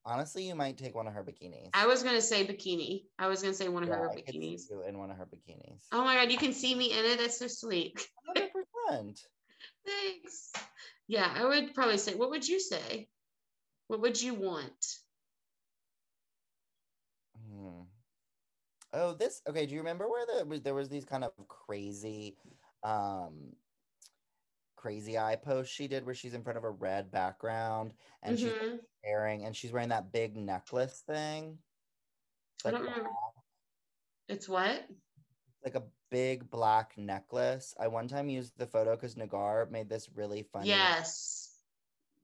Honestly, 0.04 0.48
you 0.48 0.56
might 0.56 0.76
take 0.76 0.96
one 0.96 1.06
of 1.06 1.12
her 1.14 1.22
bikinis. 1.22 1.70
I 1.74 1.86
was 1.86 2.02
gonna 2.02 2.20
say 2.20 2.44
bikini. 2.44 3.06
I 3.18 3.28
was 3.28 3.40
gonna 3.40 3.54
say 3.54 3.68
one 3.68 3.84
of 3.84 3.88
Yeah, 3.88 3.96
her 3.96 4.10
I 4.10 4.16
bikinis. 4.16 4.68
you 4.68 4.82
in 4.82 4.98
one 4.98 5.12
of 5.12 5.16
her 5.16 5.26
bikinis. 5.26 5.86
Oh 5.92 6.02
my 6.02 6.16
god, 6.16 6.32
you 6.32 6.38
can 6.38 6.52
see 6.52 6.74
me 6.74 6.90
in 6.92 7.04
it. 7.04 7.18
That's 7.18 7.38
so 7.38 7.46
sweet. 7.46 8.08
100%. 8.36 9.20
Thanks. 9.86 10.52
Yeah, 11.06 11.32
I 11.32 11.44
would 11.44 11.74
probably 11.74 11.98
say, 11.98 12.14
what 12.16 12.30
would 12.30 12.46
you 12.48 12.58
say? 12.58 13.08
What 13.86 14.00
would 14.00 14.20
you 14.20 14.34
want? 14.34 14.84
Oh, 18.92 19.14
this 19.14 19.42
okay. 19.48 19.66
Do 19.66 19.74
you 19.74 19.80
remember 19.80 20.08
where 20.08 20.26
there 20.26 20.44
was 20.44 20.62
there 20.62 20.74
was 20.74 20.88
these 20.88 21.04
kind 21.04 21.24
of 21.24 21.32
crazy, 21.48 22.36
um, 22.82 23.56
crazy 24.76 25.16
eye 25.18 25.36
posts 25.36 25.72
she 25.72 25.88
did 25.88 26.04
where 26.04 26.14
she's 26.14 26.34
in 26.34 26.42
front 26.42 26.58
of 26.58 26.64
a 26.64 26.70
red 26.70 27.10
background 27.10 27.94
and 28.22 28.38
she's 28.38 28.52
Mhm. 28.52 28.80
wearing 29.04 29.44
and 29.44 29.56
she's 29.56 29.72
wearing 29.72 29.90
that 29.90 30.12
big 30.12 30.36
necklace 30.36 31.02
thing. 31.02 31.62
It's 32.56 32.66
I 32.66 32.70
like 32.70 32.78
don't 32.82 32.90
remember. 32.90 33.10
It's 34.28 34.48
what? 34.48 34.88
like 35.64 35.74
a 35.76 35.92
big 36.10 36.50
black 36.50 36.98
necklace. 36.98 37.74
I 37.78 37.86
one 37.88 38.08
time 38.08 38.28
used 38.28 38.58
the 38.58 38.66
photo 38.66 38.96
because 38.96 39.16
Nagar 39.16 39.66
made 39.66 39.88
this 39.88 40.08
really 40.10 40.42
funny. 40.42 40.68
Yes. 40.68 41.62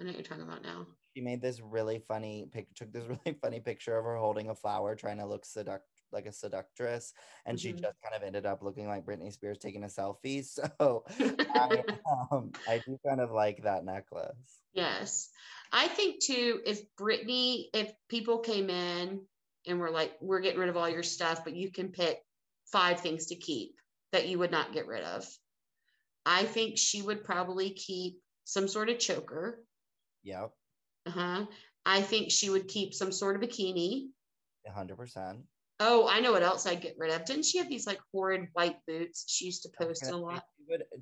I 0.00 0.04
know 0.04 0.08
what 0.10 0.16
you're 0.16 0.24
talking 0.24 0.42
about 0.42 0.62
now. 0.62 0.86
She 1.16 1.22
made 1.22 1.40
this 1.40 1.60
really 1.60 2.00
funny 2.00 2.46
pic. 2.50 2.74
Took 2.74 2.92
this 2.92 3.04
really 3.26 3.38
funny 3.40 3.60
picture 3.60 3.96
of 3.96 4.04
her 4.04 4.16
holding 4.16 4.50
a 4.50 4.54
flower, 4.54 4.96
trying 4.96 5.18
to 5.18 5.26
look 5.26 5.44
seduct 5.44 5.82
like 6.12 6.26
a 6.26 6.32
seductress, 6.32 7.12
and 7.44 7.58
she 7.58 7.72
Mhm. 7.72 7.80
just 7.80 8.00
kind 8.02 8.14
of 8.14 8.22
ended 8.22 8.46
up 8.46 8.62
looking 8.62 8.86
like 8.88 9.04
Britney 9.04 9.32
Spears 9.32 9.58
taking 9.58 9.84
a 9.84 9.88
selfie. 9.88 10.44
So 10.78 11.04
I, 11.54 11.82
um, 12.30 12.54
I 12.66 12.78
do 12.86 12.98
kind 13.06 13.20
of 13.20 13.30
like 13.30 13.62
that 13.62 13.84
necklace. 13.84 14.62
yes. 14.72 15.30
I 15.72 15.88
think 15.88 16.22
too, 16.22 16.62
if 16.64 16.94
Britney, 16.96 17.66
if 17.74 17.92
people 18.08 18.38
came 18.38 18.70
in 18.70 19.26
and 19.66 19.78
were 19.80 19.90
like, 19.90 20.16
we're 20.20 20.40
getting 20.40 20.60
rid 20.60 20.68
of 20.70 20.76
all 20.76 20.88
your 20.88 21.02
stuff, 21.02 21.44
but 21.44 21.54
you 21.54 21.70
can 21.70 21.92
pick 21.92 22.22
five 22.72 23.00
things 23.00 23.26
to 23.26 23.36
keep 23.36 23.76
that 24.12 24.28
you 24.28 24.38
would 24.38 24.50
not 24.50 24.72
get 24.72 24.86
rid 24.86 25.04
of. 25.04 25.26
I 26.24 26.44
think 26.44 26.78
she 26.78 27.02
would 27.02 27.24
probably 27.24 27.70
keep 27.70 28.22
some 28.44 28.68
sort 28.68 28.88
of 28.88 28.98
choker. 28.98 29.64
Yep, 30.22 30.52
Uh-huh. 31.06 31.46
I 31.84 32.02
think 32.02 32.30
she 32.30 32.50
would 32.50 32.68
keep 32.68 32.94
some 32.94 33.12
sort 33.12 33.36
of 33.36 33.42
bikini. 33.42 34.08
hundred 34.66 34.96
percent. 34.96 35.46
Oh, 35.80 36.08
I 36.08 36.20
know 36.20 36.32
what 36.32 36.42
else 36.42 36.66
I'd 36.66 36.80
get 36.80 36.96
rid 36.98 37.12
of. 37.12 37.24
Didn't 37.24 37.44
she 37.44 37.58
have 37.58 37.68
these 37.68 37.86
like 37.86 38.00
horrid 38.12 38.48
white 38.52 38.78
boots 38.86 39.24
she 39.28 39.46
used 39.46 39.62
to 39.62 39.68
post 39.78 40.02
a 40.10 40.16
lot? 40.16 40.44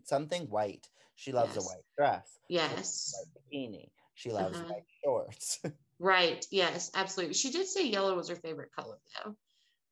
Something 0.05 0.45
white. 0.51 0.87
She 1.15 1.33
loves 1.33 1.55
Yes. 1.57 1.65
a 1.65 1.69
white 1.69 1.85
dress. 1.97 2.39
She 2.49 2.55
Yes. 2.55 3.13
white 3.15 3.43
bikini. 3.53 3.91
She 4.15 4.31
loves 4.31 4.59
Uh-huh. 4.59 4.73
white 4.73 4.87
shorts. 5.05 5.61
Right. 5.99 6.47
Yes, 6.51 6.91
absolutely. 6.95 7.33
She 7.33 7.51
did 7.51 7.67
say 7.67 7.87
yellow 7.87 8.15
was 8.17 8.29
her 8.29 8.37
favorite 8.37 8.71
color 8.73 8.99
though. 9.15 9.35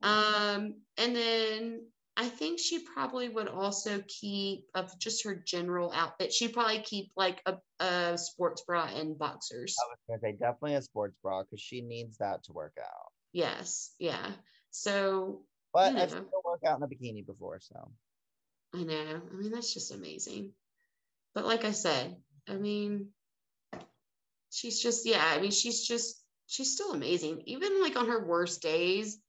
Um, 0.02 0.82
and 0.98 1.16
then 1.16 1.90
I 2.14 2.28
think 2.28 2.58
she 2.60 2.80
probably 2.80 3.30
would 3.30 3.48
also 3.48 4.02
keep 4.06 4.66
of 4.74 4.96
just 4.98 5.24
her 5.24 5.34
general 5.34 5.90
outfit. 5.92 6.30
She'd 6.30 6.52
probably 6.52 6.82
keep 6.82 7.12
like 7.16 7.40
a, 7.46 7.56
a 7.82 8.18
sports 8.18 8.62
bra 8.66 8.84
and 8.84 9.18
boxers. 9.18 9.74
I 9.82 9.88
was 9.88 9.98
gonna 10.06 10.20
say 10.20 10.32
definitely 10.38 10.74
a 10.74 10.82
sports 10.82 11.16
bra 11.22 11.42
because 11.42 11.62
she 11.62 11.80
needs 11.80 12.18
that 12.18 12.44
to 12.44 12.52
work 12.52 12.76
out. 12.78 13.12
Yes. 13.32 13.94
Yeah. 13.98 14.30
So 14.74 15.42
But 15.72 15.92
You 15.92 16.00
I've 16.00 16.10
know. 16.10 16.16
seen 16.16 16.24
her 16.24 16.40
work 16.44 16.64
out 16.66 16.78
in 16.78 16.82
a 16.82 16.88
bikini 16.88 17.24
before, 17.24 17.60
so 17.60 17.92
I 18.74 18.82
know. 18.82 19.22
I 19.30 19.36
mean, 19.36 19.52
that's 19.52 19.72
just 19.72 19.92
amazing. 19.92 20.50
But 21.32 21.46
like 21.46 21.64
I 21.64 21.70
said, 21.70 22.16
I 22.48 22.54
mean, 22.54 23.10
she's 24.50 24.80
just, 24.80 25.06
yeah, 25.06 25.24
I 25.24 25.40
mean, 25.40 25.52
she's 25.52 25.86
just, 25.86 26.24
she's 26.46 26.72
still 26.72 26.92
amazing. 26.92 27.42
Even 27.46 27.80
like 27.80 27.94
on 27.96 28.08
her 28.08 28.26
worst 28.26 28.62
days, 28.62 29.20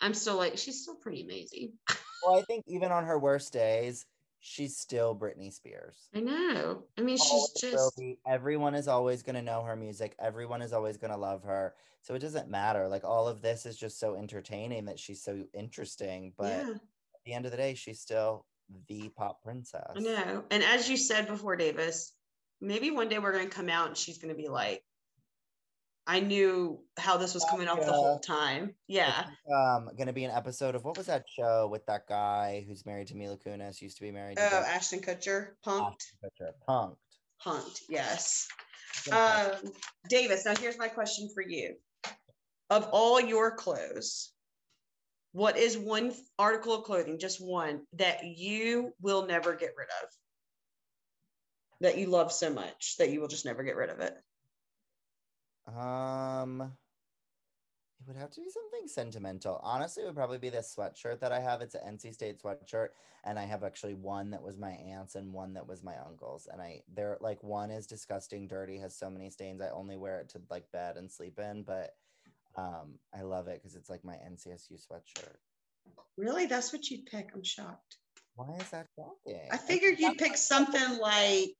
I'm 0.00 0.14
still 0.14 0.36
like, 0.36 0.58
she's 0.58 0.82
still 0.82 0.96
pretty 0.96 1.22
amazing. 1.22 1.74
well, 2.24 2.36
I 2.36 2.42
think 2.42 2.64
even 2.66 2.90
on 2.90 3.04
her 3.04 3.20
worst 3.20 3.52
days, 3.52 4.04
she's 4.40 4.76
still 4.76 5.14
Britney 5.14 5.52
Spears. 5.52 6.08
I 6.14 6.20
know. 6.20 6.84
I 6.96 7.02
mean, 7.02 7.16
she's 7.16 7.30
Always 7.30 7.52
just, 7.60 7.96
be. 7.96 8.18
Everyone 8.26 8.74
is 8.74 8.88
always 8.88 9.22
going 9.22 9.36
to 9.36 9.42
know 9.42 9.62
her 9.62 9.76
music. 9.76 10.14
Everyone 10.18 10.62
is 10.62 10.72
always 10.72 10.96
going 10.96 11.12
to 11.12 11.18
love 11.18 11.42
her. 11.44 11.74
So 12.02 12.14
it 12.14 12.20
doesn't 12.20 12.48
matter. 12.48 12.88
Like 12.88 13.04
all 13.04 13.28
of 13.28 13.42
this 13.42 13.66
is 13.66 13.76
just 13.76 13.98
so 13.98 14.14
entertaining 14.14 14.86
that 14.86 14.98
she's 14.98 15.22
so 15.22 15.44
interesting. 15.52 16.32
But 16.38 16.66
yeah, 16.66 16.70
at 16.70 17.24
the 17.24 17.32
end 17.34 17.44
of 17.44 17.50
the 17.50 17.56
day, 17.56 17.74
she's 17.74 18.00
still 18.00 18.46
the 18.88 19.08
pop 19.10 19.42
princess. 19.42 19.92
I 19.96 20.00
know. 20.00 20.44
And 20.50 20.62
as 20.62 20.88
you 20.88 20.96
said 20.96 21.26
before, 21.26 21.56
Davis, 21.56 22.12
maybe 22.60 22.90
one 22.90 23.08
day 23.08 23.18
we're 23.18 23.32
going 23.32 23.48
to 23.48 23.54
come 23.54 23.68
out 23.68 23.88
and 23.88 23.96
she's 23.96 24.18
going 24.18 24.34
to 24.34 24.40
be 24.40 24.48
like, 24.48 24.82
I 26.08 26.20
knew 26.20 26.80
how 26.98 27.18
this 27.18 27.34
was 27.34 27.44
coming 27.50 27.68
off 27.68 27.84
the 27.84 27.92
whole 27.92 28.18
time. 28.18 28.74
Yeah. 28.86 29.24
Um, 29.54 29.90
going 29.94 30.06
to 30.06 30.14
be 30.14 30.24
an 30.24 30.30
episode 30.30 30.74
of 30.74 30.82
what 30.82 30.96
was 30.96 31.06
that 31.06 31.26
show 31.28 31.68
with 31.70 31.84
that 31.84 32.08
guy 32.08 32.64
who's 32.66 32.86
married 32.86 33.08
to 33.08 33.14
Mila 33.14 33.36
Kunis? 33.36 33.82
Used 33.82 33.98
to 33.98 34.02
be 34.02 34.10
married 34.10 34.38
to 34.38 34.46
Oh, 34.46 34.48
Jessica 34.48 34.70
Ashton 34.70 35.00
Kutcher, 35.00 35.48
Punk'd, 35.62 36.00
Kutcher. 36.24 36.52
Punk'd. 36.66 36.96
Punk'd. 37.44 37.80
Yes. 37.90 38.48
Um, 39.12 39.52
Davis, 40.08 40.46
now 40.46 40.56
here's 40.56 40.78
my 40.78 40.88
question 40.88 41.28
for 41.34 41.42
you. 41.42 41.74
Of 42.70 42.88
all 42.90 43.20
your 43.20 43.54
clothes, 43.54 44.32
what 45.32 45.58
is 45.58 45.76
one 45.76 46.14
article 46.38 46.74
of 46.74 46.84
clothing, 46.84 47.18
just 47.18 47.38
one, 47.38 47.82
that 47.94 48.24
you 48.24 48.94
will 49.02 49.26
never 49.26 49.54
get 49.54 49.74
rid 49.76 49.88
of? 50.02 50.08
That 51.82 51.98
you 51.98 52.06
love 52.06 52.32
so 52.32 52.50
much 52.50 52.96
that 52.98 53.10
you 53.10 53.20
will 53.20 53.28
just 53.28 53.44
never 53.44 53.62
get 53.62 53.76
rid 53.76 53.90
of 53.90 54.00
it? 54.00 54.14
Um, 55.76 56.72
it 58.00 58.06
would 58.06 58.16
have 58.16 58.30
to 58.30 58.40
be 58.40 58.48
something 58.48 58.88
sentimental. 58.88 59.60
Honestly, 59.62 60.02
it 60.02 60.06
would 60.06 60.14
probably 60.14 60.38
be 60.38 60.50
this 60.50 60.74
sweatshirt 60.76 61.20
that 61.20 61.32
I 61.32 61.40
have. 61.40 61.60
It's 61.60 61.74
an 61.74 61.96
NC 61.96 62.14
State 62.14 62.42
sweatshirt, 62.42 62.88
and 63.24 63.38
I 63.38 63.44
have 63.44 63.64
actually 63.64 63.94
one 63.94 64.30
that 64.30 64.42
was 64.42 64.56
my 64.56 64.70
aunt's 64.70 65.14
and 65.14 65.32
one 65.32 65.54
that 65.54 65.66
was 65.66 65.82
my 65.82 65.96
uncle's. 66.06 66.48
And 66.50 66.62
I, 66.62 66.82
they're 66.94 67.18
like 67.20 67.42
one 67.42 67.70
is 67.70 67.86
disgusting, 67.86 68.46
dirty, 68.46 68.78
has 68.78 68.96
so 68.96 69.10
many 69.10 69.30
stains. 69.30 69.60
I 69.60 69.70
only 69.70 69.96
wear 69.96 70.20
it 70.20 70.30
to 70.30 70.40
like 70.48 70.70
bed 70.72 70.96
and 70.96 71.10
sleep 71.10 71.38
in, 71.38 71.64
but 71.64 71.90
um, 72.56 72.98
I 73.14 73.22
love 73.22 73.48
it 73.48 73.60
because 73.60 73.76
it's 73.76 73.90
like 73.90 74.04
my 74.04 74.14
NCSU 74.14 74.80
sweatshirt. 74.86 75.36
Really? 76.16 76.46
That's 76.46 76.72
what 76.72 76.88
you'd 76.90 77.06
pick? 77.06 77.30
I'm 77.34 77.44
shocked. 77.44 77.96
Why 78.36 78.56
is 78.60 78.70
that 78.70 78.86
shocking? 78.96 79.48
I 79.50 79.56
figured 79.56 79.98
you'd 79.98 80.18
pick 80.18 80.36
something 80.36 80.98
like. 81.00 81.56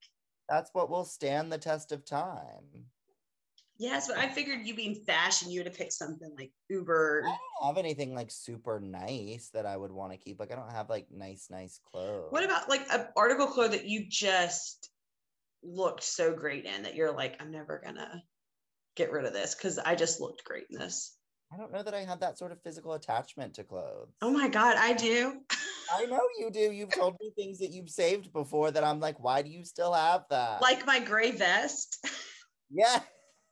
That's 0.48 0.70
what 0.72 0.88
will 0.88 1.04
stand 1.04 1.52
the 1.52 1.58
test 1.58 1.92
of 1.92 2.04
time. 2.04 2.86
Yes, 3.78 4.08
but 4.08 4.18
I 4.18 4.28
figured 4.28 4.66
you 4.66 4.74
being 4.74 4.96
fashion, 5.06 5.50
you 5.50 5.60
would 5.60 5.68
have 5.68 5.76
picked 5.76 5.92
something 5.92 6.34
like 6.36 6.50
Uber. 6.68 7.22
I 7.24 7.28
don't 7.28 7.76
have 7.76 7.78
anything 7.78 8.12
like 8.12 8.30
super 8.30 8.80
nice 8.80 9.50
that 9.54 9.66
I 9.66 9.76
would 9.76 9.92
want 9.92 10.10
to 10.12 10.18
keep. 10.18 10.40
Like 10.40 10.50
I 10.52 10.56
don't 10.56 10.72
have 10.72 10.90
like 10.90 11.06
nice, 11.12 11.46
nice 11.48 11.80
clothes. 11.88 12.26
What 12.30 12.44
about 12.44 12.68
like 12.68 12.86
an 12.92 13.06
article 13.16 13.46
clothes 13.46 13.70
that 13.70 13.86
you 13.86 14.06
just 14.08 14.90
looked 15.62 16.02
so 16.02 16.34
great 16.34 16.64
in 16.64 16.82
that 16.82 16.96
you're 16.96 17.12
like, 17.12 17.40
I'm 17.40 17.52
never 17.52 17.80
gonna 17.84 18.22
get 18.96 19.12
rid 19.12 19.26
of 19.26 19.32
this 19.32 19.54
because 19.54 19.78
I 19.78 19.94
just 19.94 20.20
looked 20.20 20.42
great 20.44 20.64
in 20.70 20.78
this. 20.78 21.16
I 21.52 21.56
don't 21.56 21.72
know 21.72 21.84
that 21.84 21.94
I 21.94 22.04
have 22.04 22.20
that 22.20 22.36
sort 22.36 22.50
of 22.50 22.60
physical 22.62 22.94
attachment 22.94 23.54
to 23.54 23.64
clothes. 23.64 24.12
Oh 24.20 24.30
my 24.30 24.48
god, 24.48 24.76
I 24.76 24.92
do. 24.92 25.40
I 25.94 26.04
know 26.06 26.20
you 26.38 26.50
do. 26.50 26.72
You've 26.72 26.90
told 26.90 27.14
me 27.20 27.30
things 27.36 27.60
that 27.60 27.70
you've 27.70 27.90
saved 27.90 28.32
before 28.32 28.72
that 28.72 28.84
I'm 28.84 28.98
like, 28.98 29.22
why 29.22 29.42
do 29.42 29.50
you 29.50 29.64
still 29.64 29.92
have 29.92 30.24
that? 30.30 30.60
Like 30.60 30.84
my 30.84 30.98
gray 30.98 31.30
vest. 31.30 32.04
Yeah. 32.70 33.00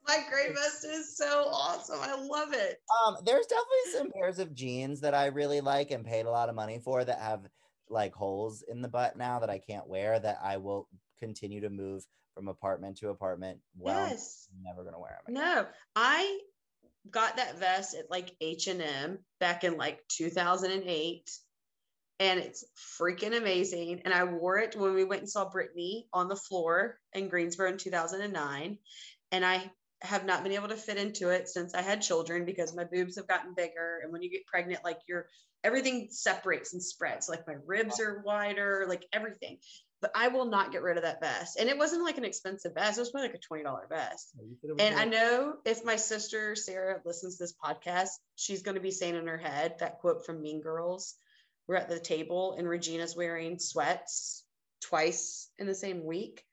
My 0.06 0.24
gray 0.30 0.52
vest 0.52 0.84
is 0.84 1.16
so 1.16 1.48
awesome. 1.50 1.98
I 2.00 2.14
love 2.14 2.52
it. 2.52 2.80
Um, 3.06 3.16
there's 3.24 3.46
definitely 3.46 3.92
some 3.92 4.10
pairs 4.12 4.38
of 4.38 4.54
jeans 4.54 5.00
that 5.00 5.14
I 5.14 5.26
really 5.26 5.60
like 5.60 5.90
and 5.90 6.04
paid 6.04 6.26
a 6.26 6.30
lot 6.30 6.48
of 6.48 6.54
money 6.54 6.80
for 6.82 7.04
that 7.04 7.18
have 7.20 7.46
like 7.88 8.14
holes 8.14 8.64
in 8.68 8.82
the 8.82 8.88
butt 8.88 9.16
now 9.16 9.40
that 9.40 9.50
I 9.50 9.58
can't 9.58 9.88
wear 9.88 10.18
that 10.18 10.38
I 10.42 10.56
will 10.56 10.88
continue 11.18 11.60
to 11.60 11.70
move 11.70 12.04
from 12.34 12.48
apartment 12.48 12.98
to 12.98 13.08
apartment. 13.08 13.60
Well, 13.76 14.08
yes. 14.08 14.48
I'm 14.52 14.62
never 14.62 14.84
gonna 14.84 15.00
wear 15.00 15.18
them. 15.26 15.36
Again. 15.36 15.54
No, 15.54 15.66
I 15.94 16.40
got 17.10 17.36
that 17.36 17.58
vest 17.58 17.94
at 17.94 18.10
like 18.10 18.34
H&M 18.40 19.18
back 19.40 19.64
in 19.64 19.76
like 19.76 20.00
2008 20.08 21.30
and 22.18 22.40
it's 22.40 22.64
freaking 23.00 23.36
amazing 23.36 24.02
and 24.04 24.12
I 24.12 24.24
wore 24.24 24.58
it 24.58 24.76
when 24.76 24.94
we 24.94 25.04
went 25.04 25.22
and 25.22 25.30
saw 25.30 25.48
Britney 25.48 26.04
on 26.12 26.28
the 26.28 26.36
floor 26.36 26.98
in 27.12 27.28
Greensboro 27.28 27.70
in 27.70 27.78
2009 27.78 28.78
and 29.32 29.44
I 29.44 29.70
have 30.02 30.26
not 30.26 30.42
been 30.42 30.52
able 30.52 30.68
to 30.68 30.76
fit 30.76 30.98
into 30.98 31.30
it 31.30 31.48
since 31.48 31.74
I 31.74 31.82
had 31.82 32.02
children 32.02 32.44
because 32.44 32.74
my 32.74 32.84
boobs 32.84 33.16
have 33.16 33.26
gotten 33.26 33.54
bigger 33.54 34.00
and 34.02 34.12
when 34.12 34.22
you 34.22 34.30
get 34.30 34.46
pregnant 34.46 34.84
like 34.84 34.98
your 35.08 35.26
everything 35.64 36.08
separates 36.10 36.74
and 36.74 36.82
spreads 36.82 37.28
like 37.28 37.46
my 37.46 37.54
ribs 37.64 37.98
are 37.98 38.22
wider 38.24 38.84
like 38.88 39.06
everything 39.12 39.58
but 40.00 40.10
I 40.14 40.28
will 40.28 40.44
not 40.44 40.72
get 40.72 40.82
rid 40.82 40.96
of 40.96 41.04
that 41.04 41.20
vest. 41.20 41.58
And 41.58 41.68
it 41.68 41.78
wasn't 41.78 42.04
like 42.04 42.18
an 42.18 42.24
expensive 42.24 42.74
vest. 42.74 42.98
It 42.98 43.00
was 43.00 43.10
probably 43.10 43.30
like 43.30 43.40
a 43.42 43.54
$20 43.54 43.88
vest. 43.88 44.32
And 44.78 44.94
I 44.94 45.04
know 45.04 45.54
if 45.64 45.84
my 45.84 45.96
sister 45.96 46.54
Sarah 46.54 47.00
listens 47.04 47.36
to 47.36 47.44
this 47.44 47.54
podcast, 47.54 48.10
she's 48.34 48.62
going 48.62 48.74
to 48.74 48.80
be 48.80 48.90
saying 48.90 49.14
in 49.14 49.26
her 49.26 49.38
head 49.38 49.76
that 49.80 49.98
quote 49.98 50.26
from 50.26 50.42
Mean 50.42 50.60
Girls. 50.60 51.14
We're 51.66 51.76
at 51.76 51.88
the 51.88 51.98
table 51.98 52.54
and 52.58 52.68
Regina's 52.68 53.16
wearing 53.16 53.58
sweats 53.58 54.44
twice 54.82 55.48
in 55.58 55.66
the 55.66 55.74
same 55.74 56.04
week. 56.04 56.44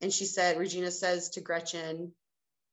And 0.00 0.12
she 0.12 0.24
said, 0.24 0.58
Regina 0.58 0.90
says 0.90 1.30
to 1.30 1.40
Gretchen, 1.40 2.12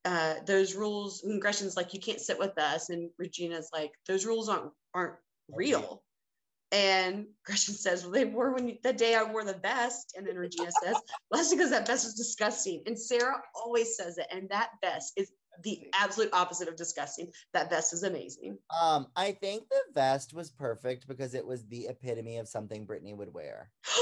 uh, 0.06 0.36
those 0.45 0.76
rules, 0.76 1.24
and 1.24 1.41
Gretchen's 1.41 1.76
like, 1.76 1.93
you 1.93 1.99
can't 1.99 2.22
sit 2.22 2.39
with 2.39 2.58
us. 2.58 2.89
And 2.89 3.10
Regina's 3.18 3.70
like, 3.74 3.91
those 4.08 4.26
rules 4.26 4.49
aren't 4.49 4.72
aren't 4.93 5.16
real. 5.49 6.03
And 6.72 7.28
Gretchen 7.45 7.74
says, 7.74 8.03
Well, 8.03 8.12
they 8.12 8.26
were 8.26 8.53
when 8.53 8.68
you, 8.68 8.78
the 8.84 8.93
day 8.93 9.16
I 9.16 9.24
wore 9.24 9.43
the 9.43 9.53
vest. 9.53 10.14
And 10.16 10.28
then 10.28 10.38
Regina 10.38 10.72
says, 10.84 10.95
Well, 11.32 11.39
that's 11.41 11.51
because 11.53 11.72
that 11.72 11.88
vest 11.88 12.06
was 12.06 12.14
disgusting. 12.14 12.84
And 12.86 12.99
Sarah 12.99 13.41
always 13.56 13.97
says 13.97 14.18
it. 14.18 14.28
And 14.32 14.49
that 14.49 14.72
vest 14.84 15.14
is 15.18 15.32
the 15.64 15.88
absolute 15.93 16.30
opposite 16.34 16.68
of 16.68 16.76
disgusting. 16.76 17.32
That 17.53 17.70
vest 17.70 17.93
is 17.93 18.03
amazing. 18.03 18.58
Um, 18.80 19.08
I 19.16 19.32
think 19.32 19.70
the 19.70 19.82
vest 19.93 20.34
was 20.34 20.51
perfect 20.51 21.08
because 21.08 21.34
it 21.34 21.45
was 21.45 21.66
the 21.66 21.88
epitome 21.88 22.38
of 22.38 22.47
something 22.47 22.86
Britney 22.86 23.16
would 23.16 23.34
wear. 23.34 23.72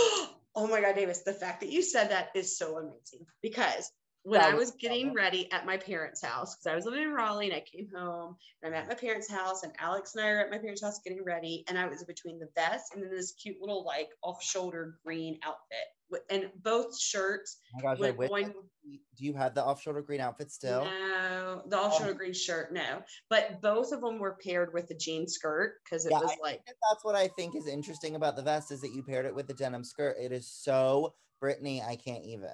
oh 0.55 0.67
my 0.67 0.81
God, 0.81 0.95
Davis, 0.95 1.21
the 1.21 1.33
fact 1.33 1.61
that 1.61 1.71
you 1.71 1.83
said 1.83 2.09
that 2.09 2.29
is 2.33 2.57
so 2.57 2.77
amazing 2.77 3.27
because 3.41 3.91
when 4.23 4.41
I 4.41 4.53
was 4.53 4.71
getting 4.71 5.13
ready 5.13 5.51
at 5.51 5.65
my 5.65 5.77
parents' 5.77 6.23
house, 6.23 6.55
because 6.55 6.67
I 6.71 6.75
was 6.75 6.85
living 6.85 7.03
in 7.03 7.11
Raleigh 7.11 7.47
and 7.47 7.55
I 7.55 7.59
came 7.59 7.89
home 7.95 8.35
and 8.61 8.73
I'm 8.73 8.81
at 8.81 8.87
my 8.87 8.95
parents' 8.95 9.29
house, 9.29 9.63
and 9.63 9.73
Alex 9.79 10.15
and 10.15 10.25
I 10.25 10.29
are 10.29 10.39
at 10.39 10.49
my 10.51 10.57
parents' 10.57 10.81
house 10.81 10.99
getting 11.03 11.23
ready, 11.23 11.63
and 11.67 11.77
I 11.77 11.87
was 11.87 12.03
between 12.05 12.39
the 12.39 12.47
vest 12.55 12.93
and 12.93 13.03
then 13.03 13.11
this 13.11 13.33
cute 13.33 13.57
little 13.59 13.83
like 13.85 14.09
off-shoulder 14.23 14.97
green 15.05 15.39
outfit, 15.43 16.23
and 16.29 16.49
both 16.63 16.97
shirts. 16.97 17.59
Oh 17.75 17.77
my 17.77 17.81
gosh, 17.95 17.97
I 17.97 18.11
With 18.11 18.17
wish 18.17 18.29
I 18.29 18.31
one- 18.43 18.53
do 18.85 19.25
you 19.25 19.33
have 19.33 19.55
the 19.55 19.63
off-shoulder 19.63 20.01
green 20.01 20.19
outfit 20.19 20.51
still? 20.51 20.83
No, 20.85 21.61
the 21.67 21.77
oh. 21.77 21.83
off-shoulder 21.83 22.11
Oh. 22.11 22.17
green 22.17 22.33
shirt, 22.33 22.73
no, 22.73 23.01
but 23.29 23.61
both 23.61 23.91
of 23.91 24.01
them 24.01 24.19
were 24.19 24.37
paired 24.43 24.73
with 24.73 24.89
a 24.89 24.95
jean 24.95 25.27
skirt 25.27 25.75
because 25.83 26.05
it 26.05 26.11
Yeah, 26.11 26.19
was 26.19 26.31
I 26.31 26.35
like 26.41 26.61
that's 26.65 27.03
what 27.03 27.15
I 27.15 27.27
think 27.29 27.55
is 27.55 27.67
interesting 27.67 28.15
about 28.15 28.35
the 28.37 28.41
vest 28.41 28.71
is 28.71 28.79
that 28.81 28.91
you 28.93 29.03
paired 29.03 29.25
it 29.25 29.35
with 29.35 29.47
the 29.47 29.53
denim 29.53 29.83
skirt. 29.83 30.15
It 30.19 30.31
is 30.31 30.47
so 30.49 31.13
Britney, 31.41 31.85
I 31.85 31.97
can't 31.97 32.23
even. 32.23 32.51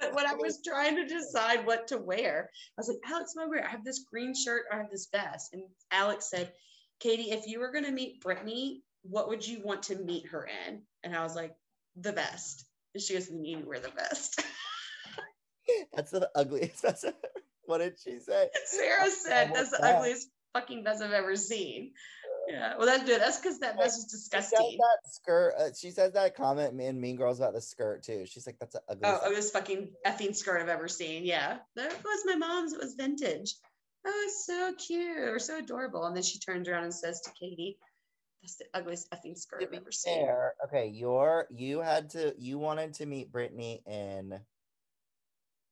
But 0.00 0.14
when 0.14 0.26
I 0.26 0.34
was 0.34 0.60
trying 0.66 0.96
to 0.96 1.06
decide 1.06 1.66
what 1.66 1.88
to 1.88 1.98
wear, 1.98 2.50
I 2.78 2.80
was 2.80 2.88
like, 2.88 2.98
Alex, 3.12 3.34
do 3.34 3.60
I 3.62 3.68
have 3.68 3.84
this 3.84 4.04
green 4.10 4.34
shirt, 4.34 4.62
I 4.72 4.76
have 4.78 4.90
this 4.90 5.08
vest. 5.12 5.52
And 5.52 5.62
Alex 5.90 6.30
said, 6.30 6.52
Katie, 7.00 7.30
if 7.30 7.46
you 7.46 7.60
were 7.60 7.70
going 7.70 7.84
to 7.84 7.92
meet 7.92 8.22
Britney, 8.22 8.80
what 9.02 9.28
would 9.28 9.46
you 9.46 9.60
want 9.62 9.84
to 9.84 9.96
meet 9.96 10.26
her 10.28 10.48
in? 10.66 10.82
And 11.04 11.14
I 11.14 11.22
was 11.22 11.34
like, 11.34 11.54
the 11.96 12.12
vest. 12.12 12.64
And 12.94 13.02
she 13.02 13.14
goes, 13.14 13.30
you 13.30 13.62
wear 13.66 13.78
the 13.80 13.90
vest. 13.90 14.42
That's 15.92 16.10
the 16.10 16.30
ugliest 16.34 16.82
vest. 16.82 17.04
what 17.64 17.78
did 17.78 17.96
she 18.02 18.18
say? 18.18 18.48
Sarah 18.64 19.10
said, 19.10 19.52
that's 19.54 19.70
the 19.70 19.84
ugliest 19.84 20.28
fucking 20.52 20.82
vest 20.82 21.02
I've 21.02 21.12
ever 21.12 21.36
seen. 21.36 21.92
Yeah. 22.50 22.76
Well, 22.76 22.86
that's 22.86 23.04
good. 23.04 23.20
That's 23.20 23.38
because 23.38 23.58
that 23.60 23.76
She 23.76 23.88
says 23.90 24.06
disgusting. 24.10 24.78
that 24.78 25.10
skirt. 25.12 25.54
Uh, 25.58 25.68
she 25.78 25.90
says 25.90 26.12
that 26.14 26.34
comment 26.34 26.80
in 26.80 27.00
Mean 27.00 27.16
Girls 27.16 27.38
about 27.38 27.54
the 27.54 27.60
skirt 27.60 28.02
too. 28.02 28.26
She's 28.26 28.46
like, 28.46 28.58
"That's 28.58 28.74
Oh, 28.76 28.80
ugliest." 28.88 29.22
oh, 29.24 29.30
this 29.34 29.50
fucking 29.50 29.92
effing 30.06 30.34
skirt 30.34 30.60
I've 30.60 30.68
ever 30.68 30.88
seen. 30.88 31.24
Yeah. 31.24 31.58
That 31.76 31.92
was 32.04 32.22
my 32.26 32.34
mom's. 32.36 32.72
It 32.72 32.80
was 32.80 32.94
vintage. 32.94 33.54
Oh, 34.06 34.22
it's 34.26 34.46
so 34.46 34.72
cute 34.74 35.18
or 35.18 35.38
so 35.38 35.58
adorable. 35.58 36.06
And 36.06 36.16
then 36.16 36.22
she 36.22 36.38
turns 36.38 36.68
around 36.68 36.84
and 36.84 36.94
says 36.94 37.20
to 37.22 37.30
Katie, 37.38 37.78
That's 38.42 38.56
the 38.56 38.64
ugliest 38.72 39.10
effing 39.10 39.36
skirt 39.36 39.62
I've 39.62 39.74
ever 39.74 39.92
seen. 39.92 40.24
fair, 40.24 40.54
okay, 40.64 40.86
you're 40.86 41.46
you 41.50 41.80
had 41.80 42.10
to 42.10 42.34
you 42.38 42.58
wanted 42.58 42.94
to 42.94 43.06
meet 43.06 43.30
Britney 43.30 43.86
in 43.86 44.40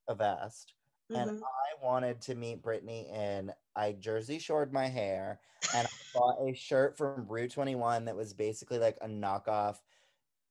a 0.09 0.15
vest, 0.15 0.75
and 1.11 1.31
Mhm. 1.31 1.43
I 1.43 1.85
wanted 1.85 2.21
to 2.23 2.35
meet 2.35 2.63
Britney 2.63 3.11
in 3.11 3.53
I 3.75 3.93
jersey 3.93 4.39
shored 4.39 4.73
my 4.73 4.87
hair, 4.89 5.41
and 5.75 5.87
I 5.87 5.91
bought 6.15 6.37
a 6.41 6.55
shirt 6.55 6.97
from 6.97 7.27
Rue 7.29 7.49
Twenty 7.49 7.75
One 7.77 8.07
that 8.07 8.17
was 8.17 8.35
basically 8.35 8.79
like 8.79 8.99
a 9.01 9.07
knockoff. 9.09 9.77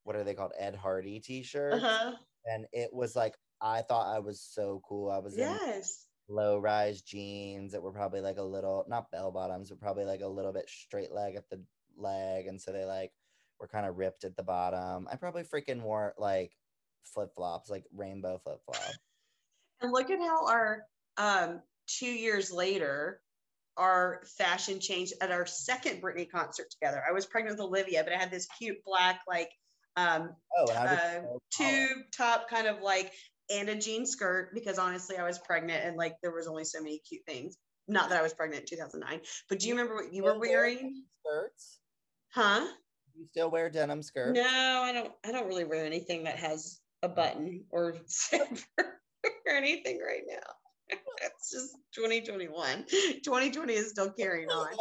What 0.04 0.16
are 0.16 0.24
they 0.24 0.34
called? 0.36 0.54
Ed 0.58 0.76
Hardy 0.76 1.20
T-shirt, 1.20 1.74
Uh-huh. 1.74 2.16
and 2.46 2.66
it 2.72 2.94
was 2.94 3.16
like 3.16 3.38
I 3.62 3.82
thought 3.82 4.16
I 4.16 4.20
was 4.20 4.42
so 4.42 4.82
cool. 4.88 5.12
I 5.12 5.20
was 5.20 5.38
in 5.38 5.40
Yes. 5.40 6.08
low 6.30 6.60
rise 6.60 7.02
jeans 7.02 7.72
that 7.72 7.82
were 7.82 7.92
probably 7.94 8.22
like 8.22 8.38
a 8.38 8.44
little 8.44 8.86
not 8.88 9.12
bell 9.12 9.32
bottoms 9.32 9.70
but 9.70 9.80
probably 9.80 10.04
like 10.06 10.22
a 10.22 10.28
little 10.28 10.52
bit 10.54 10.70
straight 10.70 11.12
leg 11.12 11.36
at 11.36 11.50
the 11.50 11.64
leg 11.96 12.48
and 12.48 12.62
so 12.62 12.72
they 12.74 12.84
like 12.86 13.14
were 13.60 13.68
kind 13.68 13.86
of 13.86 13.98
ripped 13.98 14.26
at 14.26 14.36
the 14.36 14.44
bottom 14.44 15.08
i 15.10 15.16
probably 15.16 15.44
freaking 15.44 15.82
wore 15.82 16.14
like 16.18 16.58
flip-flops 17.04 17.70
like 17.70 17.86
rainbow 17.94 18.38
flip-flops 18.38 18.98
And 19.82 19.92
look 19.94 20.10
at 20.10 20.20
how 20.20 20.48
our 20.48 20.88
um 21.18 21.62
two 21.88 22.12
years 22.12 22.52
later 22.52 23.22
our 23.78 24.22
fashion 24.38 24.80
change 24.80 25.14
at 25.22 25.32
our 25.32 25.46
second 25.46 26.02
Britney 26.02 26.30
concert 26.30 26.68
together. 26.72 27.02
I 27.08 27.14
was 27.14 27.26
pregnant 27.26 27.58
with 27.58 27.66
Olivia, 27.66 28.04
but 28.04 28.14
I 28.14 28.18
had 28.18 28.32
this 28.32 28.48
cute 28.58 28.78
black 28.86 29.22
like 29.28 29.50
um 29.96 30.30
oh 30.56 30.68
and 30.70 30.78
i 30.78 30.84
was 30.84 31.00
uh, 31.00 31.38
tube 31.52 31.98
top 32.16 32.48
kind 32.48 32.68
of 32.68 32.82
like 32.84 33.12
and 33.50 33.70
a 33.70 33.76
jean 33.76 34.06
skirt 34.06 34.54
because 34.54 34.78
honestly 34.78 35.18
I 35.18 35.24
was 35.24 35.40
pregnant 35.40 35.84
and 35.84 35.98
like 35.98 36.16
there 36.22 36.32
was 36.32 36.48
only 36.48 36.66
so 36.66 36.82
many 36.82 37.00
cute 37.00 37.24
things. 37.26 37.58
Not 37.88 38.10
that 38.10 38.20
I 38.20 38.22
was 38.22 38.34
pregnant 38.34 38.64
in 38.64 38.68
2009, 38.68 39.22
but 39.48 39.60
do 39.60 39.68
you 39.68 39.74
remember 39.74 39.96
what 39.96 40.14
you 40.14 40.24
were 40.24 40.38
wearing? 40.38 41.04
skirts 41.26 41.80
Huh? 42.34 42.68
you 43.16 43.26
still 43.32 43.50
wear 43.50 43.70
denim 43.70 44.04
skirts 44.04 44.38
No, 44.38 44.44
I 44.44 44.92
don't 44.92 45.12
I 45.26 45.32
don't 45.32 45.48
really 45.48 45.66
wear 45.66 45.86
anything 45.86 46.26
that 46.26 46.38
has 46.38 46.80
a 47.02 47.10
button 47.10 47.64
or 47.70 47.96
zipper 48.10 49.00
or 49.46 49.54
anything 49.54 50.00
right 50.06 50.24
now. 50.28 50.54
it's 51.22 51.52
just 51.52 51.76
2021. 51.96 52.86
2020 53.24 53.74
is 53.74 53.90
still 53.90 54.12
carrying 54.12 54.50
on. 54.50 54.70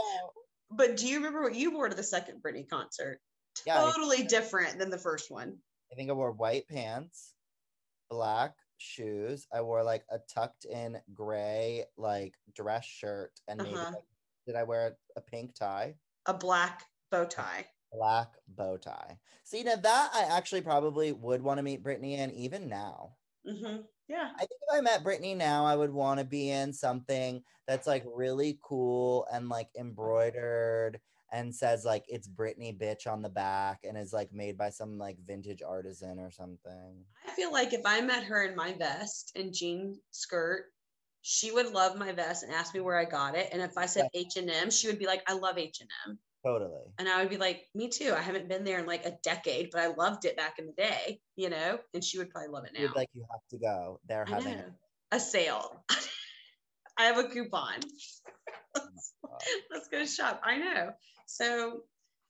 But 0.69 0.97
do 0.97 1.07
you 1.07 1.19
remember 1.19 1.43
what 1.43 1.55
you 1.55 1.71
wore 1.73 1.89
to 1.89 1.95
the 1.95 2.03
second 2.03 2.43
Britney 2.43 2.69
concert? 2.69 3.21
Yeah, 3.65 3.81
Totally 3.93 4.25
different 4.25 4.81
than 4.81 4.91
the 4.91 4.99
first 4.99 5.31
one. 5.31 5.57
I 5.93 5.95
think 5.95 6.11
I 6.11 6.13
wore 6.13 6.33
white 6.33 6.67
pants, 6.69 7.35
black 8.11 8.55
shoes. 8.79 9.47
I 9.55 9.61
wore 9.61 9.85
like 9.85 10.05
a 10.11 10.19
tucked 10.35 10.65
in 10.65 10.99
gray 11.15 11.85
like 11.97 12.35
dress 12.57 12.85
shirt 12.85 13.31
and 13.47 13.63
maybe 13.63 13.77
Uh-huh. 13.77 13.93
like, 13.95 14.05
did 14.47 14.57
I 14.57 14.65
wear 14.65 14.97
a, 15.17 15.21
pink 15.21 15.55
tie? 15.55 15.95
A 16.27 16.35
black 16.35 16.83
bow 17.13 17.25
tie. 17.25 17.65
Black 17.93 18.33
bow 18.49 18.77
tie. 18.77 19.19
See 19.45 19.63
now 19.63 19.77
that 19.77 20.11
I 20.13 20.25
actually 20.37 20.63
probably 20.63 21.13
would 21.13 21.43
want 21.43 21.59
to 21.59 21.63
meet 21.63 21.85
Britney 21.85 22.19
in 22.19 22.33
even 22.33 22.69
now. 22.69 23.17
hmm 23.49 23.83
Yeah. 24.09 24.31
I 24.35 24.39
think 24.39 24.61
if 24.69 24.75
I 24.75 24.81
met 24.81 25.05
Britney 25.05 25.37
now, 25.37 25.65
I 25.65 25.75
would 25.75 25.93
want 25.93 26.21
to 26.21 26.25
be 26.25 26.51
in 26.51 26.73
something 26.73 27.43
that's 27.67 27.87
like 27.87 28.05
really 28.07 28.59
cool 28.63 29.27
and 29.33 29.49
like 29.49 29.69
embroidered 29.79 31.01
and 31.33 31.55
says 31.55 31.85
like 31.85 32.05
it's 32.09 32.29
Britney 32.29 32.77
bitch 32.77 33.11
on 33.11 33.21
the 33.21 33.29
back 33.29 33.81
and 33.83 33.99
is 33.99 34.13
like 34.13 34.33
made 34.33 34.57
by 34.57 34.71
some 34.71 34.99
like 34.99 35.17
vintage 35.27 35.63
artisan 35.63 36.19
or 36.21 36.31
something. 36.31 37.05
I 37.27 37.33
feel 37.33 37.53
like 37.53 37.73
if 37.73 37.83
I 37.85 38.01
met 38.01 38.25
her 38.25 38.45
in 38.45 38.55
my 38.55 38.75
vest 38.75 39.33
and 39.35 39.53
jean 39.53 39.99
skirt, 40.13 40.67
she 41.23 41.51
would 41.51 41.73
love 41.73 41.99
my 41.99 42.13
vest 42.13 42.45
and 42.45 42.53
ask 42.53 42.73
me 42.73 42.81
where 42.81 42.97
I 42.97 43.05
got 43.05 43.35
it. 43.37 43.49
And 43.53 43.61
if 43.61 43.77
I 43.77 43.87
said 43.87 44.09
H 44.15 44.37
and 44.37 44.49
M, 44.49 44.71
she 44.71 44.87
would 44.87 45.01
be 45.01 45.07
like, 45.07 45.25
"I 45.27 45.33
love 45.33 45.59
H 45.59 45.81
and 45.81 45.91
M," 46.07 46.19
Totally. 46.47 46.83
and 46.99 47.09
I 47.09 47.21
would 47.21 47.29
be 47.29 47.39
like, 47.39 47.67
"Me 47.75 47.89
too. 47.89 48.15
I 48.17 48.21
haven't 48.21 48.49
been 48.49 48.63
there 48.63 48.79
in 48.79 48.87
like 48.87 49.05
a 49.05 49.19
decade, 49.23 49.71
but 49.73 49.81
I 49.81 49.89
loved 49.89 50.25
it 50.25 50.37
back 50.37 50.59
in 50.61 50.67
the 50.67 50.73
day, 50.73 51.21
you 51.35 51.51
know." 51.51 51.79
And 51.93 52.05
she 52.05 52.19
would 52.19 52.31
probably 52.31 52.51
love 52.51 52.65
it 52.65 52.73
now. 52.73 52.83
You'd 52.83 52.95
like 52.95 53.09
you 53.15 53.27
have 53.31 53.41
to 53.51 53.59
go. 53.59 54.01
They're 54.09 54.25
having 54.25 54.63
a 55.11 55.19
sale. 55.19 55.85
I 56.99 57.05
have 57.05 57.19
a 57.19 57.29
coupon. 57.29 57.81
Oh 58.79 58.83
let's, 58.85 59.15
God. 59.25 59.41
let's 59.73 59.89
go 59.89 60.05
shop. 60.05 60.43
I 60.45 60.59
know. 60.59 60.93
So 61.27 61.85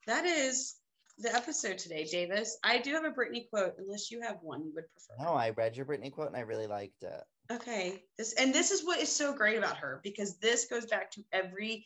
that 0.06 0.24
is 0.26 0.76
the 1.18 1.34
episode 1.34 1.78
today, 1.78 2.04
Davis. 2.04 2.56
I 2.62 2.78
do 2.78 2.92
have 2.92 3.04
a 3.04 3.10
Britney 3.10 3.48
quote, 3.50 3.74
unless 3.78 4.12
you 4.12 4.20
have 4.20 4.36
one 4.42 4.64
you 4.64 4.72
would 4.76 4.84
prefer. 4.92 5.24
No, 5.24 5.34
I 5.34 5.50
read 5.50 5.76
your 5.76 5.86
Britney 5.86 6.12
quote 6.12 6.28
and 6.28 6.36
I 6.36 6.40
really 6.40 6.68
liked 6.68 7.02
it. 7.02 7.22
Okay. 7.50 8.04
This 8.18 8.34
and 8.34 8.54
this 8.54 8.70
is 8.70 8.84
what 8.84 9.00
is 9.00 9.10
so 9.10 9.32
great 9.32 9.58
about 9.58 9.76
her 9.78 10.00
because 10.02 10.38
this 10.38 10.66
goes 10.66 10.86
back 10.86 11.10
to 11.12 11.24
every 11.32 11.84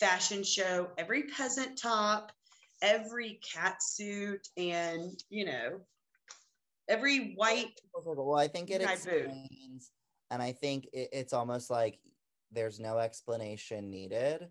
fashion 0.00 0.42
show, 0.44 0.88
every 0.98 1.24
peasant 1.24 1.78
top, 1.78 2.32
every 2.82 3.40
cat 3.42 3.82
suit, 3.82 4.48
and 4.56 5.22
you 5.30 5.44
know, 5.46 5.80
every 6.88 7.34
white 7.34 7.78
Well, 7.94 8.36
I 8.38 8.48
think 8.48 8.70
it 8.70 8.80
boot. 8.80 8.90
explains, 8.90 9.90
and 10.30 10.42
I 10.42 10.52
think 10.52 10.86
it, 10.92 11.08
it's 11.12 11.32
almost 11.32 11.70
like 11.70 11.98
there's 12.52 12.78
no 12.78 12.98
explanation 12.98 13.90
needed, 13.90 14.50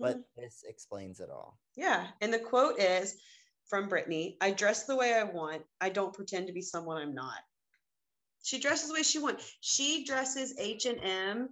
but 0.00 0.16
Mhm. 0.18 0.24
this 0.36 0.64
explains 0.66 1.20
it 1.20 1.30
all. 1.30 1.58
yeah. 1.76 2.10
And 2.20 2.32
the 2.32 2.38
quote 2.38 2.78
is 2.80 3.20
from 3.66 3.88
Britney 3.88 4.36
I 4.40 4.50
dress 4.52 4.84
the 4.84 4.96
way 4.96 5.14
I 5.14 5.24
want. 5.24 5.64
I 5.80 5.90
don't 5.90 6.14
pretend 6.14 6.46
to 6.46 6.52
be 6.52 6.62
someone 6.62 6.96
I'm 6.96 7.14
not. 7.14 7.38
She 8.42 8.58
dresses 8.58 8.88
the 8.88 8.94
way 8.94 9.02
she 9.02 9.18
wants. 9.18 9.56
She 9.60 10.04
dresses 10.04 10.56
H&M 10.58 11.48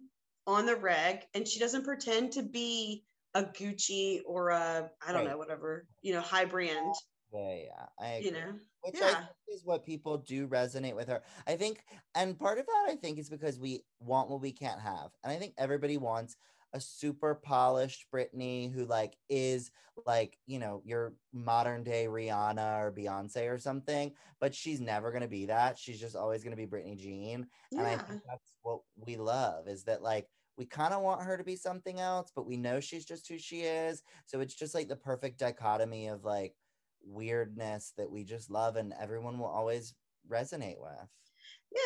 on 0.46 0.66
the 0.66 0.76
reg 0.76 1.26
and 1.34 1.46
she 1.46 1.58
doesn't 1.58 1.84
pretend 1.84 2.32
to 2.32 2.42
be 2.42 3.04
a 3.34 3.44
Gucci 3.44 4.20
or 4.26 4.50
a 4.50 4.90
I 5.06 5.12
don't 5.12 5.24
Right. 5.24 5.30
know 5.30 5.38
whatever, 5.38 5.86
you 6.02 6.12
know, 6.12 6.20
high 6.20 6.44
brand, 6.44 6.94
Yeah, 7.32 7.54
yeah, 7.54 7.86
I 7.98 8.08
agree. 8.08 8.26
you 8.26 8.32
know. 8.32 8.52
Which 8.82 8.96
I 8.96 9.06
Yeah. 9.06 9.14
think 9.14 9.28
is 9.48 9.64
what 9.64 9.84
people 9.84 10.18
do 10.18 10.46
resonate 10.46 10.94
with 10.94 11.08
her. 11.08 11.22
I 11.46 11.56
think, 11.56 11.84
and 12.14 12.38
part 12.38 12.58
of 12.58 12.66
that 12.66 12.86
I 12.88 12.96
think 12.96 13.18
is 13.18 13.30
because 13.30 13.58
we 13.58 13.84
want 13.98 14.28
what 14.30 14.40
we 14.42 14.52
can't 14.52 14.80
have, 14.80 15.10
and 15.22 15.32
I 15.32 15.36
think 15.36 15.54
everybody 15.56 15.96
wants 15.96 16.36
a 16.74 16.80
super 16.80 17.34
polished 17.36 18.06
Britney 18.12 18.72
who 18.72 18.84
like 18.84 19.16
is 19.28 19.70
like 20.06 20.38
you 20.46 20.58
know 20.58 20.82
your 20.84 21.14
modern 21.32 21.82
day 21.82 22.06
Rihanna 22.06 22.80
or 22.80 22.92
Beyonce 22.92 23.50
or 23.50 23.58
something, 23.58 24.12
but 24.40 24.54
she's 24.54 24.80
never 24.80 25.10
gonna 25.10 25.28
be 25.28 25.46
that. 25.46 25.78
She's 25.78 26.00
just 26.00 26.16
always 26.16 26.44
gonna 26.44 26.56
be 26.56 26.66
Britney 26.66 26.98
Jean, 26.98 27.46
and 27.76 27.86
I 27.86 27.96
think 27.98 28.20
that's 28.28 28.54
what 28.62 28.80
we 28.96 29.16
love 29.16 29.66
is 29.68 29.84
that 29.84 30.02
like 30.02 30.28
we 30.56 30.64
kind 30.64 30.94
of 30.94 31.02
want 31.02 31.22
her 31.22 31.36
to 31.36 31.44
be 31.44 31.56
something 31.56 32.00
else, 32.00 32.30
but 32.34 32.46
we 32.46 32.56
know 32.56 32.80
she's 32.80 33.04
just 33.04 33.28
who 33.28 33.38
she 33.38 33.62
is. 33.62 34.02
So 34.26 34.40
it's 34.40 34.54
just 34.54 34.74
like 34.74 34.88
the 34.88 34.96
perfect 34.96 35.38
dichotomy 35.38 36.08
of 36.08 36.24
like 36.24 36.54
weirdness 37.04 37.92
that 37.96 38.10
we 38.10 38.24
just 38.24 38.50
love 38.50 38.76
and 38.76 38.94
everyone 39.00 39.38
will 39.38 39.46
always 39.46 39.94
resonate 40.30 40.80
with. 40.80 41.08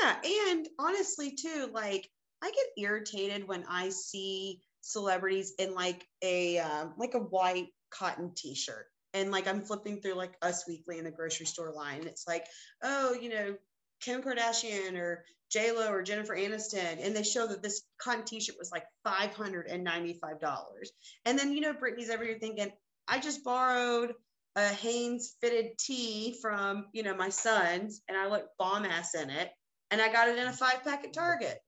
Yeah, 0.03 0.17
and 0.51 0.69
honestly 0.79 1.35
too, 1.35 1.71
like 1.73 2.09
I 2.43 2.51
get 2.51 2.85
irritated 2.85 3.49
when 3.49 3.65
I 3.69 3.89
see 3.89 4.61
celebrities 4.81 5.55
in 5.59 5.75
like 5.75 6.07
a 6.23 6.59
um, 6.59 6.95
like 6.99 7.15
a 7.15 7.21
white 7.21 7.69
cotton 7.91 8.33
t-shirt. 8.35 8.87
And 9.15 9.31
like 9.31 9.49
I'm 9.49 9.63
flipping 9.63 10.01
through 10.01 10.15
like 10.15 10.37
Us 10.43 10.65
Weekly 10.69 10.99
in 10.99 11.05
the 11.05 11.11
grocery 11.11 11.47
store 11.47 11.73
line. 11.73 12.03
It's 12.07 12.29
like, 12.29 12.45
oh, 12.83 13.15
you 13.15 13.31
know, 13.31 13.57
Kim 14.01 14.23
Kardashian 14.23 14.97
or 14.97 15.25
J 15.51 15.73
Lo 15.73 15.91
or 15.91 16.03
Jennifer 16.03 16.37
Aniston, 16.37 17.05
and 17.05 17.17
they 17.17 17.23
show 17.23 17.47
that 17.47 17.63
this 17.63 17.83
cotton 18.01 18.25
T-shirt 18.25 18.57
was 18.59 18.71
like 18.71 18.85
five 19.03 19.33
hundred 19.35 19.67
and 19.67 19.83
ninety-five 19.83 20.41
dollars. 20.41 20.93
And 21.25 21.39
then 21.39 21.53
you 21.53 21.61
know, 21.61 21.73
Britney's 21.73 22.11
over 22.11 22.25
here 22.25 22.39
thinking, 22.39 22.71
I 23.07 23.19
just 23.19 23.45
borrowed 23.45 24.15
a 24.57 24.69
Hanes 24.69 25.37
fitted 25.41 25.79
tee 25.79 26.37
from 26.43 26.87
you 26.93 27.03
know 27.03 27.15
my 27.15 27.31
son's, 27.31 28.03
and 28.09 28.17
I 28.17 28.29
look 28.29 28.47
bomb 28.59 28.85
ass 28.85 29.15
in 29.15 29.31
it, 29.31 29.51
and 29.91 30.01
I 30.01 30.13
got 30.13 30.29
it 30.29 30.39
in 30.39 30.47
a 30.47 30.53
five 30.53 30.85
pack 30.85 31.05
at 31.05 31.15
Target. 31.15 31.59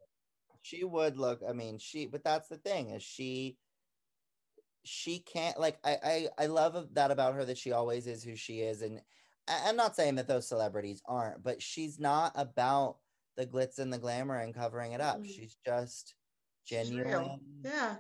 She 0.63 0.85
would 0.85 1.17
look, 1.17 1.41
I 1.49 1.55
mean, 1.55 1.79
she 1.79 2.07
but 2.07 2.23
that's 2.23 2.49
the 2.49 2.59
thing 2.59 2.91
is 2.91 3.03
she 3.03 3.57
she 4.85 5.21
can't 5.21 5.59
like 5.59 5.79
I 5.85 5.97
I, 6.03 6.29
I 6.45 6.47
love 6.47 6.87
that 6.95 7.11
about 7.11 7.35
her 7.35 7.45
that 7.45 7.59
she 7.59 7.73
always 7.73 8.07
is 8.07 8.23
who 8.23 8.37
she 8.37 8.61
is 8.61 8.83
and 8.83 9.01
I'm 9.51 9.77
not 9.77 9.97
saying 9.97 10.17
that 10.17 10.29
those 10.29 10.49
celebrities 10.49 11.03
aren't, 11.07 11.43
but 11.43 11.63
she's 11.63 11.99
not 11.99 12.33
about 12.35 12.97
the 13.37 13.47
glitz 13.47 13.79
and 13.79 13.93
the 13.93 13.99
glamour 13.99 14.39
and 14.39 14.55
covering 14.55 14.93
it 14.93 15.01
up. 15.01 15.21
Mm. 15.21 15.27
She's 15.27 15.57
just 15.65 16.15
She's 16.65 16.89
genuine. 16.89 17.41
Yeah, 17.65 17.97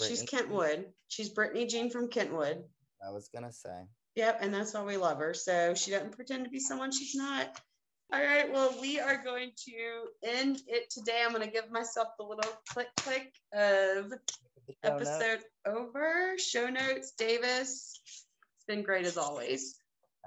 she's 0.00 0.22
Britney- 0.22 0.28
Kentwood. 0.28 0.92
She's 1.08 1.32
Britney 1.32 1.68
Jean 1.68 1.90
from 1.90 2.08
Kentwood. 2.08 2.62
I 3.06 3.10
was 3.10 3.28
gonna 3.28 3.52
say. 3.52 3.84
Yep, 4.16 4.38
and 4.42 4.54
that's 4.54 4.74
why 4.74 4.82
we 4.82 4.96
love 4.96 5.18
her. 5.18 5.34
So 5.34 5.74
she 5.74 5.90
doesn't 5.90 6.12
pretend 6.12 6.44
to 6.44 6.50
be 6.50 6.60
someone 6.60 6.92
she's 6.92 7.14
not. 7.14 7.60
All 8.12 8.22
right, 8.22 8.52
well, 8.52 8.72
we 8.80 9.00
are 9.00 9.22
going 9.24 9.50
to 9.66 10.06
end 10.22 10.60
it 10.68 10.90
today. 10.90 11.22
I'm 11.24 11.32
going 11.32 11.44
to 11.44 11.50
give 11.50 11.70
myself 11.72 12.08
the 12.18 12.24
little 12.24 12.52
click 12.68 12.88
click 12.98 13.32
of 13.52 14.12
show 14.12 14.98
notes. 14.98 15.08
episode 15.08 15.40
over. 15.66 16.34
Show 16.38 16.68
notes, 16.68 17.12
Davis. 17.18 17.98
It's 18.06 18.64
been 18.68 18.82
great 18.82 19.06
as 19.06 19.16
always. 19.16 19.80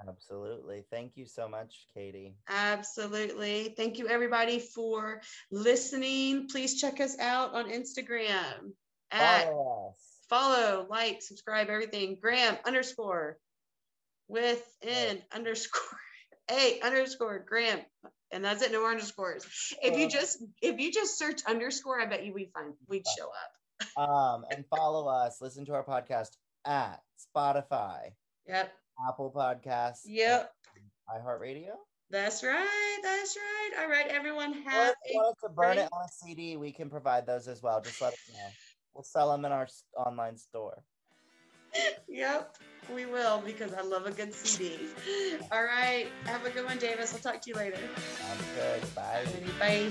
Absolutely. 0.06 0.84
Thank 0.90 1.16
you 1.16 1.26
so 1.26 1.48
much, 1.48 1.86
Katie. 1.94 2.34
Absolutely. 2.48 3.74
Thank 3.76 3.98
you, 3.98 4.08
everybody, 4.08 4.58
for 4.58 5.20
listening. 5.50 6.48
Please 6.48 6.80
check 6.80 7.00
us 7.00 7.18
out 7.18 7.54
on 7.54 7.70
Instagram 7.70 8.72
at 9.10 9.44
Follow 9.44 9.94
follow, 10.28 10.86
like, 10.88 11.22
subscribe, 11.22 11.68
everything. 11.68 12.18
Gram 12.20 12.56
underscore 12.66 13.38
within 14.28 15.22
underscore 15.32 15.98
a 16.50 16.80
underscore 16.82 17.44
Gram. 17.46 17.80
And 18.30 18.44
that's 18.44 18.62
it, 18.62 18.72
no 18.72 18.80
more 18.80 18.90
underscores. 18.90 19.46
If 19.82 19.98
you 19.98 20.08
just 20.08 20.44
if 20.60 20.78
you 20.78 20.92
just 20.92 21.18
search 21.18 21.40
underscore, 21.46 21.98
I 21.98 22.04
bet 22.06 22.26
you 22.26 22.34
we'd 22.34 22.52
find 22.52 22.74
we'd 22.86 23.06
show 23.18 23.26
up. 23.26 24.08
Um, 24.08 24.44
and 24.50 24.64
follow 24.66 25.08
us. 25.08 25.38
Listen 25.40 25.64
to 25.66 25.72
our 25.72 25.84
podcast 25.84 26.30
at 26.66 27.00
Spotify, 27.34 28.10
Yep. 28.46 28.72
Apple 29.06 29.30
Podcasts, 29.34 30.00
Yep. 30.06 30.52
iHeartRadio. 31.10 31.74
That's 32.10 32.42
right. 32.42 32.98
That's 33.02 33.36
right. 33.36 33.82
All 33.82 33.88
right, 33.90 34.06
everyone. 34.08 34.52
Or 34.66 34.70
Have 34.70 34.94
if 35.04 35.12
you 35.14 35.20
a 35.20 35.24
want 35.24 35.36
to 35.42 35.48
burn 35.50 35.74
great- 35.76 35.84
it 35.84 35.88
on 35.92 36.04
a 36.04 36.08
CD, 36.08 36.56
we 36.56 36.72
can 36.72 36.88
provide 36.88 37.26
those 37.26 37.48
as 37.48 37.62
well. 37.62 37.80
Just 37.82 38.00
let 38.00 38.14
us 38.14 38.18
know. 38.32 38.48
We'll 38.94 39.04
sell 39.04 39.30
them 39.30 39.44
in 39.44 39.52
our 39.52 39.68
online 39.96 40.36
store. 40.38 40.82
Yep, 42.08 42.56
we 42.94 43.04
will 43.04 43.40
because 43.44 43.74
I 43.74 43.82
love 43.82 44.06
a 44.06 44.10
good 44.10 44.32
CD. 44.32 44.78
All 45.52 45.62
right. 45.62 46.08
Have 46.24 46.44
a 46.46 46.50
good 46.50 46.64
one, 46.64 46.78
Davis. 46.78 47.12
I'll 47.12 47.20
talk 47.20 47.42
to 47.42 47.50
you 47.50 47.54
later. 47.56 47.76
Sounds 48.18 48.44
good. 48.56 48.94
Bye. 48.94 49.26
Bye. 49.60 49.90